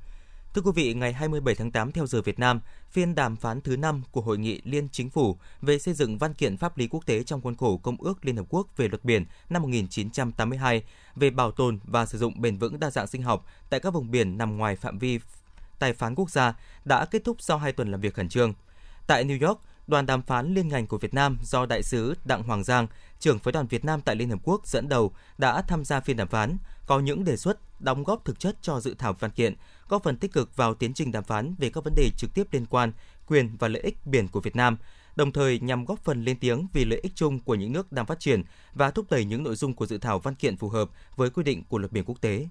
Thưa 0.55 0.63
quý 0.63 0.71
vị, 0.75 0.95
ngày 0.95 1.13
27 1.13 1.55
tháng 1.55 1.71
8 1.71 1.93
theo 1.93 2.07
giờ 2.07 2.23
Việt 2.23 2.39
Nam, 2.39 2.61
phiên 2.91 3.15
đàm 3.15 3.37
phán 3.37 3.61
thứ 3.61 3.77
5 3.77 4.03
của 4.11 4.21
Hội 4.21 4.39
nghị 4.39 4.61
Liên 4.65 4.89
Chính 4.93 5.11
phủ 5.11 5.37
về 5.63 5.79
xây 5.79 5.95
dựng 5.95 6.19
văn 6.19 6.35
kiện 6.35 6.57
pháp 6.57 6.79
lý 6.79 6.89
quốc 6.91 7.07
tế 7.07 7.23
trong 7.23 7.41
khuôn 7.41 7.57
khổ 7.57 7.77
Công 7.77 7.97
ước 8.01 8.25
Liên 8.25 8.37
Hợp 8.37 8.45
Quốc 8.49 8.77
về 8.77 8.89
luật 8.89 9.05
biển 9.05 9.25
năm 9.49 9.63
1982 9.63 10.83
về 11.17 11.31
bảo 11.31 11.51
tồn 11.51 11.79
và 11.85 12.07
sử 12.07 12.19
dụng 12.19 12.41
bền 12.41 12.59
vững 12.59 12.81
đa 12.81 12.91
dạng 12.91 13.07
sinh 13.07 13.23
học 13.23 13.47
tại 13.71 13.81
các 13.81 13.91
vùng 13.91 14.11
biển 14.11 14.39
nằm 14.39 14.57
ngoài 14.57 14.77
phạm 14.77 14.99
vi 14.99 15.21
tài 15.79 15.93
phán 15.93 16.15
quốc 16.15 16.31
gia 16.31 16.55
đã 16.85 17.05
kết 17.05 17.25
thúc 17.25 17.37
sau 17.41 17.59
2 17.59 17.73
tuần 17.73 17.91
làm 17.91 18.01
việc 18.01 18.15
khẩn 18.15 18.29
trương. 18.29 18.55
Tại 19.07 19.25
New 19.25 19.49
York, 19.49 19.61
đoàn 19.87 20.07
đàm 20.07 20.23
phán 20.23 20.55
liên 20.55 20.69
ngành 20.69 20.87
của 20.87 20.99
Việt 20.99 21.15
Nam 21.15 21.39
do 21.43 21.67
đại 21.67 21.83
sứ 21.83 22.15
Đặng 22.25 22.43
Hoàng 22.43 22.65
Giang, 22.65 22.87
trưởng 23.19 23.39
phái 23.39 23.53
đoàn 23.53 23.67
Việt 23.67 23.85
Nam 23.85 24.01
tại 24.01 24.17
Liên 24.17 24.31
Hợp 24.31 24.39
Quốc 24.43 24.67
dẫn 24.67 24.89
đầu 24.89 25.13
đã 25.39 25.63
tham 25.63 25.85
gia 25.85 26.01
phiên 26.01 26.17
đàm 26.17 26.29
phán, 26.29 26.57
có 26.87 27.01
những 27.01 27.25
đề 27.25 27.37
xuất 27.37 27.81
đóng 27.81 28.05
góp 28.05 28.25
thực 28.25 28.41
chất 28.41 28.57
cho 28.63 28.81
dự 28.81 28.95
thảo 28.99 29.13
văn 29.13 29.31
kiện, 29.31 29.55
góp 29.93 30.03
phần 30.03 30.17
tích 30.17 30.33
cực 30.33 30.57
vào 30.57 30.75
tiến 30.75 30.95
trình 30.95 31.13
đàm 31.13 31.25
phán 31.25 31.55
về 31.59 31.71
các 31.71 31.85
vấn 31.85 31.95
đề 31.95 32.11
trực 32.17 32.35
tiếp 32.35 32.47
liên 32.51 32.67
quan 32.67 32.93
quyền 33.27 33.57
và 33.59 33.69
lợi 33.69 33.83
ích 33.83 34.07
biển 34.07 34.29
của 34.29 34.41
Việt 34.41 34.57
Nam, 34.57 34.77
đồng 35.17 35.33
thời 35.33 35.59
nhằm 35.59 35.85
góp 35.85 35.99
phần 35.99 36.25
lên 36.25 36.39
tiếng 36.39 36.67
vì 36.73 36.85
lợi 36.85 37.01
ích 37.03 37.13
chung 37.15 37.41
của 37.41 37.55
những 37.55 37.73
nước 37.73 37.93
đang 37.93 38.07
phát 38.07 38.21
triển 38.21 38.43
và 38.75 38.91
thúc 38.91 39.07
đẩy 39.11 39.25
những 39.25 39.43
nội 39.43 39.57
dung 39.57 39.75
của 39.75 39.87
dự 39.87 39.99
thảo 39.99 40.19
văn 40.19 40.35
kiện 40.35 40.57
phù 40.57 40.69
hợp 40.69 40.91
với 41.17 41.31
quy 41.31 41.43
định 41.43 41.63
của 41.69 41.79
luật 41.79 41.93
biển 41.93 42.05
quốc 42.05 42.21
tế. 42.21 42.49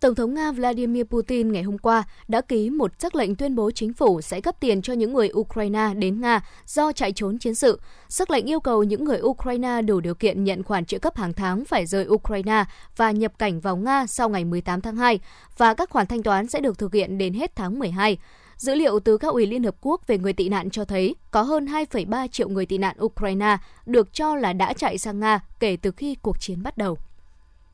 Tổng 0.00 0.14
thống 0.14 0.34
Nga 0.34 0.52
Vladimir 0.52 1.04
Putin 1.04 1.52
ngày 1.52 1.62
hôm 1.62 1.78
qua 1.78 2.04
đã 2.28 2.40
ký 2.40 2.70
một 2.70 2.92
sắc 2.98 3.14
lệnh 3.14 3.34
tuyên 3.34 3.54
bố 3.54 3.70
chính 3.70 3.92
phủ 3.92 4.20
sẽ 4.20 4.40
cấp 4.40 4.56
tiền 4.60 4.82
cho 4.82 4.92
những 4.92 5.12
người 5.12 5.30
Ukraine 5.32 5.94
đến 5.94 6.20
Nga 6.20 6.40
do 6.66 6.92
chạy 6.92 7.12
trốn 7.12 7.38
chiến 7.38 7.54
sự. 7.54 7.80
Sắc 8.08 8.30
lệnh 8.30 8.48
yêu 8.48 8.60
cầu 8.60 8.82
những 8.82 9.04
người 9.04 9.20
Ukraine 9.20 9.82
đủ 9.82 10.00
điều 10.00 10.14
kiện 10.14 10.44
nhận 10.44 10.62
khoản 10.62 10.84
trợ 10.84 10.98
cấp 10.98 11.16
hàng 11.16 11.32
tháng 11.32 11.64
phải 11.64 11.86
rời 11.86 12.06
Ukraine 12.08 12.64
và 12.96 13.10
nhập 13.10 13.38
cảnh 13.38 13.60
vào 13.60 13.76
Nga 13.76 14.06
sau 14.06 14.28
ngày 14.28 14.44
18 14.44 14.80
tháng 14.80 14.96
2 14.96 15.20
và 15.56 15.74
các 15.74 15.90
khoản 15.90 16.06
thanh 16.06 16.22
toán 16.22 16.48
sẽ 16.48 16.60
được 16.60 16.78
thực 16.78 16.94
hiện 16.94 17.18
đến 17.18 17.34
hết 17.34 17.56
tháng 17.56 17.78
12. 17.78 18.18
Dữ 18.56 18.74
liệu 18.74 19.00
từ 19.00 19.16
các 19.16 19.28
ủy 19.28 19.46
Liên 19.46 19.64
Hợp 19.64 19.74
Quốc 19.80 20.06
về 20.06 20.18
người 20.18 20.32
tị 20.32 20.48
nạn 20.48 20.70
cho 20.70 20.84
thấy 20.84 21.14
có 21.30 21.42
hơn 21.42 21.66
2,3 21.66 22.28
triệu 22.28 22.48
người 22.48 22.66
tị 22.66 22.78
nạn 22.78 22.96
Ukraine 23.04 23.56
được 23.86 24.12
cho 24.12 24.36
là 24.36 24.52
đã 24.52 24.72
chạy 24.72 24.98
sang 24.98 25.20
Nga 25.20 25.40
kể 25.60 25.76
từ 25.82 25.90
khi 25.90 26.14
cuộc 26.14 26.40
chiến 26.40 26.62
bắt 26.62 26.78
đầu. 26.78 26.98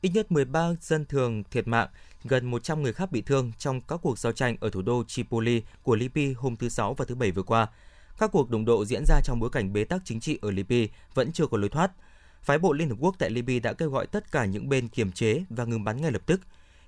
Ít 0.04 0.10
nhất 0.14 0.32
13 0.32 0.70
dân 0.80 1.04
thường 1.04 1.42
thiệt 1.50 1.68
mạng, 1.68 1.88
gần 2.24 2.46
100 2.46 2.82
người 2.82 2.92
khác 2.92 3.12
bị 3.12 3.22
thương 3.22 3.52
trong 3.58 3.80
các 3.80 4.00
cuộc 4.02 4.18
giao 4.18 4.32
tranh 4.32 4.56
ở 4.60 4.70
thủ 4.70 4.82
đô 4.82 5.04
Tripoli 5.04 5.62
của 5.82 5.96
Libya 5.96 6.34
hôm 6.36 6.56
thứ 6.56 6.68
Sáu 6.68 6.94
và 6.94 7.04
thứ 7.04 7.14
Bảy 7.14 7.30
vừa 7.30 7.42
qua. 7.42 7.66
Các 8.18 8.30
cuộc 8.32 8.50
đụng 8.50 8.64
độ 8.64 8.84
diễn 8.84 9.04
ra 9.06 9.20
trong 9.24 9.40
bối 9.40 9.50
cảnh 9.50 9.72
bế 9.72 9.84
tắc 9.84 10.02
chính 10.04 10.20
trị 10.20 10.38
ở 10.42 10.50
Libya 10.50 10.86
vẫn 11.14 11.32
chưa 11.32 11.46
có 11.46 11.58
lối 11.58 11.68
thoát. 11.68 11.92
Phái 12.42 12.58
bộ 12.58 12.72
Liên 12.72 12.88
Hợp 12.88 12.96
Quốc 13.00 13.16
tại 13.18 13.30
Libya 13.30 13.58
đã 13.58 13.72
kêu 13.72 13.90
gọi 13.90 14.06
tất 14.06 14.32
cả 14.32 14.44
những 14.44 14.68
bên 14.68 14.88
kiềm 14.88 15.12
chế 15.12 15.44
và 15.50 15.64
ngừng 15.64 15.84
bắn 15.84 16.02
ngay 16.02 16.12
lập 16.12 16.22
tức. 16.26 16.40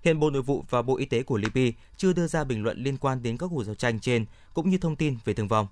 Hiện 0.03 0.21
Bộ 0.21 0.31
Nội 0.31 0.43
vụ 0.43 0.65
và 0.71 0.83
Bộ 0.83 0.97
Y 0.97 1.05
tế 1.05 1.23
của 1.23 1.37
Libya 1.37 1.79
chưa 1.97 2.13
đưa 2.13 2.27
ra 2.27 2.45
bình 2.45 2.63
luận 2.63 2.83
liên 2.83 2.97
quan 2.97 3.23
đến 3.23 3.39
các 3.39 3.47
cuộc 3.51 3.65
giao 3.65 3.75
tranh 3.75 4.01
trên, 4.01 4.25
cũng 4.55 4.71
như 4.71 4.79
thông 4.79 4.97
tin 4.97 5.17
về 5.25 5.35
thương 5.35 5.49
vong. 5.49 5.67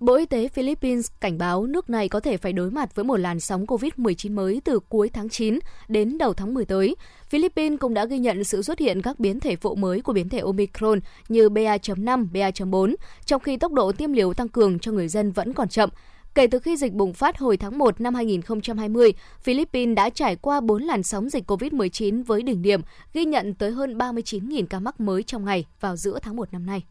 Bộ 0.00 0.14
Y 0.14 0.26
tế 0.26 0.48
Philippines 0.48 1.06
cảnh 1.20 1.38
báo 1.38 1.66
nước 1.66 1.90
này 1.90 2.08
có 2.08 2.20
thể 2.20 2.36
phải 2.36 2.52
đối 2.52 2.70
mặt 2.70 2.94
với 2.94 3.04
một 3.04 3.16
làn 3.16 3.40
sóng 3.40 3.66
COVID-19 3.66 4.34
mới 4.34 4.60
từ 4.64 4.80
cuối 4.88 5.08
tháng 5.08 5.28
9 5.28 5.58
đến 5.88 6.18
đầu 6.18 6.32
tháng 6.34 6.54
10 6.54 6.64
tới. 6.64 6.96
Philippines 7.28 7.78
cũng 7.80 7.94
đã 7.94 8.04
ghi 8.04 8.18
nhận 8.18 8.44
sự 8.44 8.62
xuất 8.62 8.78
hiện 8.78 9.02
các 9.02 9.20
biến 9.20 9.40
thể 9.40 9.56
phụ 9.56 9.74
mới 9.74 10.00
của 10.00 10.12
biến 10.12 10.28
thể 10.28 10.38
Omicron 10.38 11.00
như 11.28 11.48
BA.5, 11.48 12.26
BA.4, 12.32 12.94
trong 13.26 13.42
khi 13.42 13.56
tốc 13.56 13.72
độ 13.72 13.92
tiêm 13.92 14.12
liều 14.12 14.34
tăng 14.34 14.48
cường 14.48 14.78
cho 14.78 14.92
người 14.92 15.08
dân 15.08 15.32
vẫn 15.32 15.52
còn 15.52 15.68
chậm. 15.68 15.90
Kể 16.34 16.46
từ 16.46 16.58
khi 16.58 16.76
dịch 16.76 16.92
bùng 16.92 17.14
phát 17.14 17.38
hồi 17.38 17.56
tháng 17.56 17.78
1 17.78 18.00
năm 18.00 18.14
2020, 18.14 19.12
Philippines 19.42 19.96
đã 19.96 20.10
trải 20.10 20.36
qua 20.36 20.60
4 20.60 20.82
làn 20.82 21.02
sóng 21.02 21.28
dịch 21.28 21.50
COVID-19 21.50 22.24
với 22.24 22.42
đỉnh 22.42 22.62
điểm 22.62 22.80
ghi 23.12 23.24
nhận 23.24 23.54
tới 23.54 23.70
hơn 23.70 23.98
39.000 23.98 24.66
ca 24.66 24.80
mắc 24.80 25.00
mới 25.00 25.22
trong 25.22 25.44
ngày 25.44 25.64
vào 25.80 25.96
giữa 25.96 26.18
tháng 26.22 26.36
1 26.36 26.52
năm 26.52 26.66
nay. 26.66 26.82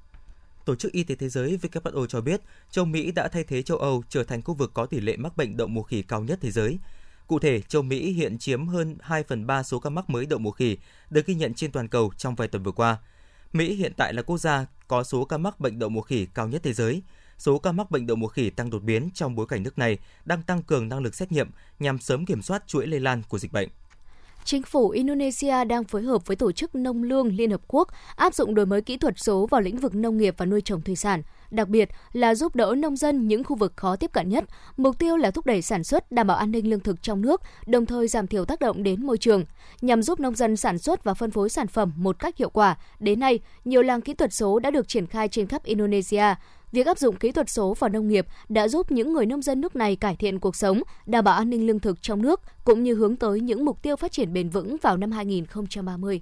Tổ 0.66 0.76
chức 0.76 0.92
Y 0.92 1.04
tế 1.04 1.16
Thế 1.16 1.30
giới 1.30 1.58
WHO 1.62 2.06
cho 2.06 2.22
biết, 2.22 2.42
châu 2.72 2.86
Mỹ 2.86 3.12
đã 3.12 3.28
thay 3.28 3.44
thế 3.44 3.62
châu 3.62 3.78
Âu 3.78 4.04
trở 4.10 4.24
thành 4.24 4.42
khu 4.42 4.54
vực 4.54 4.72
có 4.74 4.86
tỷ 4.86 5.00
lệ 5.00 5.18
mắc 5.18 5.38
bệnh 5.38 5.58
đậu 5.58 5.68
mùa 5.68 5.84
khỉ 5.84 6.02
cao 6.02 6.24
nhất 6.24 6.40
thế 6.42 6.52
giới. 6.52 6.80
Cụ 7.28 7.40
thể, 7.40 7.62
châu 7.62 7.82
Mỹ 7.82 8.12
hiện 8.12 8.38
chiếm 8.38 8.68
hơn 8.68 8.96
2 9.02 9.24
phần 9.24 9.48
3 9.48 9.64
số 9.64 9.80
ca 9.80 9.90
mắc 9.90 10.10
mới 10.10 10.26
đậu 10.26 10.40
mùa 10.40 10.52
khỉ 10.52 10.78
được 11.10 11.26
ghi 11.26 11.36
nhận 11.36 11.54
trên 11.54 11.72
toàn 11.72 11.88
cầu 11.88 12.12
trong 12.18 12.36
vài 12.36 12.48
tuần 12.48 12.64
vừa 12.64 12.72
qua. 12.72 12.98
Mỹ 13.54 13.76
hiện 13.76 13.94
tại 13.98 14.14
là 14.14 14.22
quốc 14.22 14.38
gia 14.38 14.66
có 14.88 15.04
số 15.04 15.26
ca 15.26 15.38
mắc 15.38 15.60
bệnh 15.60 15.80
đậu 15.80 15.90
mùa 15.90 16.02
khỉ 16.02 16.28
cao 16.34 16.48
nhất 16.48 16.62
thế 16.64 16.74
giới. 16.74 17.02
Số 17.38 17.60
ca 17.60 17.72
mắc 17.72 17.92
bệnh 17.92 18.08
đậu 18.08 18.18
mùa 18.18 18.28
khỉ 18.28 18.50
tăng 18.50 18.70
đột 18.70 18.84
biến 18.84 19.10
trong 19.14 19.36
bối 19.36 19.46
cảnh 19.50 19.64
nước 19.64 19.78
này 19.78 19.98
đang 20.26 20.44
tăng 20.44 20.64
cường 20.64 20.90
năng 20.90 21.00
lực 21.00 21.16
xét 21.16 21.32
nghiệm 21.32 21.50
nhằm 21.80 22.00
sớm 22.00 22.26
kiểm 22.26 22.42
soát 22.42 22.68
chuỗi 22.68 22.88
lây 22.88 23.00
lan 23.00 23.22
của 23.30 23.40
dịch 23.40 23.52
bệnh. 23.52 23.70
Chính 24.46 24.64
phủ 24.64 24.90
Indonesia 24.90 25.64
đang 25.64 25.84
phối 25.84 26.02
hợp 26.02 26.28
với 26.28 26.36
Tổ 26.36 26.52
chức 26.52 26.76
Nông 26.76 27.04
lương 27.04 27.28
Liên 27.28 27.52
Hợp 27.52 27.62
Quốc 27.68 27.90
áp 28.16 28.36
dụng 28.36 28.56
đổi 28.56 28.66
mới 28.66 28.82
kỹ 28.82 28.98
thuật 28.98 29.14
số 29.18 29.48
vào 29.52 29.62
lĩnh 29.62 29.78
vực 29.78 29.96
nông 29.96 30.18
nghiệp 30.18 30.36
và 30.38 30.46
nuôi 30.46 30.62
trồng 30.62 30.82
thủy 30.82 30.96
sản, 30.96 31.22
đặc 31.52 31.68
biệt 31.68 31.90
là 32.14 32.36
giúp 32.36 32.56
đỡ 32.56 32.76
nông 32.78 32.96
dân 32.96 33.28
những 33.28 33.44
khu 33.44 33.56
vực 33.56 33.74
khó 33.76 33.96
tiếp 33.96 34.12
cận 34.14 34.30
nhất. 34.30 34.44
Mục 34.78 35.00
tiêu 35.00 35.18
là 35.18 35.32
thúc 35.32 35.46
đẩy 35.46 35.62
sản 35.62 35.84
xuất, 35.84 36.12
đảm 36.12 36.28
bảo 36.28 36.38
an 36.38 36.52
ninh 36.52 36.70
lương 36.70 36.80
thực 36.80 37.02
trong 37.02 37.22
nước, 37.22 37.42
đồng 37.66 37.86
thời 37.86 38.08
giảm 38.08 38.28
thiểu 38.28 38.46
tác 38.46 38.60
động 38.60 38.84
đến 38.84 39.06
môi 39.06 39.18
trường. 39.18 39.46
Nhằm 39.82 40.04
giúp 40.04 40.20
nông 40.20 40.36
dân 40.36 40.56
sản 40.56 40.78
xuất 40.78 41.04
và 41.04 41.14
phân 41.14 41.32
phối 41.32 41.50
sản 41.50 41.68
phẩm 41.68 41.92
một 41.96 42.20
cách 42.20 42.38
hiệu 42.38 42.50
quả, 42.50 42.78
đến 43.00 43.20
nay, 43.20 43.40
nhiều 43.66 43.82
làng 43.82 44.02
kỹ 44.02 44.14
thuật 44.14 44.34
số 44.34 44.60
đã 44.60 44.72
được 44.72 44.88
triển 44.88 45.08
khai 45.08 45.28
trên 45.28 45.48
khắp 45.48 45.64
Indonesia. 45.64 46.36
Việc 46.76 46.88
áp 46.88 46.98
dụng 46.98 47.16
kỹ 47.16 47.32
thuật 47.32 47.50
số 47.50 47.74
vào 47.74 47.90
nông 47.90 48.08
nghiệp 48.08 48.28
đã 48.50 48.68
giúp 48.68 48.92
những 48.92 49.14
người 49.14 49.26
nông 49.26 49.42
dân 49.42 49.62
nước 49.62 49.76
này 49.76 49.96
cải 49.96 50.16
thiện 50.16 50.40
cuộc 50.40 50.56
sống, 50.56 50.82
đảm 51.06 51.24
bảo 51.24 51.36
an 51.36 51.50
ninh 51.50 51.68
lương 51.68 51.80
thực 51.80 52.02
trong 52.02 52.22
nước, 52.22 52.42
cũng 52.64 52.84
như 52.84 52.96
hướng 52.96 53.16
tới 53.16 53.40
những 53.42 53.66
mục 53.66 53.82
tiêu 53.82 53.96
phát 53.96 54.12
triển 54.12 54.34
bền 54.34 54.50
vững 54.50 54.78
vào 54.82 54.98
năm 54.98 55.12
2030. 55.12 56.22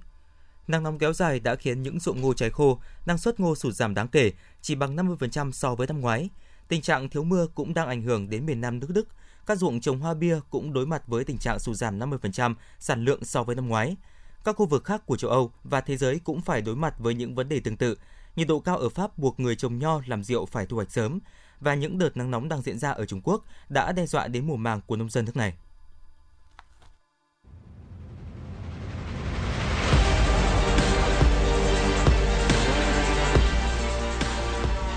Nắng 0.68 0.82
nóng 0.82 0.98
kéo 0.98 1.12
dài 1.12 1.40
đã 1.40 1.54
khiến 1.54 1.82
những 1.82 2.00
ruộng 2.00 2.20
ngô 2.20 2.34
cháy 2.34 2.50
khô, 2.50 2.78
năng 3.06 3.18
suất 3.18 3.40
ngô 3.40 3.54
sụt 3.54 3.74
giảm 3.74 3.94
đáng 3.94 4.08
kể, 4.08 4.32
chỉ 4.62 4.74
bằng 4.74 4.96
50% 4.96 5.52
so 5.52 5.74
với 5.74 5.86
năm 5.86 6.00
ngoái. 6.00 6.28
Tình 6.68 6.80
trạng 6.80 7.08
thiếu 7.08 7.24
mưa 7.24 7.46
cũng 7.54 7.74
đang 7.74 7.88
ảnh 7.88 8.02
hưởng 8.02 8.30
đến 8.30 8.46
miền 8.46 8.60
Nam 8.60 8.80
nước 8.80 8.88
Đức. 8.90 9.08
Các 9.46 9.58
ruộng 9.58 9.80
trồng 9.80 10.00
hoa 10.00 10.14
bia 10.14 10.38
cũng 10.50 10.72
đối 10.72 10.86
mặt 10.86 11.02
với 11.06 11.24
tình 11.24 11.38
trạng 11.38 11.58
sụt 11.58 11.76
giảm 11.76 11.98
50% 11.98 12.54
sản 12.78 13.04
lượng 13.04 13.24
so 13.24 13.42
với 13.42 13.56
năm 13.56 13.68
ngoái. 13.68 13.96
Các 14.44 14.56
khu 14.56 14.66
vực 14.66 14.84
khác 14.84 15.06
của 15.06 15.16
châu 15.16 15.30
Âu 15.30 15.52
và 15.64 15.80
thế 15.80 15.96
giới 15.96 16.18
cũng 16.24 16.40
phải 16.40 16.60
đối 16.60 16.76
mặt 16.76 16.94
với 16.98 17.14
những 17.14 17.34
vấn 17.34 17.48
đề 17.48 17.60
tương 17.60 17.76
tự. 17.76 17.96
Nhiệt 18.36 18.48
độ 18.48 18.60
cao 18.60 18.76
ở 18.76 18.88
Pháp 18.88 19.18
buộc 19.18 19.40
người 19.40 19.56
trồng 19.56 19.78
nho 19.78 20.00
làm 20.06 20.24
rượu 20.24 20.46
phải 20.46 20.66
thu 20.66 20.76
hoạch 20.76 20.90
sớm 20.90 21.18
và 21.60 21.74
những 21.74 21.98
đợt 21.98 22.16
nắng 22.16 22.30
nóng 22.30 22.48
đang 22.48 22.62
diễn 22.62 22.78
ra 22.78 22.90
ở 22.90 23.06
Trung 23.06 23.20
Quốc 23.24 23.44
đã 23.68 23.92
đe 23.92 24.06
dọa 24.06 24.28
đến 24.28 24.46
mùa 24.46 24.56
màng 24.56 24.80
của 24.86 24.96
nông 24.96 25.10
dân 25.10 25.24
nước 25.24 25.36
này. 25.36 25.54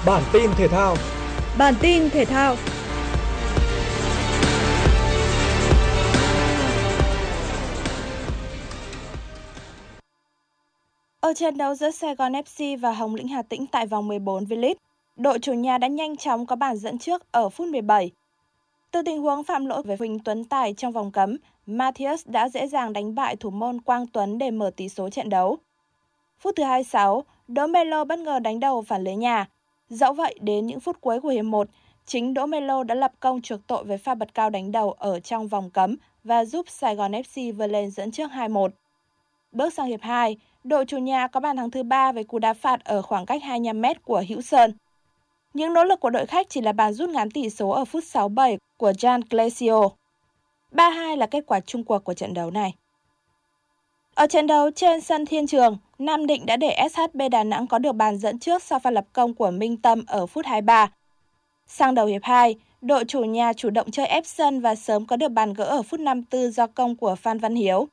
Bản 0.05 0.23
tin 0.33 0.51
thể 0.57 0.67
thao. 0.67 0.95
Bản 1.57 1.73
tin 1.81 2.09
thể 2.09 2.25
thao. 2.25 2.55
Ở 11.27 11.33
trận 11.33 11.57
đấu 11.57 11.75
giữa 11.75 11.91
Sài 11.91 12.15
Gòn 12.15 12.33
FC 12.33 12.79
và 12.79 12.91
Hồng 12.91 13.15
Lĩnh 13.15 13.27
Hà 13.27 13.41
Tĩnh 13.41 13.67
tại 13.67 13.85
vòng 13.85 14.07
14 14.07 14.43
V-League, 14.43 14.75
đội 15.15 15.39
chủ 15.39 15.53
nhà 15.53 15.77
đã 15.77 15.87
nhanh 15.87 16.17
chóng 16.17 16.45
có 16.45 16.55
bàn 16.55 16.77
dẫn 16.77 16.99
trước 16.99 17.31
ở 17.31 17.49
phút 17.49 17.67
17. 17.67 18.11
Từ 18.91 19.01
tình 19.01 19.21
huống 19.21 19.43
phạm 19.43 19.65
lỗi 19.65 19.83
với 19.83 19.97
Huỳnh 19.97 20.19
Tuấn 20.19 20.43
Tài 20.43 20.73
trong 20.73 20.91
vòng 20.91 21.11
cấm, 21.11 21.37
Matthias 21.65 22.27
đã 22.27 22.49
dễ 22.49 22.67
dàng 22.67 22.93
đánh 22.93 23.15
bại 23.15 23.35
thủ 23.35 23.49
môn 23.49 23.81
Quang 23.81 24.07
Tuấn 24.07 24.37
để 24.37 24.51
mở 24.51 24.71
tỷ 24.75 24.89
số 24.89 25.09
trận 25.09 25.29
đấu. 25.29 25.57
Phút 26.39 26.55
thứ 26.55 26.63
26, 26.63 27.23
Đỗ 27.47 27.67
Melo 27.67 28.03
bất 28.03 28.19
ngờ 28.19 28.39
đánh 28.39 28.59
đầu 28.59 28.81
phản 28.81 29.03
lưới 29.03 29.15
nhà. 29.15 29.45
Dẫu 29.89 30.13
vậy, 30.13 30.35
đến 30.41 30.67
những 30.67 30.79
phút 30.79 31.01
cuối 31.01 31.21
của 31.21 31.29
hiệp 31.29 31.45
1, 31.45 31.67
chính 32.05 32.33
Đỗ 32.33 32.45
Melo 32.45 32.83
đã 32.83 32.95
lập 32.95 33.11
công 33.19 33.41
chuộc 33.41 33.59
tội 33.67 33.83
với 33.83 33.97
pha 33.97 34.15
bật 34.15 34.33
cao 34.33 34.49
đánh 34.49 34.71
đầu 34.71 34.91
ở 34.91 35.19
trong 35.19 35.47
vòng 35.47 35.69
cấm 35.69 35.95
và 36.23 36.45
giúp 36.45 36.65
Sài 36.69 36.95
Gòn 36.95 37.11
FC 37.11 37.53
vươn 37.53 37.71
lên 37.71 37.91
dẫn 37.91 38.11
trước 38.11 38.31
2-1. 38.31 38.69
Bước 39.51 39.73
sang 39.73 39.87
hiệp 39.87 40.01
2, 40.01 40.37
đội 40.63 40.85
chủ 40.85 40.97
nhà 40.97 41.27
có 41.27 41.39
bàn 41.39 41.57
thắng 41.57 41.71
thứ 41.71 41.83
ba 41.83 42.11
với 42.11 42.23
cú 42.23 42.39
đá 42.39 42.53
phạt 42.53 42.83
ở 42.83 43.01
khoảng 43.01 43.25
cách 43.25 43.41
25m 43.43 43.95
của 44.03 44.23
Hữu 44.29 44.41
Sơn. 44.41 44.73
Những 45.53 45.73
nỗ 45.73 45.83
lực 45.83 45.99
của 45.99 46.09
đội 46.09 46.25
khách 46.25 46.49
chỉ 46.49 46.61
là 46.61 46.71
bàn 46.71 46.93
rút 46.93 47.09
ngắn 47.09 47.31
tỷ 47.31 47.49
số 47.49 47.69
ở 47.69 47.85
phút 47.85 48.03
67 48.03 48.57
của 48.77 48.91
Jan 48.91 49.21
Clesio. 49.29 49.89
3-2 50.71 51.17
là 51.17 51.25
kết 51.25 51.43
quả 51.47 51.59
chung 51.59 51.83
cuộc 51.83 52.03
của 52.03 52.13
trận 52.13 52.33
đấu 52.33 52.51
này. 52.51 52.73
Ở 54.15 54.27
trận 54.27 54.47
đấu 54.47 54.71
trên 54.71 55.01
sân 55.01 55.25
Thiên 55.25 55.47
Trường, 55.47 55.77
Nam 55.99 56.27
Định 56.27 56.45
đã 56.45 56.57
để 56.57 56.87
SHB 56.91 57.21
Đà 57.31 57.43
Nẵng 57.43 57.67
có 57.67 57.79
được 57.79 57.93
bàn 57.93 58.17
dẫn 58.17 58.39
trước 58.39 58.63
sau 58.63 58.79
pha 58.79 58.91
lập 58.91 59.05
công 59.13 59.33
của 59.33 59.51
Minh 59.51 59.77
Tâm 59.77 60.03
ở 60.07 60.25
phút 60.25 60.45
23. 60.45 60.91
Sang 61.67 61.95
đầu 61.95 62.05
hiệp 62.05 62.23
2, 62.23 62.55
đội 62.81 63.05
chủ 63.05 63.23
nhà 63.23 63.53
chủ 63.53 63.69
động 63.69 63.91
chơi 63.91 64.07
ép 64.07 64.25
sân 64.25 64.61
và 64.61 64.75
sớm 64.75 65.05
có 65.05 65.15
được 65.15 65.29
bàn 65.29 65.53
gỡ 65.53 65.63
ở 65.63 65.81
phút 65.81 65.99
54 65.99 66.51
do 66.51 66.67
công 66.67 66.95
của 66.95 67.15
Phan 67.15 67.39
Văn 67.39 67.55
Hiếu. 67.55 67.87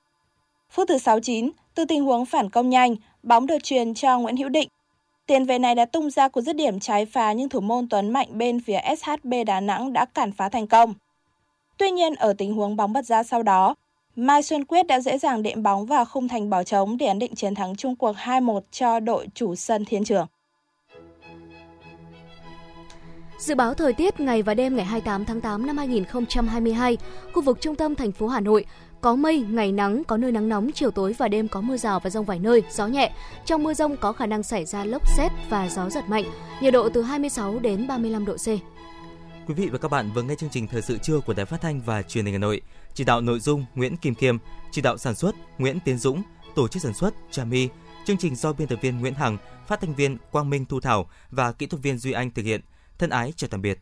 Phút 0.70 0.88
thứ 0.88 0.98
69, 0.98 1.50
từ 1.74 1.84
tình 1.84 2.04
huống 2.04 2.26
phản 2.26 2.50
công 2.50 2.70
nhanh, 2.70 2.96
bóng 3.22 3.46
được 3.46 3.62
truyền 3.62 3.94
cho 3.94 4.18
Nguyễn 4.18 4.36
Hữu 4.36 4.48
Định. 4.48 4.68
Tiền 5.26 5.44
vệ 5.44 5.58
này 5.58 5.74
đã 5.74 5.84
tung 5.84 6.10
ra 6.10 6.28
cú 6.28 6.40
dứt 6.40 6.56
điểm 6.56 6.80
trái 6.80 7.06
phá 7.06 7.32
nhưng 7.32 7.48
thủ 7.48 7.60
môn 7.60 7.88
Tuấn 7.88 8.12
Mạnh 8.12 8.38
bên 8.38 8.60
phía 8.60 8.78
SHB 8.98 9.34
Đà 9.46 9.60
Nẵng 9.60 9.92
đã 9.92 10.04
cản 10.04 10.32
phá 10.32 10.48
thành 10.48 10.66
công. 10.66 10.94
Tuy 11.78 11.90
nhiên 11.90 12.14
ở 12.14 12.32
tình 12.38 12.54
huống 12.54 12.76
bóng 12.76 12.92
bật 12.92 13.04
ra 13.04 13.22
sau 13.22 13.42
đó, 13.42 13.74
Mai 14.16 14.42
Xuân 14.42 14.64
Quyết 14.64 14.86
đã 14.86 15.00
dễ 15.00 15.18
dàng 15.18 15.42
đệm 15.42 15.62
bóng 15.62 15.86
vào 15.86 16.04
khung 16.04 16.28
thành 16.28 16.50
bỏ 16.50 16.62
trống 16.62 16.96
để 16.98 17.06
ấn 17.06 17.18
định 17.18 17.34
chiến 17.34 17.54
thắng 17.54 17.76
chung 17.76 17.96
cuộc 17.96 18.16
2-1 18.16 18.60
cho 18.70 19.00
đội 19.00 19.26
chủ 19.34 19.54
sân 19.54 19.84
Thiên 19.84 20.04
Trường. 20.04 20.26
Dự 23.38 23.54
báo 23.54 23.74
thời 23.74 23.92
tiết 23.92 24.20
ngày 24.20 24.42
và 24.42 24.54
đêm 24.54 24.76
ngày 24.76 24.84
28 24.84 25.24
tháng 25.24 25.40
8 25.40 25.66
năm 25.66 25.78
2022, 25.78 26.96
khu 27.32 27.42
vực 27.42 27.60
trung 27.60 27.76
tâm 27.76 27.94
thành 27.94 28.12
phố 28.12 28.26
Hà 28.26 28.40
Nội 28.40 28.64
có 29.04 29.14
mây, 29.14 29.46
ngày 29.50 29.72
nắng, 29.72 30.04
có 30.04 30.16
nơi 30.16 30.32
nắng 30.32 30.48
nóng, 30.48 30.70
chiều 30.74 30.90
tối 30.90 31.14
và 31.18 31.28
đêm 31.28 31.48
có 31.48 31.60
mưa 31.60 31.76
rào 31.76 32.00
và 32.00 32.10
rông 32.10 32.24
vài 32.24 32.38
nơi, 32.38 32.62
gió 32.70 32.86
nhẹ. 32.86 33.12
Trong 33.46 33.62
mưa 33.62 33.74
rông 33.74 33.96
có 33.96 34.12
khả 34.12 34.26
năng 34.26 34.42
xảy 34.42 34.64
ra 34.64 34.84
lốc 34.84 35.08
xét 35.16 35.32
và 35.48 35.68
gió 35.68 35.90
giật 35.90 36.08
mạnh, 36.08 36.24
nhiệt 36.60 36.72
độ 36.72 36.88
từ 36.88 37.02
26 37.02 37.58
đến 37.58 37.86
35 37.86 38.24
độ 38.24 38.36
C. 38.36 38.46
Quý 39.46 39.54
vị 39.54 39.68
và 39.68 39.78
các 39.78 39.90
bạn 39.90 40.10
vừa 40.14 40.22
nghe 40.22 40.34
chương 40.34 40.50
trình 40.50 40.66
thời 40.66 40.82
sự 40.82 40.98
trưa 40.98 41.20
của 41.20 41.34
Đài 41.34 41.46
Phát 41.46 41.60
thanh 41.60 41.80
và 41.80 42.02
Truyền 42.02 42.24
hình 42.24 42.34
Hà 42.34 42.38
Nội. 42.38 42.60
Chỉ 42.94 43.04
đạo 43.04 43.20
nội 43.20 43.40
dung 43.40 43.64
Nguyễn 43.74 43.96
Kim 43.96 44.14
Kiêm 44.14 44.36
chỉ 44.70 44.82
đạo 44.82 44.98
sản 44.98 45.14
xuất 45.14 45.34
Nguyễn 45.58 45.78
Tiến 45.84 45.98
Dũng, 45.98 46.22
tổ 46.54 46.68
chức 46.68 46.82
sản 46.82 46.94
xuất 46.94 47.14
Trà 47.30 47.44
My. 47.44 47.68
Chương 48.04 48.16
trình 48.16 48.36
do 48.36 48.52
biên 48.52 48.68
tập 48.68 48.78
viên 48.82 49.00
Nguyễn 49.00 49.14
Hằng, 49.14 49.38
phát 49.66 49.80
thanh 49.80 49.94
viên 49.94 50.18
Quang 50.30 50.50
Minh 50.50 50.64
Thu 50.64 50.80
Thảo 50.80 51.08
và 51.30 51.52
kỹ 51.52 51.66
thuật 51.66 51.82
viên 51.82 51.98
Duy 51.98 52.12
Anh 52.12 52.30
thực 52.30 52.42
hiện. 52.42 52.60
Thân 52.98 53.10
ái 53.10 53.32
chào 53.36 53.48
tạm 53.48 53.62
biệt. 53.62 53.78